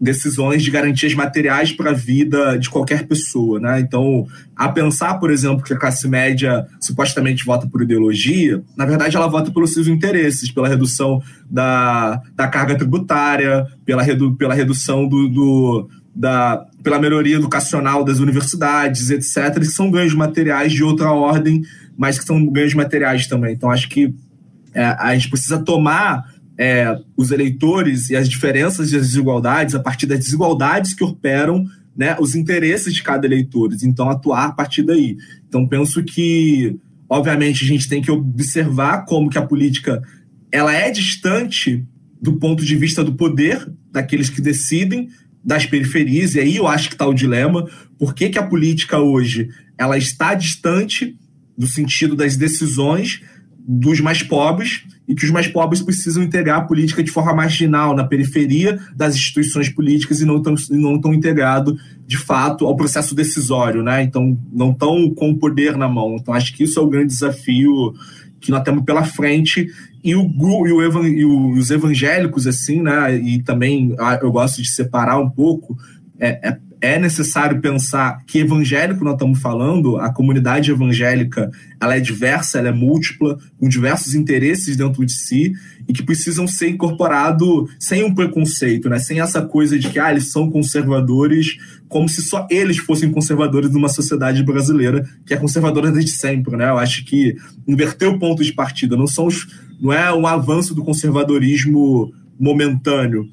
decisões 0.00 0.62
de 0.62 0.70
garantias 0.70 1.12
materiais 1.14 1.72
para 1.72 1.90
a 1.90 1.94
vida 1.94 2.56
de 2.56 2.70
qualquer 2.70 3.06
pessoa, 3.06 3.58
né? 3.58 3.80
Então, 3.80 4.26
a 4.54 4.68
pensar, 4.68 5.14
por 5.14 5.30
exemplo, 5.30 5.64
que 5.64 5.72
a 5.72 5.78
classe 5.78 6.08
média 6.08 6.66
supostamente 6.80 7.44
vota 7.44 7.66
por 7.66 7.82
ideologia, 7.82 8.62
na 8.76 8.86
verdade 8.86 9.16
ela 9.16 9.26
vota 9.26 9.50
pelos 9.50 9.72
seus 9.72 9.88
interesses, 9.88 10.52
pela 10.52 10.68
redução 10.68 11.20
da, 11.50 12.22
da 12.34 12.46
carga 12.46 12.76
tributária, 12.76 13.66
pela, 13.84 14.02
redu, 14.02 14.34
pela 14.36 14.54
redução 14.54 15.08
do, 15.08 15.28
do 15.28 15.88
da, 16.14 16.64
pela 16.82 16.98
melhoria 16.98 17.36
educacional 17.36 18.04
das 18.04 18.18
universidades, 18.18 19.10
etc., 19.10 19.58
que 19.58 19.66
são 19.66 19.90
ganhos 19.90 20.14
materiais 20.14 20.72
de 20.72 20.82
outra 20.82 21.12
ordem, 21.12 21.62
mas 21.96 22.18
que 22.18 22.24
são 22.24 22.44
ganhos 22.46 22.74
materiais 22.74 23.26
também. 23.26 23.54
Então, 23.54 23.70
acho 23.70 23.88
que 23.88 24.14
é, 24.74 24.84
a 24.84 25.14
gente 25.14 25.30
precisa 25.30 25.58
tomar 25.58 26.24
é, 26.58 26.98
os 27.16 27.30
eleitores 27.30 28.10
e 28.10 28.16
as 28.16 28.28
diferenças 28.28 28.90
e 28.90 28.96
as 28.96 29.06
desigualdades 29.06 29.76
a 29.76 29.80
partir 29.80 30.06
das 30.06 30.18
desigualdades 30.18 30.92
que 30.92 31.04
operam 31.04 31.64
né, 31.96 32.16
os 32.20 32.34
interesses 32.34 32.92
de 32.92 33.02
cada 33.02 33.26
eleitor. 33.26 33.70
Então, 33.82 34.10
atuar 34.10 34.46
a 34.46 34.52
partir 34.52 34.82
daí. 34.82 35.16
Então, 35.48 35.66
penso 35.66 36.02
que, 36.02 36.76
obviamente, 37.08 37.64
a 37.64 37.66
gente 37.66 37.88
tem 37.88 38.02
que 38.02 38.10
observar 38.10 39.04
como 39.04 39.30
que 39.30 39.38
a 39.38 39.46
política 39.46 40.02
ela 40.50 40.72
é 40.74 40.90
distante 40.90 41.86
do 42.20 42.36
ponto 42.36 42.64
de 42.64 42.74
vista 42.74 43.04
do 43.04 43.14
poder 43.14 43.70
daqueles 43.92 44.28
que 44.28 44.40
decidem 44.40 45.08
das 45.44 45.64
periferias, 45.64 46.34
e 46.34 46.40
aí 46.40 46.56
eu 46.56 46.66
acho 46.66 46.88
que 46.88 46.94
está 46.94 47.06
o 47.06 47.14
dilema. 47.14 47.68
Por 47.96 48.14
que, 48.14 48.28
que 48.28 48.38
a 48.38 48.46
política 48.46 48.98
hoje 48.98 49.48
ela 49.78 49.96
está 49.96 50.34
distante 50.34 51.16
do 51.56 51.66
sentido 51.66 52.16
das 52.16 52.36
decisões 52.36 53.22
dos 53.58 54.00
mais 54.00 54.22
pobres 54.22 54.84
e 55.08 55.14
que 55.14 55.24
os 55.24 55.30
mais 55.30 55.48
pobres 55.48 55.80
precisam 55.80 56.22
integrar 56.22 56.58
a 56.58 56.64
política 56.64 57.02
de 57.02 57.10
forma 57.10 57.34
marginal, 57.34 57.96
na 57.96 58.04
periferia 58.04 58.78
das 58.94 59.14
instituições 59.14 59.70
políticas 59.70 60.20
e 60.20 60.26
não 60.26 60.36
estão 60.36 60.54
não 60.70 61.00
tão 61.00 61.14
integrado 61.14 61.78
de 62.06 62.18
fato 62.18 62.66
ao 62.66 62.76
processo 62.76 63.14
decisório, 63.14 63.82
né? 63.82 64.02
Então 64.02 64.38
não 64.52 64.72
estão 64.72 65.10
com 65.14 65.30
o 65.30 65.38
poder 65.38 65.76
na 65.76 65.88
mão. 65.88 66.16
Então 66.16 66.34
acho 66.34 66.54
que 66.54 66.64
isso 66.64 66.78
é 66.78 66.82
o 66.82 66.88
grande 66.88 67.08
desafio 67.08 67.94
que 68.38 68.50
nós 68.50 68.62
temos 68.62 68.84
pela 68.84 69.02
frente 69.02 69.68
e, 70.04 70.14
o, 70.14 70.30
e, 70.66 70.72
o, 70.72 71.06
e 71.06 71.24
os 71.58 71.70
evangélicos 71.70 72.46
assim, 72.46 72.82
né? 72.82 73.16
E 73.16 73.42
também 73.42 73.94
ah, 73.98 74.18
eu 74.22 74.30
gosto 74.30 74.60
de 74.62 74.68
separar 74.68 75.18
um 75.18 75.30
pouco 75.30 75.76
é, 76.20 76.50
é, 76.50 76.58
é 76.80 76.98
necessário 76.98 77.60
pensar 77.60 78.22
que 78.26 78.38
evangélico 78.38 79.04
nós 79.04 79.14
estamos 79.14 79.40
falando, 79.40 79.96
a 79.96 80.12
comunidade 80.12 80.70
evangélica 80.70 81.50
ela 81.80 81.96
é 81.96 82.00
diversa, 82.00 82.58
ela 82.58 82.68
é 82.68 82.72
múltipla, 82.72 83.38
com 83.58 83.68
diversos 83.68 84.14
interesses 84.14 84.76
dentro 84.76 85.04
de 85.04 85.12
si 85.12 85.52
e 85.88 85.92
que 85.92 86.02
precisam 86.02 86.46
ser 86.46 86.68
incorporados 86.68 87.70
sem 87.78 88.04
um 88.04 88.14
preconceito, 88.14 88.88
né? 88.88 88.98
sem 88.98 89.20
essa 89.20 89.42
coisa 89.42 89.78
de 89.78 89.88
que 89.88 89.98
ah, 89.98 90.10
eles 90.10 90.30
são 90.30 90.50
conservadores, 90.50 91.56
como 91.88 92.08
se 92.08 92.22
só 92.22 92.46
eles 92.50 92.78
fossem 92.78 93.10
conservadores 93.10 93.70
numa 93.70 93.88
sociedade 93.88 94.42
brasileira 94.42 95.08
que 95.26 95.34
é 95.34 95.36
conservadora 95.36 95.90
desde 95.90 96.12
sempre. 96.12 96.56
Né? 96.56 96.68
Eu 96.68 96.78
acho 96.78 97.04
que 97.04 97.34
inverter 97.66 98.08
o 98.08 98.18
ponto 98.18 98.44
de 98.44 98.52
partida 98.52 98.96
não, 98.96 99.06
são 99.06 99.26
os, 99.26 99.46
não 99.80 99.92
é 99.92 100.12
um 100.12 100.26
avanço 100.26 100.74
do 100.74 100.84
conservadorismo 100.84 102.12
momentâneo, 102.38 103.28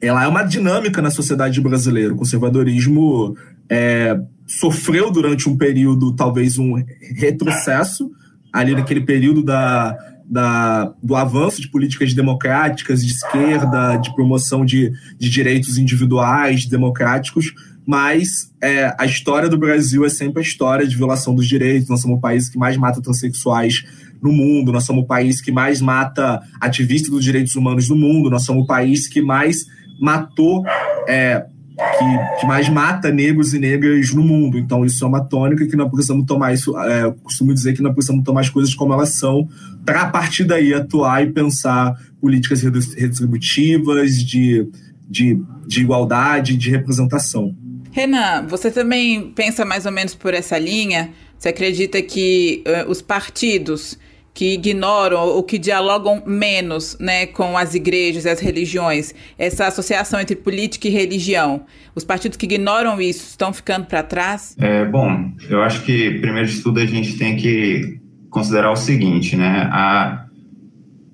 ela 0.00 0.24
é 0.24 0.28
uma 0.28 0.42
dinâmica 0.42 1.02
na 1.02 1.10
sociedade 1.10 1.60
brasileira. 1.60 2.14
O 2.14 2.16
conservadorismo 2.16 3.36
é, 3.68 4.18
sofreu 4.46 5.10
durante 5.10 5.48
um 5.48 5.56
período, 5.56 6.14
talvez 6.16 6.58
um 6.58 6.74
retrocesso, 7.16 8.10
ali 8.52 8.74
naquele 8.74 9.02
período 9.02 9.42
da, 9.42 9.96
da, 10.28 10.92
do 11.02 11.14
avanço 11.14 11.60
de 11.60 11.68
políticas 11.68 12.14
democráticas, 12.14 13.04
de 13.04 13.12
esquerda, 13.12 13.96
de 13.96 14.14
promoção 14.14 14.64
de, 14.64 14.92
de 15.18 15.28
direitos 15.28 15.76
individuais, 15.76 16.66
democráticos, 16.66 17.52
mas 17.86 18.52
é, 18.62 18.94
a 18.98 19.04
história 19.04 19.48
do 19.48 19.58
Brasil 19.58 20.04
é 20.04 20.08
sempre 20.08 20.40
a 20.40 20.44
história 20.44 20.86
de 20.86 20.96
violação 20.96 21.34
dos 21.34 21.48
direitos. 21.48 21.88
Nós 21.88 22.00
somos 22.00 22.18
o 22.18 22.20
país 22.20 22.48
que 22.48 22.58
mais 22.58 22.76
mata 22.76 23.02
transexuais 23.02 23.82
no 24.22 24.30
mundo, 24.30 24.70
nós 24.70 24.84
somos 24.84 25.02
o 25.02 25.06
país 25.06 25.40
que 25.40 25.50
mais 25.50 25.80
mata 25.80 26.40
ativistas 26.60 27.10
dos 27.10 27.24
direitos 27.24 27.56
humanos 27.56 27.88
no 27.88 27.96
mundo, 27.96 28.30
nós 28.30 28.44
somos 28.44 28.64
o 28.64 28.66
país 28.66 29.08
que 29.08 29.20
mais 29.22 29.66
matou, 30.00 30.64
é, 31.06 31.44
que, 31.76 32.40
que, 32.40 32.46
mais 32.46 32.68
mata 32.68 33.10
negros 33.10 33.54
e 33.54 33.58
negras 33.58 34.12
no 34.12 34.22
mundo. 34.22 34.58
Então, 34.58 34.84
isso 34.84 35.04
é 35.04 35.08
uma 35.08 35.24
tônica 35.24 35.66
que 35.66 35.76
nós 35.76 35.90
precisamos 35.90 36.26
tomar 36.26 36.52
isso. 36.52 36.76
É, 36.78 37.12
costumo 37.22 37.54
dizer 37.54 37.74
que 37.74 37.82
nós 37.82 37.92
precisamos 37.92 38.24
tomar 38.24 38.40
as 38.40 38.48
coisas 38.48 38.74
como 38.74 38.92
elas 38.92 39.14
são, 39.14 39.48
para 39.84 40.02
a 40.02 40.08
partir 40.08 40.44
daí 40.44 40.74
atuar 40.74 41.22
e 41.22 41.30
pensar 41.30 41.94
políticas 42.20 42.62
redistributivas, 42.62 44.16
de, 44.16 44.68
de, 45.08 45.40
de 45.66 45.80
igualdade, 45.80 46.56
de 46.56 46.70
representação. 46.70 47.54
Renan, 47.92 48.46
você 48.46 48.70
também 48.70 49.32
pensa 49.32 49.64
mais 49.64 49.84
ou 49.84 49.92
menos 49.92 50.14
por 50.14 50.32
essa 50.32 50.58
linha? 50.58 51.10
Você 51.38 51.48
acredita 51.48 52.00
que 52.02 52.62
uh, 52.66 52.90
os 52.90 53.02
partidos 53.02 53.98
que 54.32 54.54
ignoram 54.54 55.20
ou 55.20 55.42
que 55.42 55.58
dialogam 55.58 56.22
menos 56.26 56.96
né, 56.98 57.26
com 57.26 57.58
as 57.58 57.74
igrejas 57.74 58.24
e 58.24 58.28
as 58.28 58.40
religiões, 58.40 59.14
essa 59.38 59.66
associação 59.66 60.20
entre 60.20 60.36
política 60.36 60.88
e 60.88 60.90
religião, 60.90 61.64
os 61.94 62.04
partidos 62.04 62.36
que 62.36 62.46
ignoram 62.46 63.00
isso 63.00 63.26
estão 63.28 63.52
ficando 63.52 63.86
para 63.86 64.02
trás? 64.02 64.56
É, 64.58 64.84
bom, 64.84 65.32
eu 65.48 65.62
acho 65.62 65.82
que, 65.82 66.18
primeiro 66.20 66.48
de 66.48 66.60
tudo, 66.62 66.80
a 66.80 66.86
gente 66.86 67.16
tem 67.18 67.36
que 67.36 68.00
considerar 68.30 68.70
o 68.70 68.76
seguinte, 68.76 69.36
né? 69.36 69.68
A, 69.72 70.24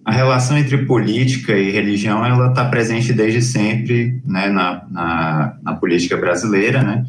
a 0.05 0.13
relação 0.13 0.57
entre 0.57 0.85
política 0.85 1.57
e 1.57 1.71
religião, 1.71 2.25
ela 2.25 2.51
está 2.51 2.67
presente 2.67 3.13
desde 3.13 3.43
sempre 3.43 4.21
né, 4.25 4.49
na, 4.49 4.85
na, 4.91 5.57
na 5.63 5.75
política 5.75 6.17
brasileira, 6.17 6.83
né? 6.83 7.05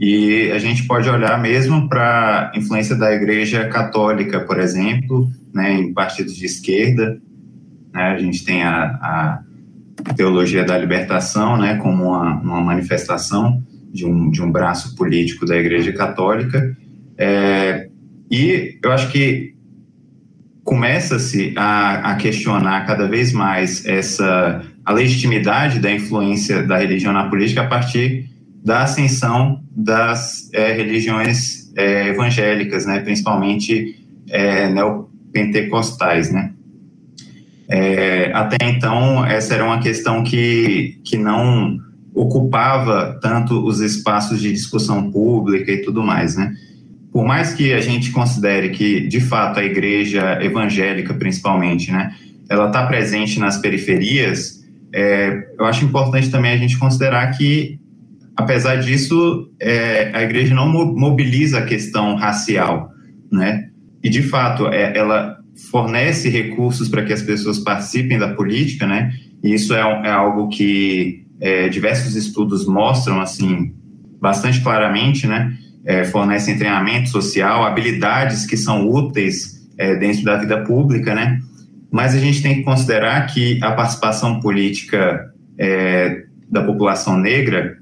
E 0.00 0.50
a 0.50 0.58
gente 0.58 0.86
pode 0.86 1.08
olhar 1.10 1.38
mesmo 1.40 1.86
para 1.86 2.50
a 2.52 2.58
influência 2.58 2.96
da 2.96 3.12
Igreja 3.12 3.68
Católica, 3.68 4.40
por 4.40 4.58
exemplo, 4.58 5.30
né, 5.52 5.74
em 5.74 5.92
partidos 5.92 6.36
de 6.36 6.46
esquerda. 6.46 7.20
Né, 7.92 8.02
a 8.02 8.18
gente 8.18 8.44
tem 8.44 8.62
a, 8.62 8.84
a 10.06 10.14
teologia 10.16 10.64
da 10.64 10.76
libertação 10.78 11.56
né, 11.56 11.76
como 11.76 12.04
uma, 12.04 12.40
uma, 12.40 12.60
manifestação 12.60 13.62
de 13.92 14.06
um, 14.06 14.30
de 14.30 14.42
um 14.42 14.50
braço 14.50 14.94
político 14.96 15.44
da 15.44 15.56
Igreja 15.56 15.92
Católica. 15.92 16.76
É, 17.18 17.88
e 18.30 18.78
eu 18.82 18.92
acho 18.92 19.10
que 19.10 19.54
começa-se 20.62 21.52
a, 21.56 22.12
a, 22.12 22.14
questionar 22.16 22.86
cada 22.86 23.08
vez 23.08 23.32
mais 23.32 23.84
essa 23.86 24.62
a 24.84 24.92
legitimidade 24.92 25.78
da 25.78 25.92
influência 25.92 26.62
da 26.62 26.78
religião 26.78 27.12
na 27.12 27.28
política 27.28 27.62
a 27.62 27.66
partir 27.66 28.30
da 28.64 28.82
ascensão 28.82 29.62
das 29.70 30.50
é, 30.52 30.72
religiões 30.72 31.72
é, 31.76 32.08
evangélicas, 32.08 32.86
né, 32.86 33.00
principalmente 33.00 33.96
é, 34.28 34.68
neopentecostais, 35.34 36.32
né. 36.32 36.52
É, 37.68 38.32
até 38.34 38.56
então, 38.68 39.24
essa 39.24 39.54
era 39.54 39.64
uma 39.64 39.78
questão 39.78 40.24
que, 40.24 40.98
que 41.04 41.16
não 41.16 41.78
ocupava 42.12 43.18
tanto 43.22 43.64
os 43.64 43.80
espaços 43.80 44.40
de 44.40 44.52
discussão 44.52 45.10
pública 45.10 45.70
e 45.70 45.82
tudo 45.82 46.02
mais, 46.02 46.36
né. 46.36 46.52
Por 47.12 47.24
mais 47.24 47.52
que 47.52 47.72
a 47.72 47.80
gente 47.80 48.12
considere 48.12 48.70
que, 48.70 49.06
de 49.08 49.20
fato, 49.20 49.58
a 49.58 49.64
igreja 49.64 50.38
evangélica, 50.42 51.14
principalmente, 51.14 51.90
né, 51.90 52.14
ela 52.48 52.66
está 52.66 52.86
presente 52.86 53.38
nas 53.38 53.58
periferias, 53.58 54.64
é, 54.92 55.48
eu 55.58 55.64
acho 55.64 55.84
importante 55.84 56.30
também 56.30 56.52
a 56.52 56.56
gente 56.56 56.78
considerar 56.78 57.30
que 57.36 57.80
apesar 58.40 58.76
disso, 58.76 59.50
é, 59.60 60.10
a 60.14 60.22
igreja 60.22 60.54
não 60.54 60.68
mobiliza 60.68 61.58
a 61.58 61.66
questão 61.66 62.14
racial, 62.16 62.92
né? 63.30 63.69
E, 64.02 64.08
de 64.08 64.22
fato, 64.22 64.68
é, 64.68 64.96
ela 64.96 65.38
fornece 65.70 66.28
recursos 66.28 66.88
para 66.88 67.04
que 67.04 67.12
as 67.12 67.22
pessoas 67.22 67.58
participem 67.58 68.18
da 68.18 68.34
política, 68.34 68.86
né? 68.86 69.12
E 69.42 69.54
isso 69.54 69.74
é, 69.74 69.80
é 69.80 70.10
algo 70.10 70.48
que 70.48 71.24
é, 71.40 71.68
diversos 71.68 72.16
estudos 72.16 72.66
mostram, 72.66 73.20
assim, 73.20 73.72
bastante 74.20 74.60
claramente, 74.60 75.26
né? 75.26 75.56
É, 75.84 76.04
fornecem 76.04 76.58
treinamento 76.58 77.08
social, 77.08 77.64
habilidades 77.64 78.46
que 78.46 78.56
são 78.56 78.88
úteis 78.88 79.66
é, 79.78 79.96
dentro 79.96 80.24
da 80.24 80.36
vida 80.36 80.62
pública, 80.62 81.14
né? 81.14 81.40
Mas 81.90 82.14
a 82.14 82.18
gente 82.18 82.42
tem 82.42 82.56
que 82.56 82.62
considerar 82.62 83.26
que 83.26 83.58
a 83.62 83.72
participação 83.72 84.40
política 84.40 85.32
é, 85.58 86.24
da 86.48 86.62
população 86.62 87.18
negra 87.18 87.78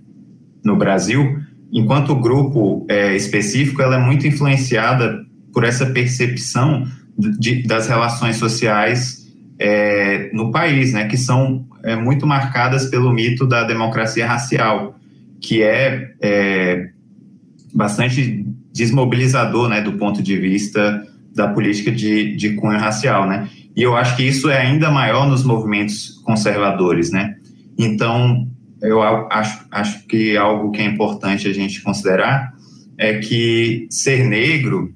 no 0.64 0.76
Brasil, 0.76 1.38
enquanto 1.72 2.14
grupo 2.14 2.86
é, 2.88 3.14
específico, 3.14 3.82
ela 3.82 3.96
é 3.96 3.98
muito 3.98 4.26
influenciada 4.26 5.26
por 5.52 5.64
essa 5.64 5.86
percepção 5.86 6.86
de, 7.18 7.62
das 7.66 7.88
relações 7.88 8.36
sociais 8.36 9.26
é, 9.58 10.30
no 10.32 10.52
país, 10.52 10.92
né, 10.92 11.06
que 11.06 11.16
são 11.16 11.66
é, 11.82 11.96
muito 11.96 12.26
marcadas 12.26 12.86
pelo 12.86 13.12
mito 13.12 13.46
da 13.46 13.64
democracia 13.64 14.26
racial, 14.26 14.98
que 15.40 15.62
é, 15.62 16.12
é 16.20 16.90
bastante 17.74 18.46
desmobilizador, 18.72 19.68
né, 19.68 19.80
do 19.80 19.92
ponto 19.94 20.22
de 20.22 20.36
vista 20.36 21.04
da 21.34 21.48
política 21.48 21.90
de, 21.90 22.36
de 22.36 22.54
cunho 22.54 22.78
racial, 22.78 23.26
né? 23.28 23.48
E 23.76 23.82
eu 23.82 23.96
acho 23.96 24.16
que 24.16 24.24
isso 24.24 24.50
é 24.50 24.58
ainda 24.58 24.90
maior 24.90 25.28
nos 25.28 25.44
movimentos 25.44 26.20
conservadores, 26.24 27.12
né? 27.12 27.36
Então, 27.78 28.48
eu 28.82 29.00
acho, 29.30 29.64
acho 29.70 30.06
que 30.06 30.36
algo 30.36 30.72
que 30.72 30.80
é 30.80 30.84
importante 30.84 31.46
a 31.46 31.52
gente 31.52 31.80
considerar 31.82 32.52
é 32.96 33.18
que 33.18 33.86
ser 33.90 34.24
negro, 34.24 34.92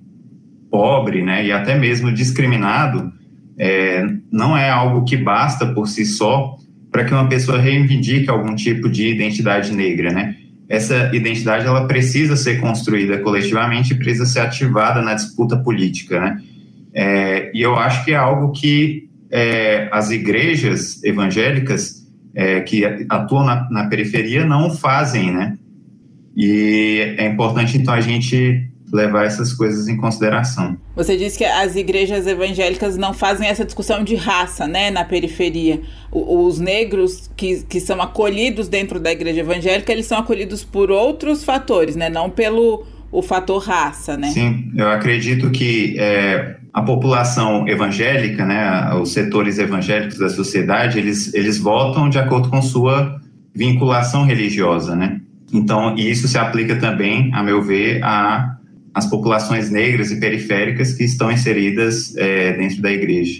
pobre, 0.73 1.23
né, 1.23 1.45
e 1.45 1.53
até 1.53 1.79
mesmo 1.79 2.11
discriminado, 2.11 3.13
é, 3.59 4.05
não 4.33 4.57
é 4.57 4.71
algo 4.71 5.05
que 5.05 5.17
basta 5.17 5.67
por 5.67 5.87
si 5.87 6.07
só 6.07 6.57
para 6.91 7.05
que 7.05 7.13
uma 7.13 7.29
pessoa 7.29 7.59
reivindique 7.59 8.31
algum 8.31 8.55
tipo 8.55 8.89
de 8.89 9.09
identidade 9.09 9.73
negra, 9.73 10.11
né? 10.11 10.37
Essa 10.69 11.15
identidade 11.15 11.67
ela 11.67 11.87
precisa 11.87 12.35
ser 12.37 12.61
construída 12.61 13.19
coletivamente 13.19 13.95
precisa 13.95 14.25
ser 14.25 14.41
ativada 14.41 15.03
na 15.03 15.15
disputa 15.15 15.57
política, 15.57 16.19
né? 16.21 16.43
É, 16.95 17.51
e 17.55 17.63
eu 17.63 17.77
acho 17.77 18.05
que 18.05 18.13
é 18.13 18.17
algo 18.17 18.53
que 18.53 19.09
é, 19.31 19.89
as 19.93 20.11
igrejas 20.11 21.03
evangélicas 21.05 22.07
é, 22.35 22.61
que 22.61 22.85
atuam 23.09 23.45
na, 23.45 23.69
na, 23.71 23.87
periferia 23.89 24.45
não 24.45 24.71
fazem, 24.71 25.33
né? 25.33 25.57
E 26.37 27.15
é 27.19 27.27
importante, 27.27 27.77
então, 27.77 27.93
a 27.93 28.01
gente 28.01 28.72
levar 28.93 29.25
essas 29.25 29.55
coisas 29.55 29.89
em 29.89 29.97
consideração. 29.97 30.77
Você 30.95 31.17
disse 31.17 31.39
que 31.39 31.45
as 31.45 31.75
igrejas 31.75 32.27
evangélicas 32.27 32.97
não 32.97 33.15
fazem 33.15 33.49
essa 33.49 33.65
discussão 33.65 34.05
de 34.05 34.15
raça, 34.15 34.67
né, 34.67 34.91
na 34.91 35.03
periferia. 35.03 35.81
O, 36.11 36.45
os 36.45 36.61
negros 36.61 37.31
que, 37.35 37.63
que 37.63 37.81
são 37.81 38.03
acolhidos 38.03 38.69
dentro 38.69 39.01
da 39.01 39.11
igreja 39.11 39.41
evangélica, 39.41 39.91
eles 39.91 40.05
são 40.05 40.19
acolhidos 40.19 40.63
por 40.63 40.91
outros 40.91 41.43
fatores, 41.43 41.97
né, 41.97 42.11
não 42.11 42.29
pelo 42.29 42.85
o 43.11 43.21
fator 43.21 43.63
raça, 43.63 44.17
né? 44.17 44.29
Sim, 44.29 44.73
eu 44.75 44.89
acredito 44.89 45.51
que 45.51 45.97
é, 45.99 46.57
a 46.73 46.81
população 46.81 47.69
evangélica, 47.69 48.45
né, 48.45 48.95
os 48.95 49.13
setores 49.13 49.59
evangélicos 49.59 50.19
da 50.19 50.31
sociedade, 50.31 50.99
eles, 50.99 51.33
eles 51.35 51.59
votam 51.59 52.09
de 52.09 52.19
acordo 52.19 52.49
com 52.49 52.63
sua 52.63 53.21
vinculação 53.55 54.25
religiosa, 54.25 54.97
né? 54.97 55.21
Então, 55.53 55.95
isso 55.97 56.27
se 56.27 56.39
aplica 56.39 56.77
também, 56.77 57.31
a 57.35 57.43
meu 57.43 57.63
ver, 57.63 58.03
a 58.03 58.57
as 58.95 59.07
populações 59.07 59.71
negras 59.71 60.11
e 60.11 60.17
periféricas 60.17 60.93
que 60.93 61.05
estão 61.05 61.31
inseridas 61.31 62.15
é, 62.17 62.53
dentro 62.53 62.83
da 62.83 62.91
igreja. 62.91 63.39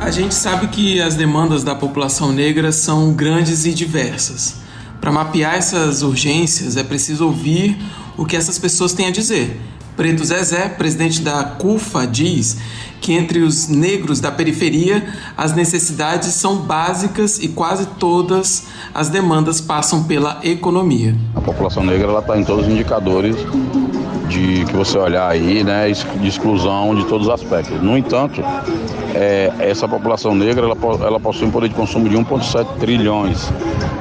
A 0.00 0.10
gente 0.10 0.34
sabe 0.34 0.68
que 0.68 1.00
as 1.02 1.14
demandas 1.14 1.62
da 1.62 1.74
população 1.74 2.32
negra 2.32 2.72
são 2.72 3.12
grandes 3.12 3.66
e 3.66 3.74
diversas. 3.74 4.56
Para 5.00 5.12
mapear 5.12 5.54
essas 5.54 6.02
urgências, 6.02 6.76
é 6.76 6.82
preciso 6.82 7.26
ouvir 7.26 7.76
o 8.16 8.24
que 8.24 8.34
essas 8.34 8.58
pessoas 8.58 8.92
têm 8.94 9.06
a 9.06 9.10
dizer. 9.10 9.54
Preto 9.98 10.24
Zezé, 10.24 10.68
presidente 10.68 11.20
da 11.22 11.42
CUFA, 11.42 12.06
diz 12.06 12.56
que 13.00 13.14
entre 13.14 13.40
os 13.40 13.66
negros 13.66 14.20
da 14.20 14.30
periferia 14.30 15.04
as 15.36 15.52
necessidades 15.56 16.34
são 16.34 16.58
básicas 16.58 17.40
e 17.40 17.48
quase 17.48 17.84
todas 17.98 18.68
as 18.94 19.08
demandas 19.08 19.60
passam 19.60 20.04
pela 20.04 20.38
economia. 20.44 21.16
A 21.34 21.40
população 21.40 21.82
negra 21.82 22.16
está 22.16 22.38
em 22.38 22.44
todos 22.44 22.66
os 22.66 22.72
indicadores 22.72 23.34
de 24.28 24.64
que 24.66 24.76
você 24.76 24.98
olhar 24.98 25.28
aí, 25.28 25.64
né, 25.64 25.90
de 25.90 26.28
exclusão 26.28 26.94
de 26.94 27.04
todos 27.06 27.26
os 27.26 27.32
aspectos. 27.32 27.80
No 27.82 27.96
entanto, 27.96 28.42
é, 29.14 29.50
essa 29.58 29.88
população 29.88 30.34
negra 30.34 30.66
ela, 30.66 30.76
ela 31.04 31.20
possui 31.20 31.48
um 31.48 31.50
poder 31.50 31.68
de 31.68 31.74
consumo 31.74 32.08
de 32.08 32.16
1,7 32.16 32.66
trilhões. 32.78 33.50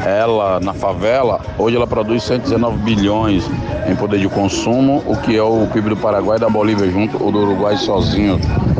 Ela, 0.06 0.60
na 0.60 0.74
favela, 0.74 1.40
hoje 1.58 1.76
ela 1.76 1.88
produz 1.88 2.24
119 2.24 2.78
bilhões 2.80 3.50
em 3.90 3.96
poder 3.96 4.20
de 4.20 4.30
consumo, 4.30 5.04
o 5.06 5.16
que 5.18 5.36
é 5.36 5.44
o 5.44 5.68
PIB 5.68 5.90
do 5.90 5.98
Paraguai 5.98 6.38
da 6.38 6.50
Bolívia 6.50 6.90
junto, 6.90 7.22
ou 7.24 7.32
do 7.32 7.40
Uruguai 7.40 7.78
sozinho. 7.78 8.40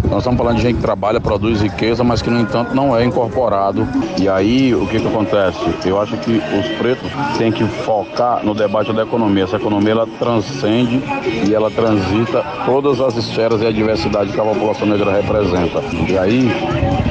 Nós 0.10 0.20
estamos 0.20 0.38
falando 0.38 0.56
de 0.56 0.62
gente 0.62 0.76
que 0.78 0.82
trabalha, 0.82 1.20
produz 1.20 1.62
riqueza, 1.62 2.04
mas 2.04 2.22
que, 2.22 2.30
no 2.30 2.40
entanto, 2.40 2.74
não 2.74 2.96
é 2.96 3.04
incorporado. 3.04 3.88
E 4.18 4.30
aí, 4.30 4.74
o 4.74 4.88
que, 4.88 5.00
que 5.00 5.08
acontece? 5.08 5.60
Eu 5.86 6.02
acho 6.02 6.16
que 6.18 6.32
os 6.32 6.68
pretos 6.78 7.12
têm 7.38 7.52
que 7.52 7.64
focar 7.66 8.44
no 8.44 8.54
debate 8.54 8.94
da 8.94 9.04
economia. 9.04 9.44
Essa 9.44 9.58
economia, 9.58 9.92
ela 9.92 10.08
transcende 10.18 11.04
e 11.48 11.54
ela 11.54 11.70
transita 11.70 12.44
todas 12.66 13.02
as 13.02 13.18
esferas 13.18 13.62
e 13.62 13.66
a 13.66 13.72
diversidade 13.72 14.32
que 14.32 14.40
a 14.40 14.44
população 14.44 14.88
negra 14.88 15.12
representa. 15.12 15.84
E 16.08 16.18
aí, 16.18 16.50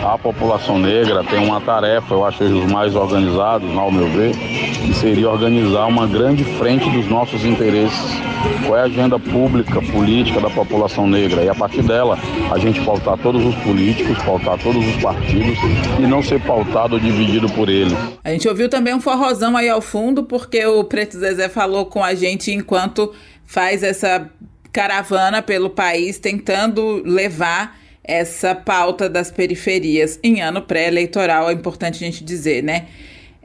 a 0.03 0.16
população 0.16 0.78
negra 0.78 1.22
tem 1.24 1.38
uma 1.38 1.61
tarefa, 1.61 2.14
eu 2.14 2.24
acho 2.24 2.44
os 2.44 2.72
mais 2.72 2.94
organizados, 2.94 3.76
ao 3.76 3.92
meu 3.92 4.09
ver, 4.09 4.32
que 4.34 4.94
seria 4.94 5.28
organizar 5.28 5.86
uma 5.86 6.07
grande 6.07 6.44
frente 6.44 6.88
dos 6.90 7.09
nossos 7.09 7.44
interesses. 7.44 8.20
Qual 8.64 8.78
é 8.78 8.82
a 8.82 8.84
agenda 8.84 9.18
pública, 9.18 9.80
política 9.82 10.40
da 10.40 10.49
população 10.49 11.07
negra? 11.07 11.42
E 11.42 11.49
a 11.49 11.55
partir 11.55 11.82
dela, 11.82 12.18
a 12.51 12.59
gente 12.59 12.80
pautar 12.87 13.18
todos 13.18 13.45
os 13.45 13.55
políticos, 13.57 14.16
pautar 14.22 14.57
todos 14.62 14.87
os 14.87 15.03
partidos 15.03 15.59
e 15.99 16.03
não 16.03 16.22
ser 16.22 16.41
pautado 16.41 16.95
ou 16.95 17.01
dividido 17.01 17.49
por 17.49 17.68
eles. 17.68 17.93
A 18.22 18.30
gente 18.30 18.49
ouviu 18.49 18.68
também 18.68 18.95
um 18.95 19.01
forrozão 19.01 19.57
aí 19.57 19.68
ao 19.68 19.82
fundo, 19.82 20.22
porque 20.22 20.64
o 20.64 20.84
Preto 20.84 21.18
Zezé 21.18 21.49
falou 21.49 21.87
com 21.87 22.03
a 22.03 22.14
gente 22.14 22.53
enquanto 22.53 23.12
faz 23.45 23.82
essa 23.82 24.30
caravana 24.72 25.43
pelo 25.43 25.68
país 25.68 26.18
tentando 26.18 27.03
levar 27.05 27.76
essa 28.05 28.55
pauta 28.55 29.09
das 29.09 29.32
periferias 29.32 30.20
em 30.22 30.41
ano 30.41 30.62
pré-eleitoral, 30.62 31.51
é 31.51 31.53
importante 31.53 32.05
a 32.05 32.07
gente 32.07 32.22
dizer, 32.22 32.62
né? 32.62 32.87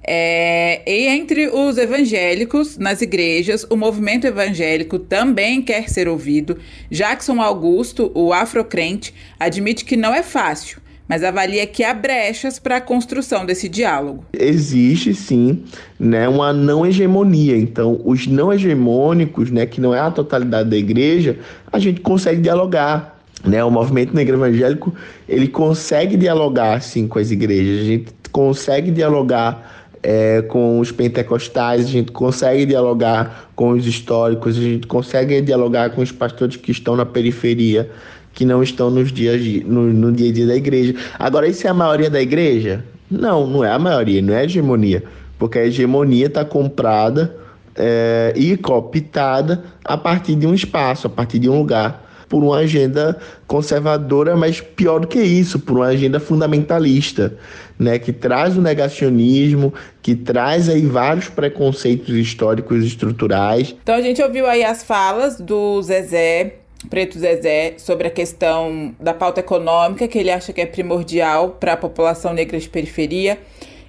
É, 0.04 0.82
e 0.88 1.08
entre 1.08 1.48
os 1.48 1.78
evangélicos 1.78 2.78
nas 2.78 3.02
igrejas, 3.02 3.66
o 3.70 3.76
movimento 3.76 4.26
evangélico 4.26 4.98
também 4.98 5.62
quer 5.62 5.90
ser 5.90 6.08
ouvido. 6.08 6.58
Jackson 6.90 7.40
Augusto, 7.40 8.12
o 8.16 8.34
afrocrente, 8.34 9.14
admite 9.40 9.86
que 9.86 9.96
não 9.96 10.14
é 10.14 10.24
fácil, 10.24 10.82
mas 11.08 11.24
avalia 11.24 11.68
que 11.68 11.84
há 11.84 11.94
brechas 11.94 12.58
para 12.58 12.78
a 12.78 12.82
construção 12.82 13.46
desse 13.46 13.70
diálogo. 13.70 14.26
Existe 14.34 15.14
sim, 15.14 15.64
né, 16.00 16.28
uma 16.28 16.52
não 16.52 16.86
hegemonia. 16.86 17.56
Então, 17.56 18.02
os 18.04 18.26
não 18.26 18.52
hegemônicos, 18.52 19.52
né, 19.52 19.66
que 19.66 19.80
não 19.80 19.94
é 19.94 20.00
a 20.00 20.10
totalidade 20.10 20.70
da 20.70 20.78
igreja, 20.78 21.38
a 21.72 21.78
gente 21.78 22.02
consegue 22.02 22.42
dialogar. 22.42 23.20
Né, 23.44 23.64
o 23.64 23.72
movimento 23.72 24.16
negro 24.16 24.36
evangélico 24.38 24.94
ele 25.28 25.48
consegue 25.48 26.16
dialogar 26.16 26.80
sim 26.80 27.08
com 27.08 27.18
as 27.18 27.32
igrejas, 27.32 27.82
a 27.82 27.86
gente 27.86 28.14
consegue 28.32 28.92
dialogar 28.92 29.81
é, 30.04 30.42
com 30.44 30.80
os 30.80 30.92
pentecostais, 30.92 31.86
a 31.86 31.90
gente 31.90 32.12
consegue 32.12 32.66
dialogar 32.66 33.52
com 33.56 33.72
os 33.72 33.86
históricos, 33.86 34.58
a 34.58 34.62
gente 34.62 34.88
consegue 34.88 35.42
dialogar 35.42 35.92
com 35.92 36.02
os 36.02 36.12
pastores 36.12 36.56
que 36.56 36.72
estão 36.72 36.96
na 36.96 37.06
periferia, 37.06 37.90
que 38.34 38.46
não 38.46 38.64
estão 38.64 38.90
nos 38.90 39.12
dias 39.12 39.42
no, 39.66 39.84
no 39.94 40.12
dia 40.12 40.30
a 40.30 40.34
dia 40.34 40.48
da 40.48 40.56
igreja. 40.56 40.96
Agora, 41.20 41.48
isso 41.48 41.68
é 41.68 41.70
a 41.70 41.74
maioria 41.74 42.10
da 42.10 42.22
igreja? 42.22 42.84
Não, 43.10 43.46
não 43.46 43.64
é 43.64 43.72
a 43.72 43.80
maioria, 43.80 44.22
não 44.22 44.34
é 44.34 44.40
a 44.40 44.44
hegemonia, 44.46 45.04
porque 45.38 45.60
a 45.60 45.66
hegemonia 45.66 46.28
está 46.28 46.46
comprada 46.46 47.36
é, 47.76 48.34
e 48.36 48.56
cooptada 48.58 49.64
a 49.84 49.98
partir 49.98 50.36
de 50.36 50.48
um 50.48 50.54
espaço, 50.54 51.08
a 51.08 51.10
partir 51.10 51.40
de 51.40 51.50
um 51.50 51.58
lugar 51.58 52.11
por 52.32 52.46
uma 52.46 52.60
agenda 52.60 53.18
conservadora, 53.46 54.38
mas 54.38 54.62
pior 54.62 55.02
do 55.02 55.08
que 55.08 55.22
isso, 55.22 55.60
por 55.60 55.76
uma 55.80 55.88
agenda 55.88 56.18
fundamentalista, 56.18 57.38
né, 57.78 58.00
que 58.00 58.14
traz 58.14 58.56
o 58.56 58.62
negacionismo, 58.62 59.74
que 60.02 60.16
traz 60.16 60.70
aí 60.70 60.86
vários 60.86 61.28
preconceitos 61.28 62.16
históricos 62.16 62.86
estruturais. 62.86 63.76
Então 63.84 63.96
a 63.96 64.02
gente 64.02 64.24
ouviu 64.24 64.48
aí 64.48 64.64
as 64.64 64.82
falas 64.82 65.42
do 65.42 65.82
Zezé 65.82 66.54
Preto 66.90 67.20
Zezé 67.20 67.74
sobre 67.78 68.08
a 68.08 68.10
questão 68.10 68.96
da 68.98 69.14
pauta 69.14 69.42
econômica, 69.42 70.08
que 70.08 70.18
ele 70.18 70.32
acha 70.32 70.54
que 70.54 70.62
é 70.62 70.66
primordial 70.66 71.58
para 71.60 71.74
a 71.74 71.78
população 71.78 72.34
negra 72.34 72.58
de 72.58 72.68
periferia, 72.68 73.38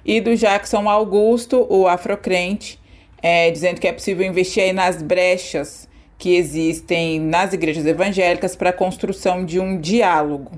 e 0.05 0.19
do 0.19 0.35
Jackson 0.35 0.87
Augusto, 0.87 1.65
o 1.69 1.87
afrocrente, 1.87 2.77
é, 3.21 3.49
dizendo 3.49 3.79
que 3.79 3.87
é 3.87 3.93
possível 3.93 4.27
investir 4.27 4.63
aí 4.63 4.73
nas 4.73 5.01
brechas 5.01 5.87
que 6.23 6.37
existem 6.37 7.19
nas 7.19 7.51
igrejas 7.51 7.85
evangélicas 7.85 8.55
para 8.55 8.69
a 8.69 8.73
construção 8.73 9.43
de 9.43 9.59
um 9.59 9.77
diálogo. 9.77 10.51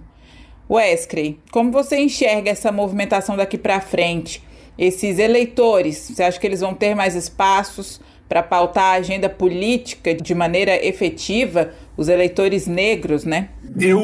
Wesley, 0.70 1.40
como 1.52 1.72
você 1.72 1.98
enxerga 1.98 2.52
essa 2.52 2.72
movimentação 2.72 3.36
daqui 3.36 3.58
para 3.58 3.82
frente? 3.82 4.44
Esses 4.78 5.18
eleitores, 5.18 5.98
você 5.98 6.22
acha 6.22 6.40
que 6.40 6.46
eles 6.46 6.60
vão 6.60 6.76
ter 6.76 6.94
mais 6.94 7.16
espaços 7.16 8.00
para 8.30 8.44
pautar 8.44 8.94
a 8.94 8.98
agenda 8.98 9.28
política 9.28 10.14
de 10.14 10.36
maneira 10.36 10.86
efetiva? 10.86 11.72
Os 11.98 12.10
eleitores 12.10 12.68
negros, 12.68 13.26
né? 13.26 13.50
Eu, 13.80 14.00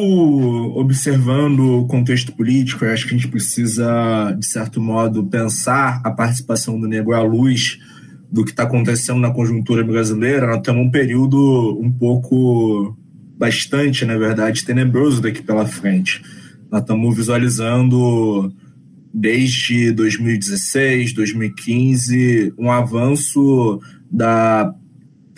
observando 0.76 1.82
o 1.82 1.86
contexto 1.86 2.32
político, 2.32 2.86
acho 2.86 3.08
que 3.08 3.14
a 3.14 3.18
gente 3.20 3.28
precisa, 3.28 4.36
de 4.36 4.48
certo 4.48 4.82
modo, 4.82 5.24
pensar 5.24 6.02
a 6.04 6.10
participação 6.10 6.80
do 6.80 6.88
negro 6.88 7.14
à 7.14 7.22
luz 7.22 7.78
do 8.32 8.46
que 8.46 8.52
está 8.52 8.64
acontecendo 8.64 9.20
na 9.20 9.32
conjuntura 9.32 9.84
brasileira, 9.84 10.48
nós 10.48 10.62
temos 10.62 10.86
um 10.86 10.90
período 10.90 11.78
um 11.82 11.92
pouco, 11.92 12.98
bastante, 13.38 14.06
na 14.06 14.18
verdade, 14.18 14.64
tenebroso 14.64 15.22
daqui 15.22 15.42
pela 15.44 15.66
frente. 15.66 16.24
Nós 16.72 16.82
estamos 16.82 17.16
visualizando, 17.16 18.54
desde 19.14 19.92
2016, 19.92 21.14
2015, 21.14 22.54
um 22.58 22.72
avanço 22.72 23.82
da, 24.10 24.74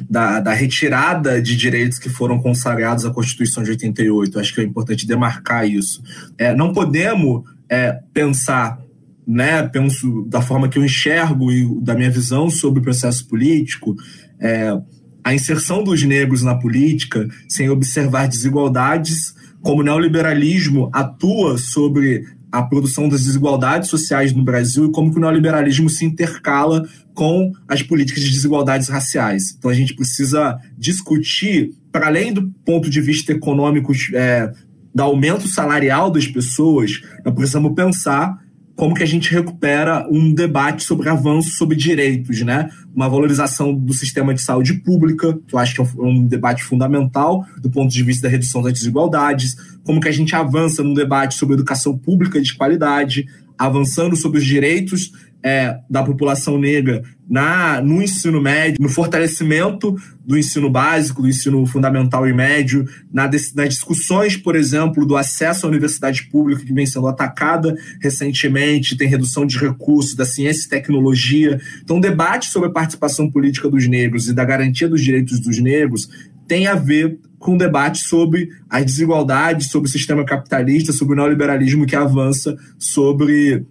da, 0.07 0.39
da, 0.39 0.53
retirada 0.53 1.41
de 1.41 1.55
direitos 1.55 1.97
que 1.97 2.09
foram 2.09 2.39
consagrados 2.39 3.05
à 3.05 3.09
Constituição 3.11 3.63
de 3.63 3.71
88. 3.71 4.39
Acho 4.39 4.53
que 4.53 4.61
é 4.61 4.63
importante 4.63 5.07
demarcar 5.07 5.67
isso. 5.67 6.03
É, 6.37 6.53
não 6.53 6.71
podemos 6.71 7.43
é, 7.67 7.99
pensar 8.13 8.82
né, 9.25 9.63
penso 9.63 10.25
da 10.29 10.41
forma 10.41 10.67
que 10.67 10.77
eu 10.77 10.85
enxergo 10.85 11.51
e 11.51 11.81
da 11.81 11.95
minha 11.95 12.11
visão 12.11 12.49
sobre 12.49 12.79
o 12.79 12.83
processo 12.83 13.27
político, 13.27 13.95
é, 14.39 14.77
a 15.23 15.33
inserção 15.33 15.83
dos 15.83 16.03
negros 16.03 16.43
na 16.43 16.55
política 16.55 17.27
sem 17.47 17.69
observar 17.69 18.27
desigualdades, 18.27 19.33
como 19.61 19.81
o 19.81 19.83
neoliberalismo 19.83 20.89
atua 20.91 21.57
sobre 21.57 22.25
a 22.51 22.61
produção 22.61 23.09
das 23.09 23.23
desigualdades 23.23 23.89
sociais 23.89 24.31
no 24.31 24.43
Brasil 24.43 24.85
e 24.85 24.91
como 24.91 25.09
que 25.09 25.17
o 25.17 25.21
neoliberalismo 25.21 25.89
se 25.89 26.05
intercala 26.05 26.87
com 27.15 27.51
as 27.67 27.81
políticas 27.81 28.23
de 28.23 28.29
desigualdades 28.29 28.89
raciais. 28.89 29.55
Então 29.57 29.71
a 29.71 29.73
gente 29.73 29.95
precisa 29.95 30.59
discutir, 30.77 31.71
para 31.91 32.07
além 32.07 32.31
do 32.31 32.51
ponto 32.63 32.89
de 32.89 33.01
vista 33.01 33.31
econômico, 33.31 33.91
é, 34.13 34.51
do 34.93 35.01
aumento 35.01 35.47
salarial 35.47 36.11
das 36.11 36.27
pessoas, 36.27 37.01
nós 37.25 37.33
precisamos 37.33 37.73
pensar 37.73 38.37
como 38.75 38.95
que 38.95 39.03
a 39.03 39.07
gente 39.07 39.31
recupera 39.31 40.07
um 40.09 40.33
debate 40.33 40.83
sobre 40.83 41.07
avanço 41.07 41.51
sobre 41.51 41.75
direitos, 41.75 42.41
né? 42.41 42.69
Uma 42.93 43.07
valorização 43.07 43.73
do 43.73 43.93
sistema 43.93 44.33
de 44.33 44.41
saúde 44.41 44.73
pública, 44.75 45.37
que 45.47 45.53
eu 45.55 45.59
acho 45.59 45.75
que 45.75 45.81
é 45.81 46.01
um 46.01 46.25
debate 46.25 46.63
fundamental 46.63 47.45
do 47.59 47.69
ponto 47.69 47.93
de 47.93 48.03
vista 48.03 48.27
da 48.27 48.31
redução 48.31 48.63
das 48.63 48.73
desigualdades, 48.73 49.55
como 49.83 50.01
que 50.01 50.07
a 50.07 50.11
gente 50.11 50.35
avança 50.35 50.83
num 50.83 50.93
debate 50.93 51.35
sobre 51.35 51.55
educação 51.55 51.97
pública 51.97 52.41
de 52.41 52.55
qualidade, 52.55 53.27
avançando 53.57 54.15
sobre 54.15 54.39
os 54.39 54.45
direitos 54.45 55.11
é, 55.43 55.77
da 55.89 56.01
população 56.01 56.57
negra 56.57 57.03
na, 57.29 57.81
no 57.81 58.01
ensino 58.01 58.41
médio, 58.41 58.81
no 58.81 58.89
fortalecimento 58.89 59.95
do 60.25 60.37
ensino 60.37 60.69
básico, 60.69 61.21
do 61.21 61.27
ensino 61.27 61.65
fundamental 61.65 62.27
e 62.27 62.33
médio, 62.33 62.85
na, 63.11 63.29
nas 63.55 63.69
discussões, 63.69 64.37
por 64.37 64.55
exemplo, 64.55 65.05
do 65.05 65.17
acesso 65.17 65.65
à 65.65 65.69
universidade 65.69 66.29
pública, 66.29 66.63
que 66.63 66.73
vem 66.73 66.85
sendo 66.85 67.07
atacada 67.07 67.75
recentemente, 68.01 68.95
tem 68.95 69.07
redução 69.07 69.45
de 69.45 69.57
recursos 69.57 70.15
da 70.15 70.25
ciência 70.25 70.65
e 70.65 70.69
tecnologia. 70.69 71.59
Então, 71.83 71.97
o 71.97 72.01
debate 72.01 72.47
sobre 72.47 72.69
a 72.69 72.71
participação 72.71 73.29
política 73.29 73.69
dos 73.69 73.87
negros 73.87 74.27
e 74.27 74.33
da 74.33 74.45
garantia 74.45 74.87
dos 74.87 75.01
direitos 75.01 75.39
dos 75.39 75.59
negros 75.59 76.07
tem 76.47 76.67
a 76.67 76.75
ver 76.75 77.19
com 77.39 77.55
um 77.55 77.57
debate 77.57 77.99
sobre 77.99 78.49
as 78.69 78.85
desigualdades, 78.85 79.69
sobre 79.69 79.89
o 79.89 79.91
sistema 79.91 80.23
capitalista, 80.23 80.93
sobre 80.93 81.13
o 81.13 81.17
neoliberalismo 81.17 81.85
que 81.85 81.95
avança 81.95 82.55
sobre 82.77 83.65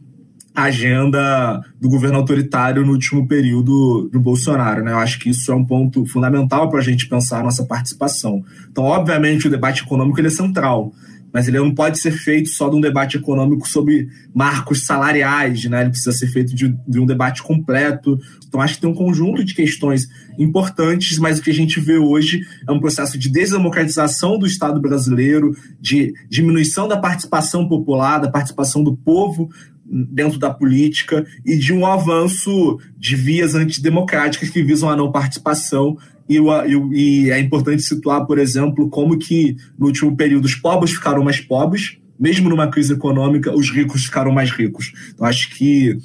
agenda 0.55 1.63
do 1.81 1.89
governo 1.89 2.19
autoritário 2.19 2.85
no 2.85 2.93
último 2.93 3.27
período 3.27 4.09
do 4.13 4.21
Bolsonaro. 4.21 4.85
Né? 4.85 4.93
Eu 4.93 4.99
acho 4.99 5.19
que 5.19 5.31
isso 5.31 5.51
é 5.51 5.55
um 5.55 5.65
ponto 5.65 6.05
fundamental 6.05 6.69
para 6.69 6.81
a 6.81 6.83
gente 6.83 7.09
pensar 7.09 7.41
a 7.41 7.43
nossa 7.43 7.65
participação. 7.65 8.45
Então, 8.71 8.85
obviamente, 8.85 9.47
o 9.47 9.51
debate 9.51 9.83
econômico 9.83 10.21
ele 10.21 10.29
é 10.29 10.31
central, 10.31 10.93
mas 11.33 11.49
ele 11.49 11.59
não 11.59 11.75
pode 11.75 11.99
ser 11.99 12.11
feito 12.11 12.51
só 12.51 12.69
de 12.69 12.77
um 12.77 12.81
debate 12.81 13.17
econômico 13.17 13.67
sobre 13.67 14.09
marcos 14.35 14.85
salariais, 14.85 15.65
né? 15.65 15.81
ele 15.81 15.91
precisa 15.91 16.13
ser 16.13 16.27
feito 16.27 16.55
de, 16.55 16.77
de 16.87 17.01
um 17.01 17.07
debate 17.07 17.43
completo. 17.43 18.19
Então, 18.47 18.61
acho 18.61 18.75
que 18.75 18.83
tem 18.83 18.91
um 18.91 18.95
conjunto 18.95 19.43
de 19.43 19.55
questões 19.55 20.07
importantes, 20.39 21.19
mas 21.19 21.39
o 21.39 21.43
que 21.43 21.51
a 21.51 21.55
gente 21.55 21.81
vê 21.81 21.97
hoje 21.97 22.43
é 22.69 22.73
um 22.73 22.79
processo 22.79 23.19
de 23.19 23.31
desdemocratização 23.31 24.39
do 24.39 24.47
Estado 24.47 24.79
brasileiro, 24.79 25.57
de 25.81 26.13
diminuição 26.29 26.87
da 26.87 26.99
participação 26.99 27.67
popular, 27.67 28.19
da 28.19 28.31
participação 28.31 28.85
do 28.85 28.95
povo 28.95 29.49
dentro 29.93 30.39
da 30.39 30.51
política 30.51 31.25
e 31.45 31.57
de 31.59 31.73
um 31.73 31.85
avanço 31.85 32.79
de 32.97 33.15
vias 33.15 33.55
antidemocráticas 33.55 34.49
que 34.49 34.63
visam 34.63 34.89
a 34.89 34.97
não 34.97 35.13
participação. 35.13 35.99
E, 36.29 37.31
é 37.31 37.39
importante 37.39 37.83
situar, 37.83 38.25
por 38.27 38.39
exemplo, 38.39 38.89
como 38.89 39.19
que 39.19 39.57
no 39.79 39.87
último 39.87 40.17
período 40.17 40.47
os 40.47 40.55
pobres 40.55 40.93
ficaram 40.95 41.23
mais 41.23 41.41
pobres, 41.41 41.99
mesmo 42.19 42.49
numa 42.49 42.69
crise 42.69 42.95
econômica, 42.95 43.55
os 43.55 43.71
ricos 43.71 44.05
ficaram 44.05 44.33
mais 44.33 44.51
ricos. 44.51 44.93
Então, 45.13 45.27
acho 45.27 45.51
que 45.51 45.99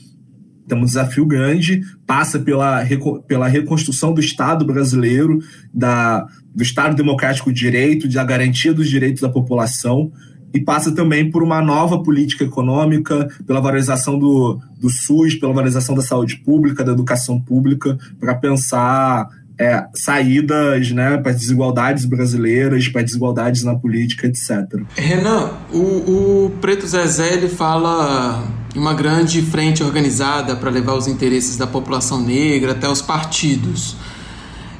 tem 0.67 0.77
um 0.77 0.83
desafio 0.83 1.25
grande, 1.25 1.81
passa 2.05 2.37
pela, 2.39 2.85
pela 3.25 3.47
reconstrução 3.47 4.13
do 4.13 4.19
Estado 4.19 4.65
brasileiro, 4.65 5.39
da, 5.73 6.27
do 6.53 6.61
Estado 6.61 6.95
democrático 6.95 7.53
de 7.53 7.59
direito, 7.61 8.09
da 8.09 8.23
garantia 8.23 8.73
dos 8.73 8.89
direitos 8.89 9.21
da 9.21 9.29
população, 9.29 10.11
e 10.53 10.59
passa 10.59 10.93
também 10.93 11.29
por 11.29 11.43
uma 11.43 11.61
nova 11.61 12.01
política 12.01 12.43
econômica, 12.43 13.27
pela 13.45 13.61
valorização 13.61 14.17
do, 14.17 14.59
do 14.79 14.89
SUS, 14.89 15.35
pela 15.35 15.53
valorização 15.53 15.95
da 15.95 16.01
saúde 16.01 16.37
pública, 16.37 16.83
da 16.83 16.91
educação 16.91 17.39
pública, 17.39 17.97
para 18.19 18.33
pensar 18.35 19.29
é, 19.59 19.85
saídas 19.93 20.91
né, 20.91 21.17
para 21.17 21.31
as 21.31 21.39
desigualdades 21.39 22.05
brasileiras, 22.05 22.87
para 22.87 23.01
as 23.01 23.07
desigualdades 23.07 23.63
na 23.63 23.75
política, 23.75 24.27
etc. 24.27 24.81
Renan, 24.95 25.51
o, 25.73 26.45
o 26.45 26.51
Preto 26.61 26.87
Zezé 26.87 27.33
ele 27.33 27.49
fala 27.49 28.43
em 28.75 28.79
uma 28.79 28.93
grande 28.93 29.41
frente 29.41 29.83
organizada 29.83 30.55
para 30.55 30.69
levar 30.69 30.93
os 30.93 31.07
interesses 31.07 31.57
da 31.57 31.65
população 31.65 32.21
negra 32.21 32.73
até 32.73 32.87
os 32.87 33.01
partidos. 33.01 33.95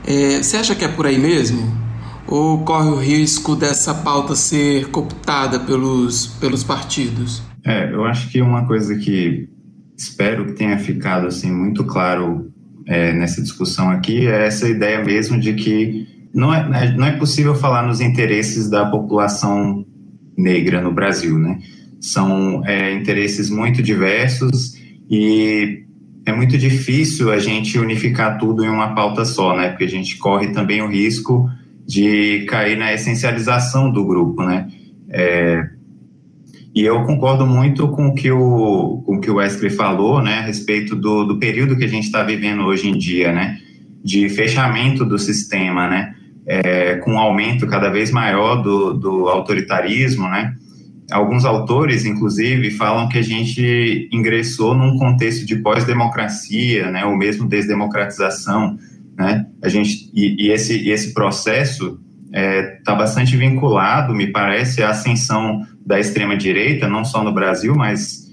É, 0.05 0.41
você 0.41 0.57
acha 0.57 0.75
que 0.75 0.85
é 0.85 0.87
por 0.87 1.05
aí 1.05 1.17
mesmo? 1.17 1.86
Ou 2.27 2.59
corre 2.63 2.89
o 2.89 2.95
risco 2.95 3.55
dessa 3.55 3.93
pauta 3.93 4.35
ser 4.35 4.89
cooptada 4.89 5.59
pelos, 5.59 6.27
pelos 6.39 6.63
partidos? 6.63 7.41
É, 7.65 7.91
eu 7.91 8.05
acho 8.05 8.29
que 8.29 8.41
uma 8.41 8.65
coisa 8.65 8.95
que 8.95 9.49
espero 9.97 10.45
que 10.45 10.53
tenha 10.53 10.77
ficado 10.77 11.27
assim 11.27 11.51
muito 11.51 11.83
claro 11.83 12.51
é, 12.85 13.11
nessa 13.13 13.41
discussão 13.41 13.89
aqui 13.89 14.27
é 14.27 14.45
essa 14.47 14.67
ideia 14.69 15.03
mesmo 15.03 15.39
de 15.39 15.53
que 15.53 16.07
não 16.33 16.53
é, 16.53 16.67
né, 16.67 16.95
não 16.97 17.05
é 17.05 17.11
possível 17.13 17.55
falar 17.55 17.85
nos 17.85 17.99
interesses 17.99 18.69
da 18.69 18.85
população 18.85 19.85
negra 20.37 20.81
no 20.81 20.93
Brasil, 20.93 21.37
né? 21.37 21.59
São 21.99 22.63
é, 22.65 22.93
interesses 22.93 23.49
muito 23.49 23.81
diversos 23.81 24.75
e 25.09 25.83
é 26.25 26.31
muito 26.31 26.57
difícil 26.57 27.31
a 27.31 27.39
gente 27.39 27.79
unificar 27.79 28.37
tudo 28.37 28.63
em 28.63 28.69
uma 28.69 28.93
pauta 28.93 29.25
só, 29.25 29.57
né? 29.57 29.69
Porque 29.69 29.85
a 29.85 29.89
gente 29.89 30.17
corre 30.17 30.49
também 30.49 30.81
o 30.81 30.87
risco 30.87 31.49
de 31.87 32.45
cair 32.49 32.77
na 32.77 32.93
essencialização 32.93 33.89
do 33.89 34.05
grupo, 34.05 34.43
né? 34.43 34.67
É, 35.09 35.69
e 36.75 36.83
eu 36.83 37.01
concordo 37.05 37.47
muito 37.47 37.87
com 37.87 38.07
o 38.07 38.13
que 38.13 38.29
o, 38.29 39.01
com 39.05 39.15
o, 39.15 39.21
que 39.21 39.31
o 39.31 39.35
Wesley 39.35 39.71
falou, 39.71 40.21
né, 40.21 40.39
a 40.39 40.41
respeito 40.41 40.95
do, 40.95 41.23
do 41.23 41.39
período 41.39 41.75
que 41.75 41.85
a 41.85 41.87
gente 41.87 42.03
está 42.03 42.21
vivendo 42.21 42.61
hoje 42.65 42.87
em 42.87 42.95
dia, 42.95 43.31
né, 43.31 43.57
de 44.03 44.29
fechamento 44.29 45.03
do 45.03 45.17
sistema, 45.17 45.87
né, 45.87 46.13
é, 46.45 46.97
com 46.97 47.13
um 47.13 47.17
aumento 47.17 47.65
cada 47.65 47.89
vez 47.89 48.11
maior 48.11 48.57
do, 48.57 48.93
do 48.93 49.27
autoritarismo, 49.27 50.29
né. 50.29 50.53
Alguns 51.09 51.45
autores, 51.45 52.05
inclusive, 52.05 52.69
falam 52.71 53.07
que 53.07 53.17
a 53.17 53.23
gente 53.23 54.09
ingressou 54.11 54.75
num 54.75 54.99
contexto 54.99 55.47
de 55.47 55.55
pós-democracia, 55.55 56.91
né, 56.91 57.05
ou 57.05 57.15
mesmo 57.17 57.47
desdemocratização, 57.47 58.77
né? 59.17 59.47
A 59.63 59.67
gente 59.67 60.11
e, 60.13 60.45
e 60.45 60.51
esse 60.51 60.87
esse 60.89 61.13
processo 61.13 61.99
está 62.27 62.39
é, 62.39 62.61
tá 62.83 62.93
bastante 62.93 63.35
vinculado, 63.35 64.13
me 64.13 64.27
parece, 64.27 64.83
à 64.83 64.89
ascensão 64.89 65.61
da 65.85 65.99
extrema 65.99 66.37
direita, 66.37 66.87
não 66.87 67.03
só 67.03 67.23
no 67.23 67.33
Brasil, 67.33 67.73
mas 67.75 68.27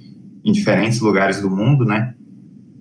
em 0.44 0.52
diferentes 0.52 1.00
lugares 1.00 1.40
do 1.40 1.48
mundo, 1.48 1.84
né? 1.84 2.12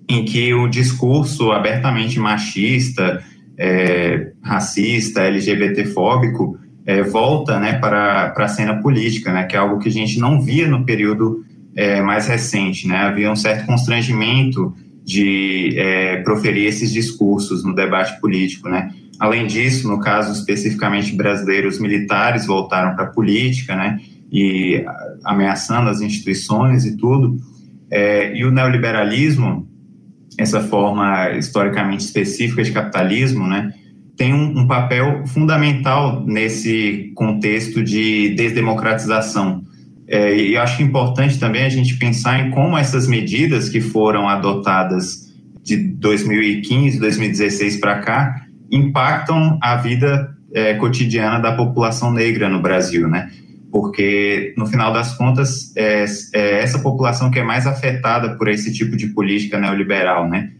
Em 0.08 0.24
que 0.24 0.52
o 0.52 0.68
discurso 0.68 1.50
abertamente 1.50 2.20
machista, 2.20 3.22
é, 3.56 4.32
racista, 4.42 5.22
LGBTfóbico 5.22 6.58
é, 6.84 7.02
volta, 7.02 7.58
né, 7.58 7.78
para 7.78 8.30
para 8.30 8.44
a 8.44 8.48
cena 8.48 8.82
política, 8.82 9.32
né? 9.32 9.44
Que 9.44 9.56
é 9.56 9.58
algo 9.58 9.78
que 9.78 9.88
a 9.88 9.92
gente 9.92 10.18
não 10.18 10.40
via 10.40 10.68
no 10.68 10.84
período 10.84 11.42
é, 11.74 12.02
mais 12.02 12.26
recente, 12.26 12.86
né? 12.86 12.98
Havia 12.98 13.30
um 13.30 13.36
certo 13.36 13.64
constrangimento 13.64 14.74
de 15.04 15.74
é, 15.76 16.16
proferir 16.22 16.66
esses 16.66 16.90
discursos 16.90 17.62
no 17.62 17.74
debate 17.74 18.18
político, 18.20 18.68
né? 18.68 18.90
Além 19.20 19.46
disso, 19.46 19.86
no 19.86 20.00
caso 20.00 20.32
especificamente 20.32 21.14
brasileiro, 21.14 21.68
os 21.68 21.78
militares 21.78 22.46
voltaram 22.46 22.96
para 22.96 23.04
a 23.04 23.08
política, 23.08 23.76
né? 23.76 24.00
E 24.32 24.84
ameaçando 25.24 25.90
as 25.90 26.00
instituições 26.00 26.84
e 26.84 26.96
tudo. 26.96 27.38
É, 27.90 28.36
e 28.36 28.44
o 28.44 28.50
neoliberalismo, 28.50 29.68
essa 30.38 30.60
forma 30.60 31.30
historicamente 31.32 32.04
específica 32.04 32.64
de 32.64 32.72
capitalismo, 32.72 33.46
né? 33.46 33.72
Tem 34.16 34.32
um, 34.32 34.60
um 34.60 34.66
papel 34.66 35.26
fundamental 35.26 36.24
nesse 36.24 37.12
contexto 37.14 37.84
de 37.84 38.30
desdemocratização 38.30 39.62
é, 40.06 40.36
e 40.36 40.56
acho 40.56 40.82
importante 40.82 41.38
também 41.38 41.64
a 41.64 41.68
gente 41.68 41.96
pensar 41.96 42.40
em 42.40 42.50
como 42.50 42.76
essas 42.76 43.06
medidas 43.06 43.68
que 43.68 43.80
foram 43.80 44.28
adotadas 44.28 45.32
de 45.62 45.76
2015, 45.76 46.98
2016 46.98 47.78
para 47.78 48.00
cá 48.00 48.46
impactam 48.70 49.58
a 49.62 49.76
vida 49.76 50.34
é, 50.52 50.74
cotidiana 50.74 51.40
da 51.40 51.52
população 51.52 52.12
negra 52.12 52.48
no 52.48 52.60
Brasil, 52.60 53.08
né? 53.08 53.30
Porque, 53.72 54.54
no 54.56 54.66
final 54.66 54.92
das 54.92 55.16
contas, 55.16 55.74
é, 55.74 56.04
é 56.34 56.62
essa 56.62 56.78
população 56.78 57.30
que 57.30 57.40
é 57.40 57.42
mais 57.42 57.66
afetada 57.66 58.36
por 58.36 58.46
esse 58.46 58.72
tipo 58.72 58.96
de 58.96 59.08
política 59.08 59.58
neoliberal, 59.58 60.28
né? 60.28 60.50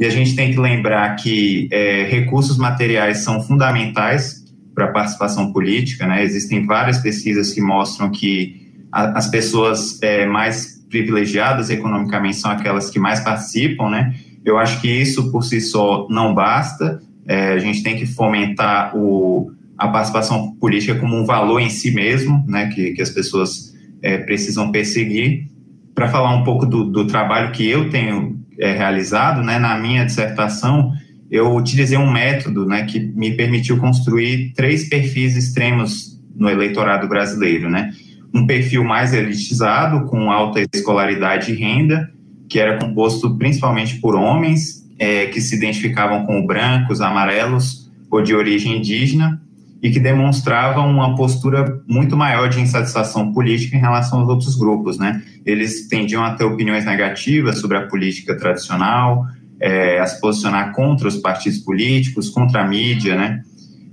E 0.00 0.04
a 0.04 0.10
gente 0.10 0.34
tem 0.34 0.52
que 0.52 0.58
lembrar 0.58 1.14
que 1.16 1.68
é, 1.70 2.04
recursos 2.04 2.58
materiais 2.58 3.18
são 3.18 3.40
fundamentais 3.40 4.44
para 4.74 4.86
a 4.86 4.92
participação 4.92 5.52
política, 5.52 6.06
né? 6.06 6.24
Existem 6.24 6.66
várias 6.66 6.98
pesquisas 6.98 7.52
que 7.52 7.60
mostram 7.60 8.10
que 8.10 8.65
as 8.92 9.28
pessoas 9.28 10.00
é, 10.02 10.26
mais 10.26 10.76
privilegiadas 10.88 11.70
economicamente 11.70 12.36
são 12.36 12.50
aquelas 12.50 12.90
que 12.90 12.98
mais 12.98 13.20
participam, 13.20 13.90
né? 13.90 14.14
Eu 14.44 14.58
acho 14.58 14.80
que 14.80 14.88
isso 14.88 15.30
por 15.30 15.42
si 15.42 15.60
só 15.60 16.06
não 16.08 16.34
basta. 16.34 17.00
É, 17.26 17.52
a 17.52 17.58
gente 17.58 17.82
tem 17.82 17.96
que 17.96 18.06
fomentar 18.06 18.96
o, 18.96 19.50
a 19.76 19.88
participação 19.88 20.54
política 20.54 20.94
como 20.94 21.16
um 21.16 21.24
valor 21.24 21.60
em 21.60 21.68
si 21.68 21.90
mesmo, 21.90 22.44
né? 22.46 22.68
Que, 22.68 22.92
que 22.92 23.02
as 23.02 23.10
pessoas 23.10 23.74
é, 24.02 24.18
precisam 24.18 24.70
perseguir. 24.70 25.48
Para 25.94 26.08
falar 26.08 26.34
um 26.34 26.44
pouco 26.44 26.66
do, 26.66 26.84
do, 26.84 27.06
trabalho 27.06 27.52
que 27.52 27.66
eu 27.66 27.88
tenho 27.88 28.38
é, 28.58 28.72
realizado, 28.72 29.42
né? 29.42 29.58
Na 29.58 29.76
minha 29.78 30.04
dissertação, 30.04 30.92
eu 31.30 31.54
utilizei 31.54 31.98
um 31.98 32.10
método, 32.10 32.64
né? 32.64 32.84
Que 32.84 33.00
me 33.00 33.36
permitiu 33.36 33.78
construir 33.78 34.52
três 34.54 34.88
perfis 34.88 35.36
extremos 35.36 36.20
no 36.36 36.48
eleitorado 36.48 37.08
brasileiro, 37.08 37.68
né? 37.68 37.90
Um 38.34 38.46
perfil 38.46 38.84
mais 38.84 39.12
elitizado, 39.12 40.06
com 40.06 40.30
alta 40.30 40.60
escolaridade 40.72 41.52
e 41.52 41.56
renda, 41.56 42.10
que 42.48 42.58
era 42.58 42.78
composto 42.78 43.36
principalmente 43.36 43.96
por 44.00 44.14
homens 44.14 44.86
é, 44.98 45.26
que 45.26 45.40
se 45.40 45.56
identificavam 45.56 46.24
como 46.24 46.46
brancos, 46.46 47.00
amarelos 47.00 47.90
ou 48.10 48.22
de 48.22 48.34
origem 48.34 48.78
indígena 48.78 49.40
e 49.82 49.90
que 49.90 50.00
demonstravam 50.00 50.90
uma 50.90 51.14
postura 51.14 51.82
muito 51.86 52.16
maior 52.16 52.48
de 52.48 52.60
insatisfação 52.60 53.32
política 53.32 53.76
em 53.76 53.80
relação 53.80 54.20
aos 54.20 54.28
outros 54.28 54.56
grupos, 54.56 54.98
né? 54.98 55.22
Eles 55.44 55.86
tendiam 55.86 56.24
a 56.24 56.34
ter 56.34 56.44
opiniões 56.44 56.84
negativas 56.84 57.58
sobre 57.58 57.76
a 57.76 57.86
política 57.86 58.36
tradicional, 58.36 59.26
é, 59.60 60.00
a 60.00 60.06
se 60.06 60.20
posicionar 60.20 60.72
contra 60.72 61.06
os 61.06 61.16
partidos 61.16 61.58
políticos, 61.58 62.30
contra 62.30 62.62
a 62.62 62.66
mídia, 62.66 63.16
né? 63.16 63.42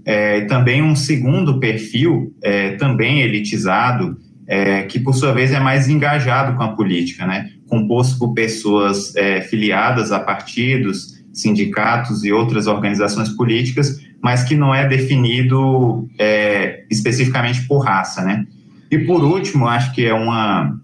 É, 0.06 0.41
também 0.41 0.82
um 0.82 0.95
segundo 0.95 1.60
perfil, 1.60 2.34
é, 2.43 2.72
também 2.72 3.22
elitizado, 3.22 4.18
é, 4.45 4.84
que 4.84 4.99
por 4.99 5.14
sua 5.14 5.32
vez 5.32 5.51
é 5.51 5.60
mais 5.60 5.88
engajado 5.88 6.58
com 6.58 6.64
a 6.64 6.76
política, 6.76 7.26
né? 7.26 7.49
composto 7.74 8.20
por 8.20 8.34
pessoas 8.34 9.16
é, 9.16 9.41
filiadas 9.41 10.12
a 10.12 10.20
partidos, 10.20 11.24
sindicatos 11.34 12.24
e 12.24 12.32
outras 12.32 12.68
organizações 12.68 13.30
políticas, 13.30 13.99
mas 14.22 14.43
que 14.43 14.56
não 14.56 14.74
é 14.74 14.88
definido 14.88 16.08
é, 16.20 16.86
especificamente 16.91 17.66
por 17.68 17.80
raça, 17.80 18.22
né? 18.22 18.45
E 18.91 18.99
por 18.99 19.24
último, 19.24 19.68
acho 19.68 19.91
que 19.95 20.06
é 20.06 20.14
uma, 20.14 20.80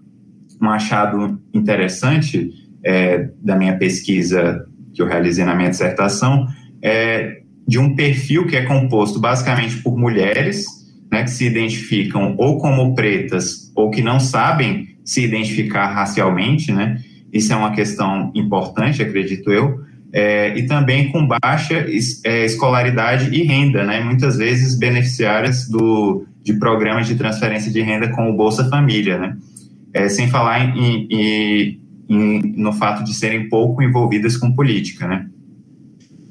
um 0.60 0.68
achado 0.68 1.40
interessante 1.54 2.50
é, 2.84 3.28
da 3.40 3.54
minha 3.54 3.78
pesquisa 3.78 4.66
que 4.92 5.00
eu 5.00 5.06
realizei 5.06 5.44
na 5.44 5.54
minha 5.54 5.70
dissertação, 5.70 6.48
é 6.82 7.39
de 7.70 7.78
um 7.78 7.94
perfil 7.94 8.48
que 8.48 8.56
é 8.56 8.62
composto 8.62 9.20
basicamente 9.20 9.76
por 9.76 9.96
mulheres, 9.96 10.66
né, 11.08 11.22
que 11.22 11.30
se 11.30 11.46
identificam 11.46 12.34
ou 12.36 12.58
como 12.58 12.96
pretas 12.96 13.70
ou 13.76 13.90
que 13.92 14.02
não 14.02 14.18
sabem 14.18 14.88
se 15.04 15.22
identificar 15.22 15.86
racialmente, 15.86 16.72
né? 16.72 17.00
Isso 17.32 17.52
é 17.52 17.56
uma 17.56 17.70
questão 17.70 18.32
importante, 18.34 19.00
acredito 19.00 19.52
eu. 19.52 19.84
É, 20.12 20.58
e 20.58 20.66
também 20.66 21.12
com 21.12 21.24
baixa 21.24 21.86
é, 22.24 22.44
escolaridade 22.44 23.32
e 23.32 23.44
renda, 23.44 23.84
né? 23.84 24.00
Muitas 24.00 24.36
vezes 24.36 24.76
beneficiárias 24.76 25.68
do, 25.68 26.26
de 26.42 26.54
programas 26.54 27.06
de 27.06 27.14
transferência 27.14 27.70
de 27.70 27.80
renda 27.82 28.08
como 28.08 28.30
o 28.30 28.36
Bolsa 28.36 28.68
Família, 28.68 29.16
né? 29.16 29.36
É, 29.94 30.08
sem 30.08 30.28
falar 30.28 30.76
em, 30.76 31.06
em, 31.08 31.80
em, 32.08 32.54
no 32.56 32.72
fato 32.72 33.04
de 33.04 33.14
serem 33.14 33.48
pouco 33.48 33.80
envolvidas 33.80 34.36
com 34.36 34.52
política, 34.52 35.06
né? 35.06 35.26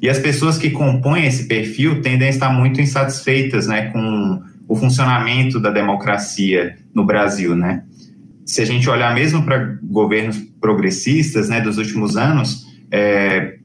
E 0.01 0.09
as 0.09 0.19
pessoas 0.19 0.57
que 0.57 0.69
compõem 0.69 1.25
esse 1.25 1.47
perfil 1.47 2.01
tendem 2.01 2.27
a 2.27 2.31
estar 2.31 2.49
muito 2.49 2.79
insatisfeitas, 2.79 3.67
né, 3.67 3.87
com 3.91 4.41
o 4.67 4.75
funcionamento 4.75 5.59
da 5.59 5.71
democracia 5.71 6.77
no 6.93 7.05
Brasil, 7.05 7.55
né? 7.55 7.83
Se 8.45 8.61
a 8.61 8.65
gente 8.65 8.89
olhar 8.89 9.13
mesmo 9.13 9.43
para 9.43 9.77
governos 9.83 10.37
progressistas, 10.61 11.49
né, 11.49 11.59
dos 11.59 11.77
últimos 11.77 12.15
anos, 12.15 12.67
é, 12.91 13.55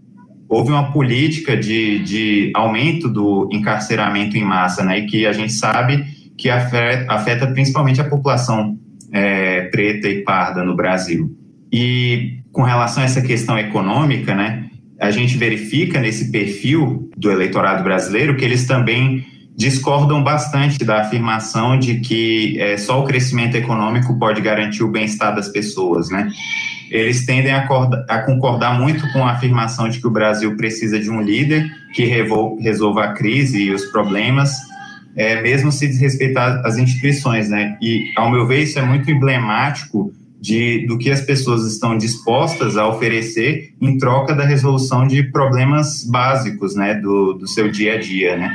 houve 0.49 0.73
uma 0.73 0.93
política 0.93 1.57
de, 1.57 2.01
de 2.01 2.53
aumento 2.55 3.09
do 3.09 3.49
encarceramento 3.53 4.37
em 4.37 4.45
massa, 4.45 4.85
né, 4.85 5.01
e 5.01 5.07
que 5.07 5.27
a 5.27 5.33
gente 5.33 5.53
sabe 5.53 6.05
que 6.37 6.51
afeta, 6.51 7.13
afeta 7.13 7.47
principalmente 7.47 8.01
a 8.01 8.05
população 8.05 8.79
é, 9.13 9.63
preta 9.69 10.09
e 10.09 10.23
parda 10.23 10.65
no 10.65 10.75
Brasil. 10.75 11.31
E 11.73 12.41
com 12.51 12.63
relação 12.63 13.03
a 13.03 13.07
essa 13.07 13.23
questão 13.23 13.59
econômica, 13.59 14.35
né, 14.35 14.71
a 15.01 15.11
gente 15.11 15.37
verifica 15.37 16.01
nesse 16.01 16.31
perfil 16.31 17.11
do 17.17 17.31
eleitorado 17.31 17.83
brasileiro 17.83 18.37
que 18.37 18.45
eles 18.45 18.67
também 18.67 19.25
discordam 19.57 20.23
bastante 20.23 20.85
da 20.85 21.03
afirmação 21.03 21.79
de 21.79 22.01
que 22.01 22.61
é, 22.61 22.77
só 22.77 23.01
o 23.01 23.05
crescimento 23.05 23.57
econômico 23.57 24.19
pode 24.19 24.41
garantir 24.41 24.83
o 24.83 24.89
bem-estar 24.89 25.35
das 25.35 25.49
pessoas, 25.49 26.11
né? 26.11 26.29
Eles 26.91 27.25
tendem 27.25 27.53
a, 27.53 27.67
a, 28.09 28.23
concordar 28.23 28.79
muito 28.79 29.11
com 29.13 29.25
a 29.25 29.33
afirmação 29.33 29.89
de 29.89 30.01
que 30.01 30.07
o 30.07 30.11
Brasil 30.11 30.57
precisa 30.57 30.99
de 30.99 31.09
um 31.09 31.21
líder 31.21 31.69
que 31.93 32.05
resolva 32.05 33.05
a 33.05 33.13
crise 33.13 33.63
e 33.63 33.71
os 33.73 33.85
problemas, 33.87 34.53
é, 35.17 35.41
mesmo 35.41 35.71
se 35.71 35.87
desrespeitar 35.87 36.61
as 36.65 36.77
instituições, 36.77 37.49
né? 37.49 37.77
E, 37.81 38.13
ao 38.17 38.31
meu 38.31 38.47
ver, 38.47 38.63
isso 38.63 38.79
é 38.79 38.83
muito 38.83 39.11
emblemático 39.11 40.13
de, 40.41 40.87
do 40.87 40.99
que 40.99 41.11
as 41.11 41.21
pessoas 41.23 41.65
estão 41.65 41.97
dispostas 41.97 42.77
a 42.77 42.87
oferecer 42.87 43.75
em 43.81 43.97
troca 43.97 44.35
da 44.35 44.45
resolução 44.45 45.07
de 45.07 45.23
problemas 45.31 46.05
básicos, 46.05 46.75
né, 46.75 46.95
do, 46.95 47.35
do 47.35 47.49
seu 47.49 47.71
dia 47.71 47.95
a 47.95 47.99
dia, 47.99 48.37
né? 48.37 48.51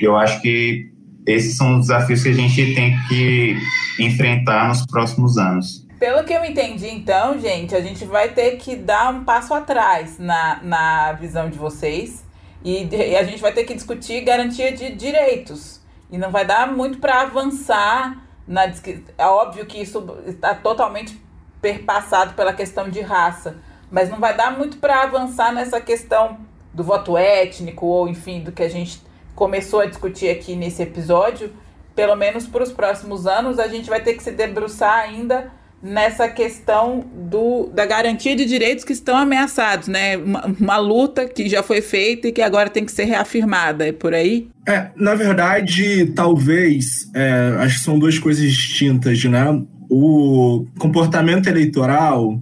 Eu 0.00 0.16
acho 0.16 0.40
que 0.40 0.90
esses 1.26 1.56
são 1.56 1.78
os 1.78 1.86
desafios 1.86 2.22
que 2.22 2.28
a 2.28 2.34
gente 2.34 2.74
tem 2.74 2.96
que 3.08 3.56
enfrentar 3.98 4.68
nos 4.68 4.84
próximos 4.86 5.38
anos. 5.38 5.86
Pelo 5.98 6.24
que 6.24 6.32
eu 6.32 6.44
entendi, 6.44 6.88
então, 6.88 7.38
gente, 7.38 7.74
a 7.74 7.80
gente 7.80 8.04
vai 8.04 8.28
ter 8.30 8.56
que 8.56 8.74
dar 8.74 9.14
um 9.14 9.22
passo 9.22 9.54
atrás 9.54 10.18
na, 10.18 10.60
na 10.62 11.12
visão 11.12 11.48
de 11.48 11.56
vocês 11.56 12.24
e, 12.64 12.88
e 12.92 13.16
a 13.16 13.22
gente 13.22 13.40
vai 13.40 13.52
ter 13.52 13.64
que 13.64 13.74
discutir 13.74 14.20
garantia 14.22 14.72
de 14.72 14.92
direitos. 14.94 15.80
E 16.10 16.18
não 16.18 16.30
vai 16.30 16.44
dar 16.44 16.70
muito 16.70 16.98
para 16.98 17.22
avançar 17.22 18.20
na. 18.52 18.70
É 19.16 19.26
óbvio 19.26 19.64
que 19.64 19.80
isso 19.80 20.04
está 20.26 20.54
totalmente 20.54 21.20
perpassado 21.60 22.34
pela 22.34 22.52
questão 22.52 22.90
de 22.90 23.00
raça, 23.00 23.56
mas 23.90 24.10
não 24.10 24.18
vai 24.18 24.36
dar 24.36 24.56
muito 24.56 24.76
para 24.76 25.02
avançar 25.02 25.52
nessa 25.52 25.80
questão 25.80 26.38
do 26.72 26.84
voto 26.84 27.16
étnico 27.16 27.86
ou, 27.86 28.08
enfim, 28.08 28.42
do 28.42 28.52
que 28.52 28.62
a 28.62 28.68
gente 28.68 29.02
começou 29.34 29.80
a 29.80 29.86
discutir 29.86 30.28
aqui 30.28 30.54
nesse 30.54 30.82
episódio. 30.82 31.52
Pelo 31.94 32.16
menos 32.16 32.46
para 32.46 32.62
os 32.62 32.72
próximos 32.72 33.26
anos, 33.26 33.58
a 33.58 33.68
gente 33.68 33.88
vai 33.88 34.02
ter 34.02 34.14
que 34.14 34.22
se 34.22 34.32
debruçar 34.32 35.00
ainda 35.00 35.50
nessa 35.82 36.28
questão 36.28 37.04
do, 37.28 37.68
da 37.74 37.84
garantia 37.84 38.36
de 38.36 38.44
direitos 38.44 38.84
que 38.84 38.92
estão 38.92 39.16
ameaçados, 39.16 39.88
né? 39.88 40.16
Uma, 40.16 40.46
uma, 40.46 40.76
luta 40.78 41.26
que 41.26 41.48
já 41.48 41.62
foi 41.62 41.80
feita 41.80 42.28
e 42.28 42.32
que 42.32 42.40
agora 42.40 42.70
tem 42.70 42.84
que 42.84 42.92
ser 42.92 43.04
reafirmada, 43.04 43.88
é 43.88 43.92
por 43.92 44.14
aí? 44.14 44.48
É, 44.66 44.90
na 44.94 45.14
verdade, 45.14 46.06
talvez, 46.14 47.10
é, 47.14 47.56
acho 47.58 47.78
que 47.78 47.84
são 47.84 47.98
duas 47.98 48.18
coisas 48.18 48.44
distintas, 48.44 49.24
né? 49.24 49.44
O 49.90 50.64
comportamento 50.78 51.48
eleitoral 51.48 52.40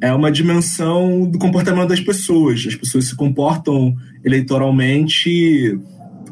é 0.00 0.12
uma 0.12 0.32
dimensão 0.32 1.28
do 1.28 1.38
comportamento 1.38 1.88
das 1.88 2.00
pessoas. 2.00 2.64
As 2.66 2.74
pessoas 2.74 3.06
se 3.06 3.16
comportam 3.16 3.94
eleitoralmente 4.24 5.78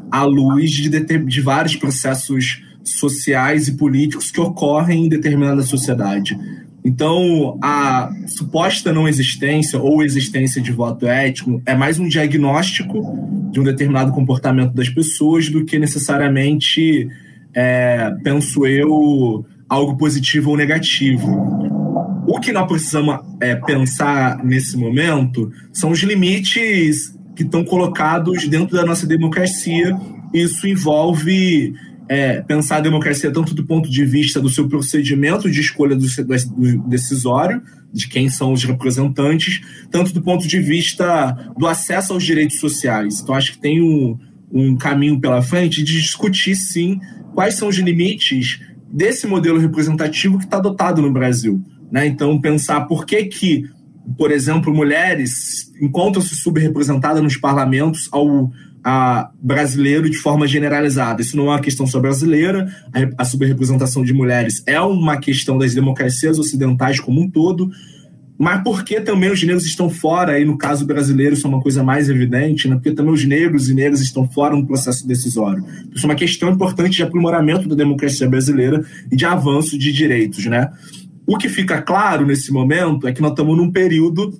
à 0.09 0.23
luz 0.23 0.71
de, 0.71 0.89
de 0.89 1.41
vários 1.41 1.75
processos 1.75 2.63
sociais 2.95 3.67
e 3.67 3.75
políticos 3.75 4.31
que 4.31 4.39
ocorrem 4.39 5.05
em 5.05 5.09
determinada 5.09 5.61
sociedade. 5.61 6.37
Então, 6.87 7.59
a 7.61 8.09
suposta 8.27 8.93
não 8.93 9.09
existência 9.09 9.77
ou 9.77 10.01
existência 10.01 10.61
de 10.61 10.71
voto 10.71 11.05
ético 11.05 11.61
é 11.65 11.75
mais 11.75 11.99
um 11.99 12.07
diagnóstico 12.07 13.01
de 13.51 13.59
um 13.59 13.63
determinado 13.63 14.13
comportamento 14.13 14.73
das 14.73 14.87
pessoas 14.87 15.49
do 15.49 15.65
que 15.65 15.77
necessariamente, 15.77 17.09
é, 17.53 18.09
penso 18.23 18.65
eu, 18.65 19.45
algo 19.67 19.97
positivo 19.97 20.51
ou 20.51 20.57
negativo. 20.57 21.27
O 22.25 22.39
que 22.39 22.53
nós 22.53 22.67
precisamos 22.67 23.19
é, 23.41 23.55
pensar 23.55 24.41
nesse 24.43 24.77
momento 24.77 25.51
são 25.73 25.91
os 25.91 26.01
limites 26.03 27.13
que 27.35 27.43
estão 27.43 27.63
colocados 27.63 28.47
dentro 28.47 28.77
da 28.77 28.85
nossa 28.85 29.05
democracia. 29.05 29.93
Isso 30.33 30.65
envolve 30.67 31.73
é, 32.09 32.41
pensar 32.41 32.77
a 32.77 32.81
democracia 32.81 33.31
tanto 33.31 33.53
do 33.53 33.65
ponto 33.65 33.89
de 33.89 34.05
vista 34.05 34.39
do 34.39 34.49
seu 34.49 34.67
procedimento 34.67 35.49
de 35.49 35.59
escolha 35.59 35.95
do, 35.95 36.05
do 36.05 36.87
decisório, 36.87 37.61
de 37.91 38.07
quem 38.07 38.29
são 38.29 38.53
os 38.53 38.63
representantes, 38.63 39.61
tanto 39.91 40.13
do 40.13 40.21
ponto 40.21 40.47
de 40.47 40.59
vista 40.59 41.31
do 41.57 41.67
acesso 41.67 42.13
aos 42.13 42.23
direitos 42.23 42.59
sociais. 42.59 43.21
Então, 43.21 43.35
acho 43.35 43.53
que 43.53 43.59
tem 43.59 43.81
um, 43.81 44.17
um 44.51 44.75
caminho 44.75 45.19
pela 45.19 45.41
frente 45.41 45.83
de 45.83 45.99
discutir, 45.99 46.55
sim, 46.55 46.99
quais 47.33 47.55
são 47.55 47.67
os 47.67 47.77
limites 47.77 48.59
desse 48.91 49.27
modelo 49.27 49.59
representativo 49.59 50.37
que 50.37 50.45
está 50.45 50.57
adotado 50.57 51.01
no 51.01 51.11
Brasil. 51.11 51.61
Né? 51.91 52.07
Então, 52.07 52.39
pensar 52.39 52.81
por 52.81 53.05
que, 53.05 53.25
que 53.25 53.69
por 54.15 54.31
exemplo, 54.31 54.73
mulheres 54.73 55.71
encontram-se 55.81 56.35
subrepresentadas 56.35 57.21
nos 57.21 57.35
parlamentos 57.35 58.07
ao 58.11 58.51
a 58.89 59.31
brasileiro 59.41 60.09
de 60.09 60.17
forma 60.17 60.47
generalizada. 60.47 61.21
Isso 61.21 61.35
não 61.35 61.47
é 61.47 61.49
uma 61.49 61.59
questão 61.59 61.85
só 61.85 61.99
brasileira, 61.99 62.73
a, 62.93 63.21
a 63.21 63.25
subrepresentação 63.25 64.01
de 64.01 64.13
mulheres 64.13 64.63
é 64.65 64.79
uma 64.79 65.17
questão 65.17 65.57
das 65.57 65.73
democracias 65.73 66.39
ocidentais 66.39 66.97
como 66.97 67.19
um 67.19 67.29
todo, 67.29 67.69
mas 68.39 68.63
por 68.63 68.85
que 68.85 69.01
também 69.01 69.29
os 69.29 69.43
negros 69.43 69.65
estão 69.65 69.89
fora, 69.89 70.33
aí 70.33 70.45
no 70.45 70.57
caso 70.57 70.85
brasileiro 70.85 71.33
isso 71.33 71.45
é 71.45 71.49
uma 71.49 71.59
coisa 71.59 71.83
mais 71.83 72.07
evidente, 72.07 72.69
né? 72.69 72.75
porque 72.75 72.93
também 72.93 73.11
os 73.11 73.25
negros 73.25 73.67
e 73.67 73.73
negras 73.73 73.99
estão 73.99 74.25
fora 74.25 74.55
no 74.55 74.65
processo 74.65 75.05
decisório. 75.05 75.65
Isso 75.93 76.05
é 76.05 76.09
uma 76.09 76.15
questão 76.15 76.49
importante 76.49 76.95
de 76.95 77.03
aprimoramento 77.03 77.67
da 77.67 77.75
democracia 77.75 78.29
brasileira 78.29 78.85
e 79.11 79.17
de 79.17 79.25
avanço 79.25 79.77
de 79.77 79.91
direitos. 79.91 80.45
Né? 80.45 80.71
O 81.25 81.37
que 81.37 81.49
fica 81.49 81.81
claro 81.81 82.25
nesse 82.25 82.53
momento 82.53 83.05
é 83.05 83.11
que 83.11 83.21
nós 83.21 83.31
estamos 83.31 83.57
num 83.57 83.69
período 83.69 84.39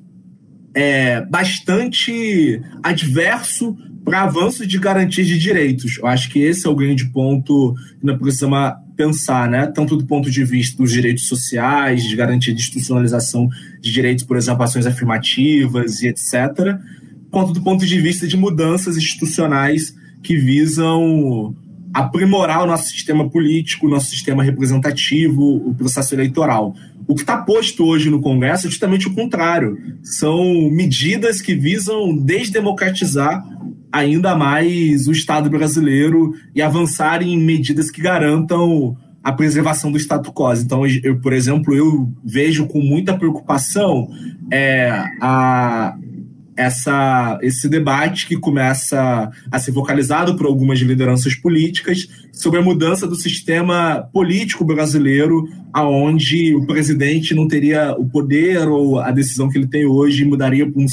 é, 0.73 1.19
bastante 1.25 2.61
adverso 2.81 3.75
para 4.07 4.21
avanço 4.21 4.65
de 4.65 4.79
garantias 4.79 5.27
de 5.27 5.37
direitos. 5.37 5.97
Eu 5.97 6.07
acho 6.07 6.29
que 6.29 6.39
esse 6.39 6.65
é 6.65 6.69
o 6.69 6.75
grande 6.75 7.07
ponto 7.07 7.75
que 7.99 8.05
nós 8.05 8.17
precisamos 8.17 8.57
pensar, 8.95 9.49
né? 9.49 9.67
tanto 9.67 9.97
do 9.97 10.05
ponto 10.05 10.31
de 10.31 10.45
vista 10.45 10.81
dos 10.81 10.93
direitos 10.93 11.27
sociais, 11.27 12.05
de 12.05 12.15
garantia 12.15 12.53
de 12.53 12.61
institucionalização 12.61 13.49
de 13.81 13.91
direitos, 13.91 14.23
por 14.23 14.37
exemplo, 14.37 14.63
ações 14.63 14.85
afirmativas 14.85 16.01
e 16.01 16.07
etc., 16.07 16.77
quanto 17.29 17.51
do 17.51 17.61
ponto 17.61 17.85
de 17.85 17.99
vista 17.99 18.25
de 18.25 18.37
mudanças 18.37 18.95
institucionais 18.95 19.93
que 20.23 20.37
visam 20.37 21.53
aprimorar 21.93 22.63
o 22.63 22.65
nosso 22.65 22.89
sistema 22.89 23.29
político, 23.29 23.87
o 23.87 23.89
nosso 23.89 24.09
sistema 24.09 24.41
representativo, 24.41 25.43
o 25.67 25.75
processo 25.75 26.15
eleitoral. 26.15 26.73
O 27.05 27.13
que 27.13 27.21
está 27.21 27.37
posto 27.37 27.83
hoje 27.83 28.09
no 28.09 28.21
Congresso 28.21 28.67
é 28.67 28.69
justamente 28.69 29.09
o 29.09 29.13
contrário. 29.13 29.77
São 30.01 30.69
medidas 30.71 31.41
que 31.41 31.53
visam 31.53 32.15
desdemocratizar 32.15 33.43
ainda 33.97 34.35
mais 34.35 35.07
o 35.07 35.11
Estado 35.11 35.49
brasileiro 35.49 36.33
e 36.53 36.61
avançar 36.61 37.21
em 37.21 37.37
medidas 37.37 37.89
que 37.89 38.01
garantam 38.01 38.95
a 39.23 39.31
preservação 39.31 39.91
do 39.91 39.97
status 39.97 40.31
quo. 40.33 40.53
Então, 40.53 40.83
eu, 41.03 41.19
por 41.19 41.33
exemplo, 41.33 41.75
eu 41.75 42.11
vejo 42.23 42.67
com 42.67 42.79
muita 42.79 43.17
preocupação 43.17 44.07
é, 44.51 44.89
a 45.19 45.95
essa, 46.57 47.37
esse 47.41 47.69
debate 47.69 48.27
que 48.27 48.35
começa 48.35 49.29
a 49.51 49.59
ser 49.59 49.71
focalizado 49.71 50.35
por 50.35 50.47
algumas 50.47 50.79
lideranças 50.79 51.35
políticas 51.35 52.07
sobre 52.31 52.59
a 52.59 52.63
mudança 52.63 53.05
do 53.07 53.15
sistema 53.15 54.09
político 54.11 54.65
brasileiro, 54.65 55.47
aonde 55.71 56.55
o 56.55 56.65
presidente 56.65 57.35
não 57.35 57.47
teria 57.47 57.95
o 57.97 58.09
poder 58.09 58.67
ou 58.67 58.99
a 58.99 59.11
decisão 59.11 59.49
que 59.49 59.57
ele 59.57 59.67
tem 59.67 59.85
hoje 59.85 60.25
mudaria 60.25 60.65
para 60.65 60.81
um, 60.81 60.87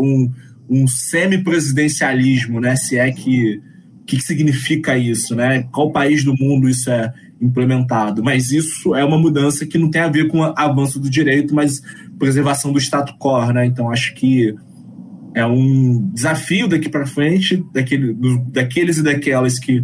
um, 0.00 0.30
um 0.68 0.86
semi-presidencialismo, 0.86 2.60
né? 2.60 2.76
Se 2.76 2.98
é 2.98 3.10
que 3.10 3.60
o 4.00 4.04
que, 4.04 4.16
que 4.16 4.22
significa 4.22 4.98
isso, 4.98 5.34
né? 5.34 5.62
Qual 5.72 5.92
país 5.92 6.24
do 6.24 6.34
mundo 6.34 6.68
isso 6.68 6.90
é 6.90 7.12
implementado? 7.40 8.22
Mas 8.22 8.50
isso 8.50 8.94
é 8.94 9.04
uma 9.04 9.18
mudança 9.18 9.64
que 9.64 9.78
não 9.78 9.90
tem 9.90 10.02
a 10.02 10.08
ver 10.08 10.28
com 10.28 10.42
avanço 10.42 10.98
do 10.98 11.08
direito, 11.08 11.54
mas 11.54 11.80
preservação 12.18 12.72
do 12.72 12.80
status 12.80 13.14
quo, 13.18 13.52
né? 13.52 13.64
Então 13.64 13.90
acho 13.90 14.14
que 14.14 14.54
é 15.34 15.46
um 15.46 16.10
desafio 16.12 16.68
daqui 16.68 16.88
para 16.88 17.06
frente 17.06 17.64
daquele, 17.72 18.14
daqueles 18.48 18.98
e 18.98 19.02
daquelas 19.02 19.58
que 19.58 19.82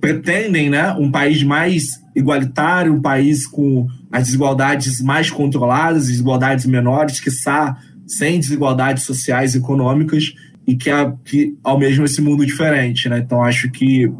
pretendem 0.00 0.70
né, 0.70 0.92
um 0.92 1.10
país 1.10 1.42
mais 1.42 2.00
igualitário, 2.14 2.94
um 2.94 3.00
país 3.00 3.46
com 3.46 3.86
as 4.10 4.24
desigualdades 4.24 5.00
mais 5.00 5.30
controladas, 5.30 6.06
desigualdades 6.08 6.66
menores, 6.66 7.20
que 7.20 7.30
sem 8.08 8.40
desigualdades 8.40 9.04
sociais 9.04 9.54
e 9.54 9.58
econômicas 9.58 10.32
e 10.66 10.74
que, 10.74 10.90
a, 10.90 11.12
que 11.24 11.54
almejam 11.62 12.04
esse 12.04 12.20
mundo 12.20 12.44
diferente. 12.44 13.08
Né? 13.08 13.18
Então, 13.18 13.42
acho 13.42 13.70
que 13.70 14.10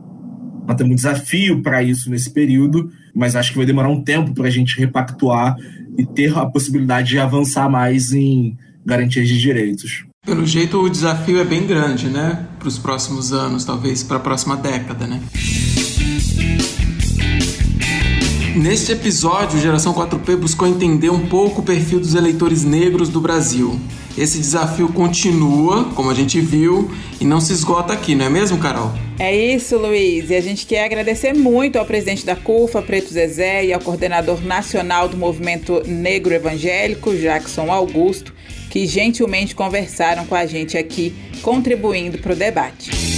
nós 0.66 0.76
temos 0.76 0.92
um 0.92 0.96
desafio 0.96 1.62
para 1.62 1.82
isso 1.82 2.10
nesse 2.10 2.30
período, 2.30 2.90
mas 3.14 3.34
acho 3.34 3.52
que 3.52 3.56
vai 3.56 3.66
demorar 3.66 3.88
um 3.88 4.02
tempo 4.02 4.34
para 4.34 4.46
a 4.46 4.50
gente 4.50 4.78
repactuar 4.78 5.56
e 5.96 6.06
ter 6.06 6.36
a 6.36 6.46
possibilidade 6.46 7.08
de 7.08 7.18
avançar 7.18 7.68
mais 7.70 8.12
em 8.12 8.56
garantias 8.84 9.26
de 9.26 9.40
direitos. 9.40 10.04
Pelo 10.24 10.46
jeito, 10.46 10.78
o 10.78 10.90
desafio 10.90 11.40
é 11.40 11.44
bem 11.44 11.66
grande, 11.66 12.08
né? 12.08 12.46
Para 12.58 12.68
os 12.68 12.78
próximos 12.78 13.32
anos, 13.32 13.64
talvez 13.64 14.02
para 14.02 14.18
a 14.18 14.20
próxima 14.20 14.56
década, 14.56 15.06
né? 15.06 15.20
Neste 18.56 18.92
episódio, 18.92 19.60
Geração 19.60 19.92
4P 19.92 20.36
buscou 20.36 20.66
entender 20.66 21.10
um 21.10 21.26
pouco 21.26 21.60
o 21.60 21.64
perfil 21.64 22.00
dos 22.00 22.14
eleitores 22.14 22.64
negros 22.64 23.08
do 23.08 23.20
Brasil. 23.20 23.78
Esse 24.16 24.38
desafio 24.38 24.88
continua, 24.88 25.84
como 25.94 26.10
a 26.10 26.14
gente 26.14 26.40
viu, 26.40 26.90
e 27.20 27.24
não 27.24 27.40
se 27.40 27.52
esgota 27.52 27.92
aqui, 27.92 28.14
não 28.14 28.24
é 28.24 28.28
mesmo, 28.28 28.58
Carol? 28.58 28.92
É 29.18 29.36
isso, 29.36 29.76
Luiz. 29.76 30.30
E 30.30 30.34
a 30.34 30.40
gente 30.40 30.66
quer 30.66 30.84
agradecer 30.84 31.34
muito 31.34 31.78
ao 31.78 31.84
presidente 31.84 32.24
da 32.24 32.34
CUFA, 32.34 32.82
Preto 32.82 33.12
Zezé, 33.12 33.66
e 33.66 33.72
ao 33.72 33.80
coordenador 33.80 34.42
nacional 34.42 35.08
do 35.08 35.16
Movimento 35.16 35.82
Negro 35.86 36.34
Evangélico, 36.34 37.14
Jackson 37.14 37.70
Augusto, 37.70 38.34
que 38.70 38.86
gentilmente 38.86 39.54
conversaram 39.54 40.24
com 40.26 40.34
a 40.34 40.46
gente 40.46 40.76
aqui, 40.76 41.14
contribuindo 41.42 42.18
para 42.18 42.32
o 42.32 42.36
debate. 42.36 43.17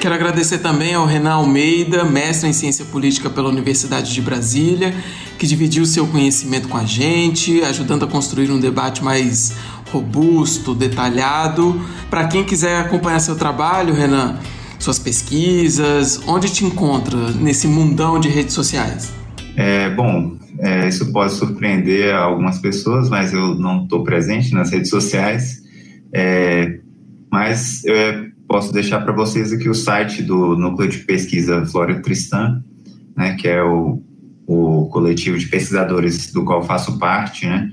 Quero 0.00 0.14
agradecer 0.14 0.60
também 0.60 0.94
ao 0.94 1.04
Renan 1.04 1.34
Almeida, 1.34 2.04
mestre 2.04 2.48
em 2.48 2.54
Ciência 2.54 2.86
Política 2.86 3.28
pela 3.28 3.50
Universidade 3.50 4.14
de 4.14 4.22
Brasília, 4.22 4.94
que 5.38 5.46
dividiu 5.46 5.84
seu 5.84 6.06
conhecimento 6.06 6.68
com 6.68 6.78
a 6.78 6.86
gente, 6.86 7.60
ajudando 7.60 8.06
a 8.06 8.08
construir 8.08 8.50
um 8.50 8.58
debate 8.58 9.04
mais 9.04 9.54
robusto, 9.92 10.74
detalhado. 10.74 11.78
Para 12.08 12.26
quem 12.28 12.42
quiser 12.44 12.80
acompanhar 12.80 13.20
seu 13.20 13.36
trabalho, 13.36 13.92
Renan, 13.92 14.38
suas 14.78 14.98
pesquisas, 14.98 16.18
onde 16.26 16.50
te 16.50 16.64
encontra 16.64 17.32
nesse 17.32 17.68
mundão 17.68 18.18
de 18.18 18.30
redes 18.30 18.54
sociais? 18.54 19.12
É, 19.54 19.90
bom, 19.90 20.38
é, 20.60 20.88
isso 20.88 21.12
pode 21.12 21.34
surpreender 21.34 22.14
algumas 22.14 22.58
pessoas, 22.58 23.10
mas 23.10 23.34
eu 23.34 23.54
não 23.54 23.82
estou 23.82 24.02
presente 24.02 24.54
nas 24.54 24.70
redes 24.70 24.88
sociais. 24.88 25.60
É, 26.10 26.78
mas 27.30 27.84
é, 27.84 28.29
posso 28.50 28.72
deixar 28.72 29.00
para 29.02 29.12
vocês 29.12 29.52
aqui 29.52 29.68
o 29.68 29.74
site 29.74 30.24
do 30.24 30.56
Núcleo 30.56 30.90
de 30.90 30.98
Pesquisa 30.98 31.64
Flório 31.66 32.02
Tristan, 32.02 32.64
né, 33.16 33.36
que 33.36 33.46
é 33.46 33.62
o, 33.62 34.02
o 34.44 34.86
coletivo 34.86 35.38
de 35.38 35.46
pesquisadores 35.46 36.32
do 36.32 36.44
qual 36.44 36.64
faço 36.64 36.98
parte, 36.98 37.46
né, 37.46 37.70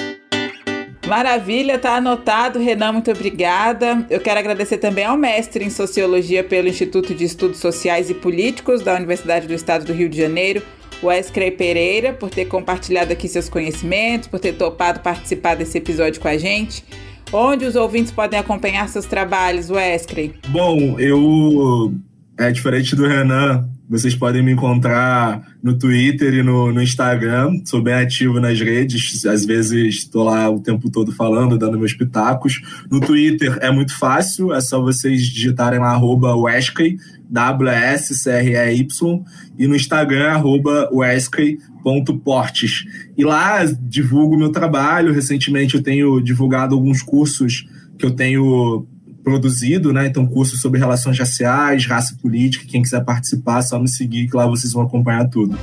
Maravilha, 1.09 1.78
tá 1.78 1.96
anotado. 1.96 2.59
Renan, 2.59 2.92
muito 2.92 3.11
obrigada. 3.11 4.06
Eu 4.11 4.20
quero 4.20 4.38
agradecer 4.38 4.76
também 4.76 5.06
ao 5.06 5.16
mestre 5.16 5.64
em 5.64 5.70
Sociologia 5.70 6.44
pelo 6.44 6.68
Instituto 6.68 7.14
de 7.14 7.24
Estudos 7.24 7.61
Sociais 7.61 8.11
e 8.11 8.14
Políticos 8.14 8.82
da 8.82 8.94
Universidade 8.94 9.46
do 9.46 9.54
Estado 9.54 9.86
do 9.86 9.94
Rio 9.94 10.11
de 10.11 10.18
Janeiro, 10.18 10.62
Wesley 11.02 11.50
Pereira, 11.52 12.12
por 12.12 12.28
ter 12.28 12.44
compartilhado 12.44 13.11
aqui 13.11 13.26
seus 13.26 13.48
conhecimentos, 13.48 14.28
por 14.28 14.38
ter 14.38 14.52
topado 14.52 15.00
participar 15.00 15.54
desse 15.54 15.78
episódio 15.78 16.20
com 16.20 16.28
a 16.28 16.36
gente. 16.36 16.84
Onde 17.32 17.64
os 17.64 17.74
ouvintes 17.74 18.12
podem 18.12 18.38
acompanhar 18.38 18.86
seus 18.90 19.06
trabalhos, 19.06 19.70
Wesley? 19.70 20.34
Bom, 20.48 21.00
eu. 21.00 21.94
É 22.38 22.52
diferente 22.52 22.94
do 22.94 23.06
Renan, 23.06 23.66
vocês 23.89 24.14
podem 24.14 24.43
me 24.43 24.53
encontrar 24.53 25.43
no 25.62 25.78
Twitter 25.78 26.34
e 26.34 26.43
no, 26.43 26.70
no 26.70 26.82
Instagram. 26.82 27.53
Sou 27.64 27.82
bem 27.82 27.95
ativo 27.95 28.39
nas 28.39 28.61
redes. 28.61 29.24
Às 29.24 29.47
vezes 29.47 29.97
estou 29.97 30.24
lá 30.24 30.51
o 30.51 30.61
tempo 30.61 30.91
todo 30.91 31.11
falando, 31.12 31.57
dando 31.57 31.78
meus 31.78 31.95
pitacos. 31.95 32.61
No 32.91 33.01
Twitter 33.01 33.59
é 33.62 33.70
muito 33.70 33.99
fácil. 33.99 34.53
É 34.53 34.61
só 34.61 34.80
vocês 34.82 35.22
digitarem 35.22 35.80
lá 35.80 35.93
arroba 35.93 36.36
Weskey, 36.36 36.99
W-S-C-R-E-Y. 37.30 39.24
E 39.59 39.66
no 39.66 39.74
Instagram, 39.74 40.32
arroba 40.32 40.91
Weskey.portes. 40.93 42.84
E 43.16 43.24
lá 43.24 43.64
divulgo 43.64 44.36
meu 44.36 44.53
trabalho. 44.53 45.14
Recentemente 45.14 45.76
eu 45.76 45.82
tenho 45.82 46.20
divulgado 46.20 46.74
alguns 46.74 47.01
cursos 47.01 47.66
que 47.99 48.05
eu 48.05 48.11
tenho 48.11 48.86
produzido, 49.23 49.93
né? 49.93 50.07
Então, 50.07 50.27
curso 50.27 50.57
sobre 50.57 50.79
relações 50.79 51.19
raciais, 51.19 51.87
raça 51.87 52.16
política. 52.21 52.64
Quem 52.66 52.83
quiser 52.83 53.05
participar, 53.05 53.62
só 53.62 53.79
me 53.79 53.89
seguir 53.89 54.29
que 54.29 54.37
lá 54.37 54.47
vocês 54.47 54.73
vão 54.73 54.85
acompanhar 54.85 55.29
tudo. 55.29 55.59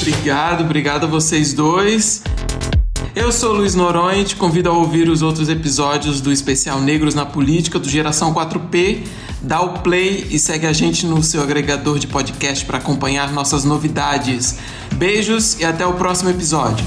Obrigado, 0.00 0.64
obrigado 0.64 1.04
a 1.04 1.08
vocês 1.08 1.52
dois. 1.52 2.22
Eu 3.14 3.30
sou 3.30 3.52
Luiz 3.52 3.74
Noronha 3.74 4.24
te 4.24 4.34
convido 4.34 4.70
a 4.70 4.72
ouvir 4.72 5.08
os 5.08 5.20
outros 5.20 5.48
episódios 5.48 6.20
do 6.20 6.32
especial 6.32 6.80
Negros 6.80 7.14
na 7.14 7.26
Política 7.26 7.78
do 7.78 7.88
Geração 7.88 8.32
4P. 8.32 9.00
Dá 9.42 9.60
o 9.60 9.80
play 9.80 10.26
e 10.30 10.38
segue 10.38 10.66
a 10.66 10.72
gente 10.72 11.06
no 11.06 11.22
seu 11.22 11.42
agregador 11.42 11.98
de 11.98 12.06
podcast 12.06 12.64
para 12.64 12.78
acompanhar 12.78 13.30
nossas 13.32 13.64
novidades. 13.64 14.56
Beijos 14.94 15.60
e 15.60 15.64
até 15.64 15.84
o 15.84 15.92
próximo 15.94 16.30
episódio. 16.30 16.86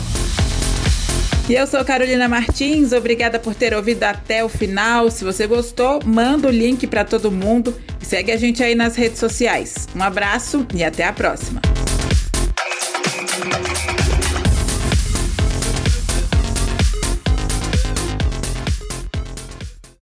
E 1.47 1.53
eu 1.53 1.67
sou 1.67 1.85
Carolina 1.85 2.27
Martins, 2.27 2.91
obrigada 2.91 3.37
por 3.37 3.53
ter 3.53 3.71
ouvido 3.75 4.01
até 4.03 4.43
o 4.43 4.49
final. 4.49 5.11
Se 5.11 5.23
você 5.23 5.45
gostou, 5.45 5.99
manda 6.03 6.47
o 6.47 6.51
link 6.51 6.87
para 6.87 7.05
todo 7.05 7.31
mundo 7.31 7.79
e 8.01 8.05
segue 8.05 8.31
a 8.31 8.37
gente 8.37 8.63
aí 8.63 8.73
nas 8.73 8.95
redes 8.95 9.19
sociais. 9.19 9.87
Um 9.95 10.01
abraço 10.01 10.65
e 10.73 10.83
até 10.83 11.03
a 11.03 11.13
próxima. 11.13 11.61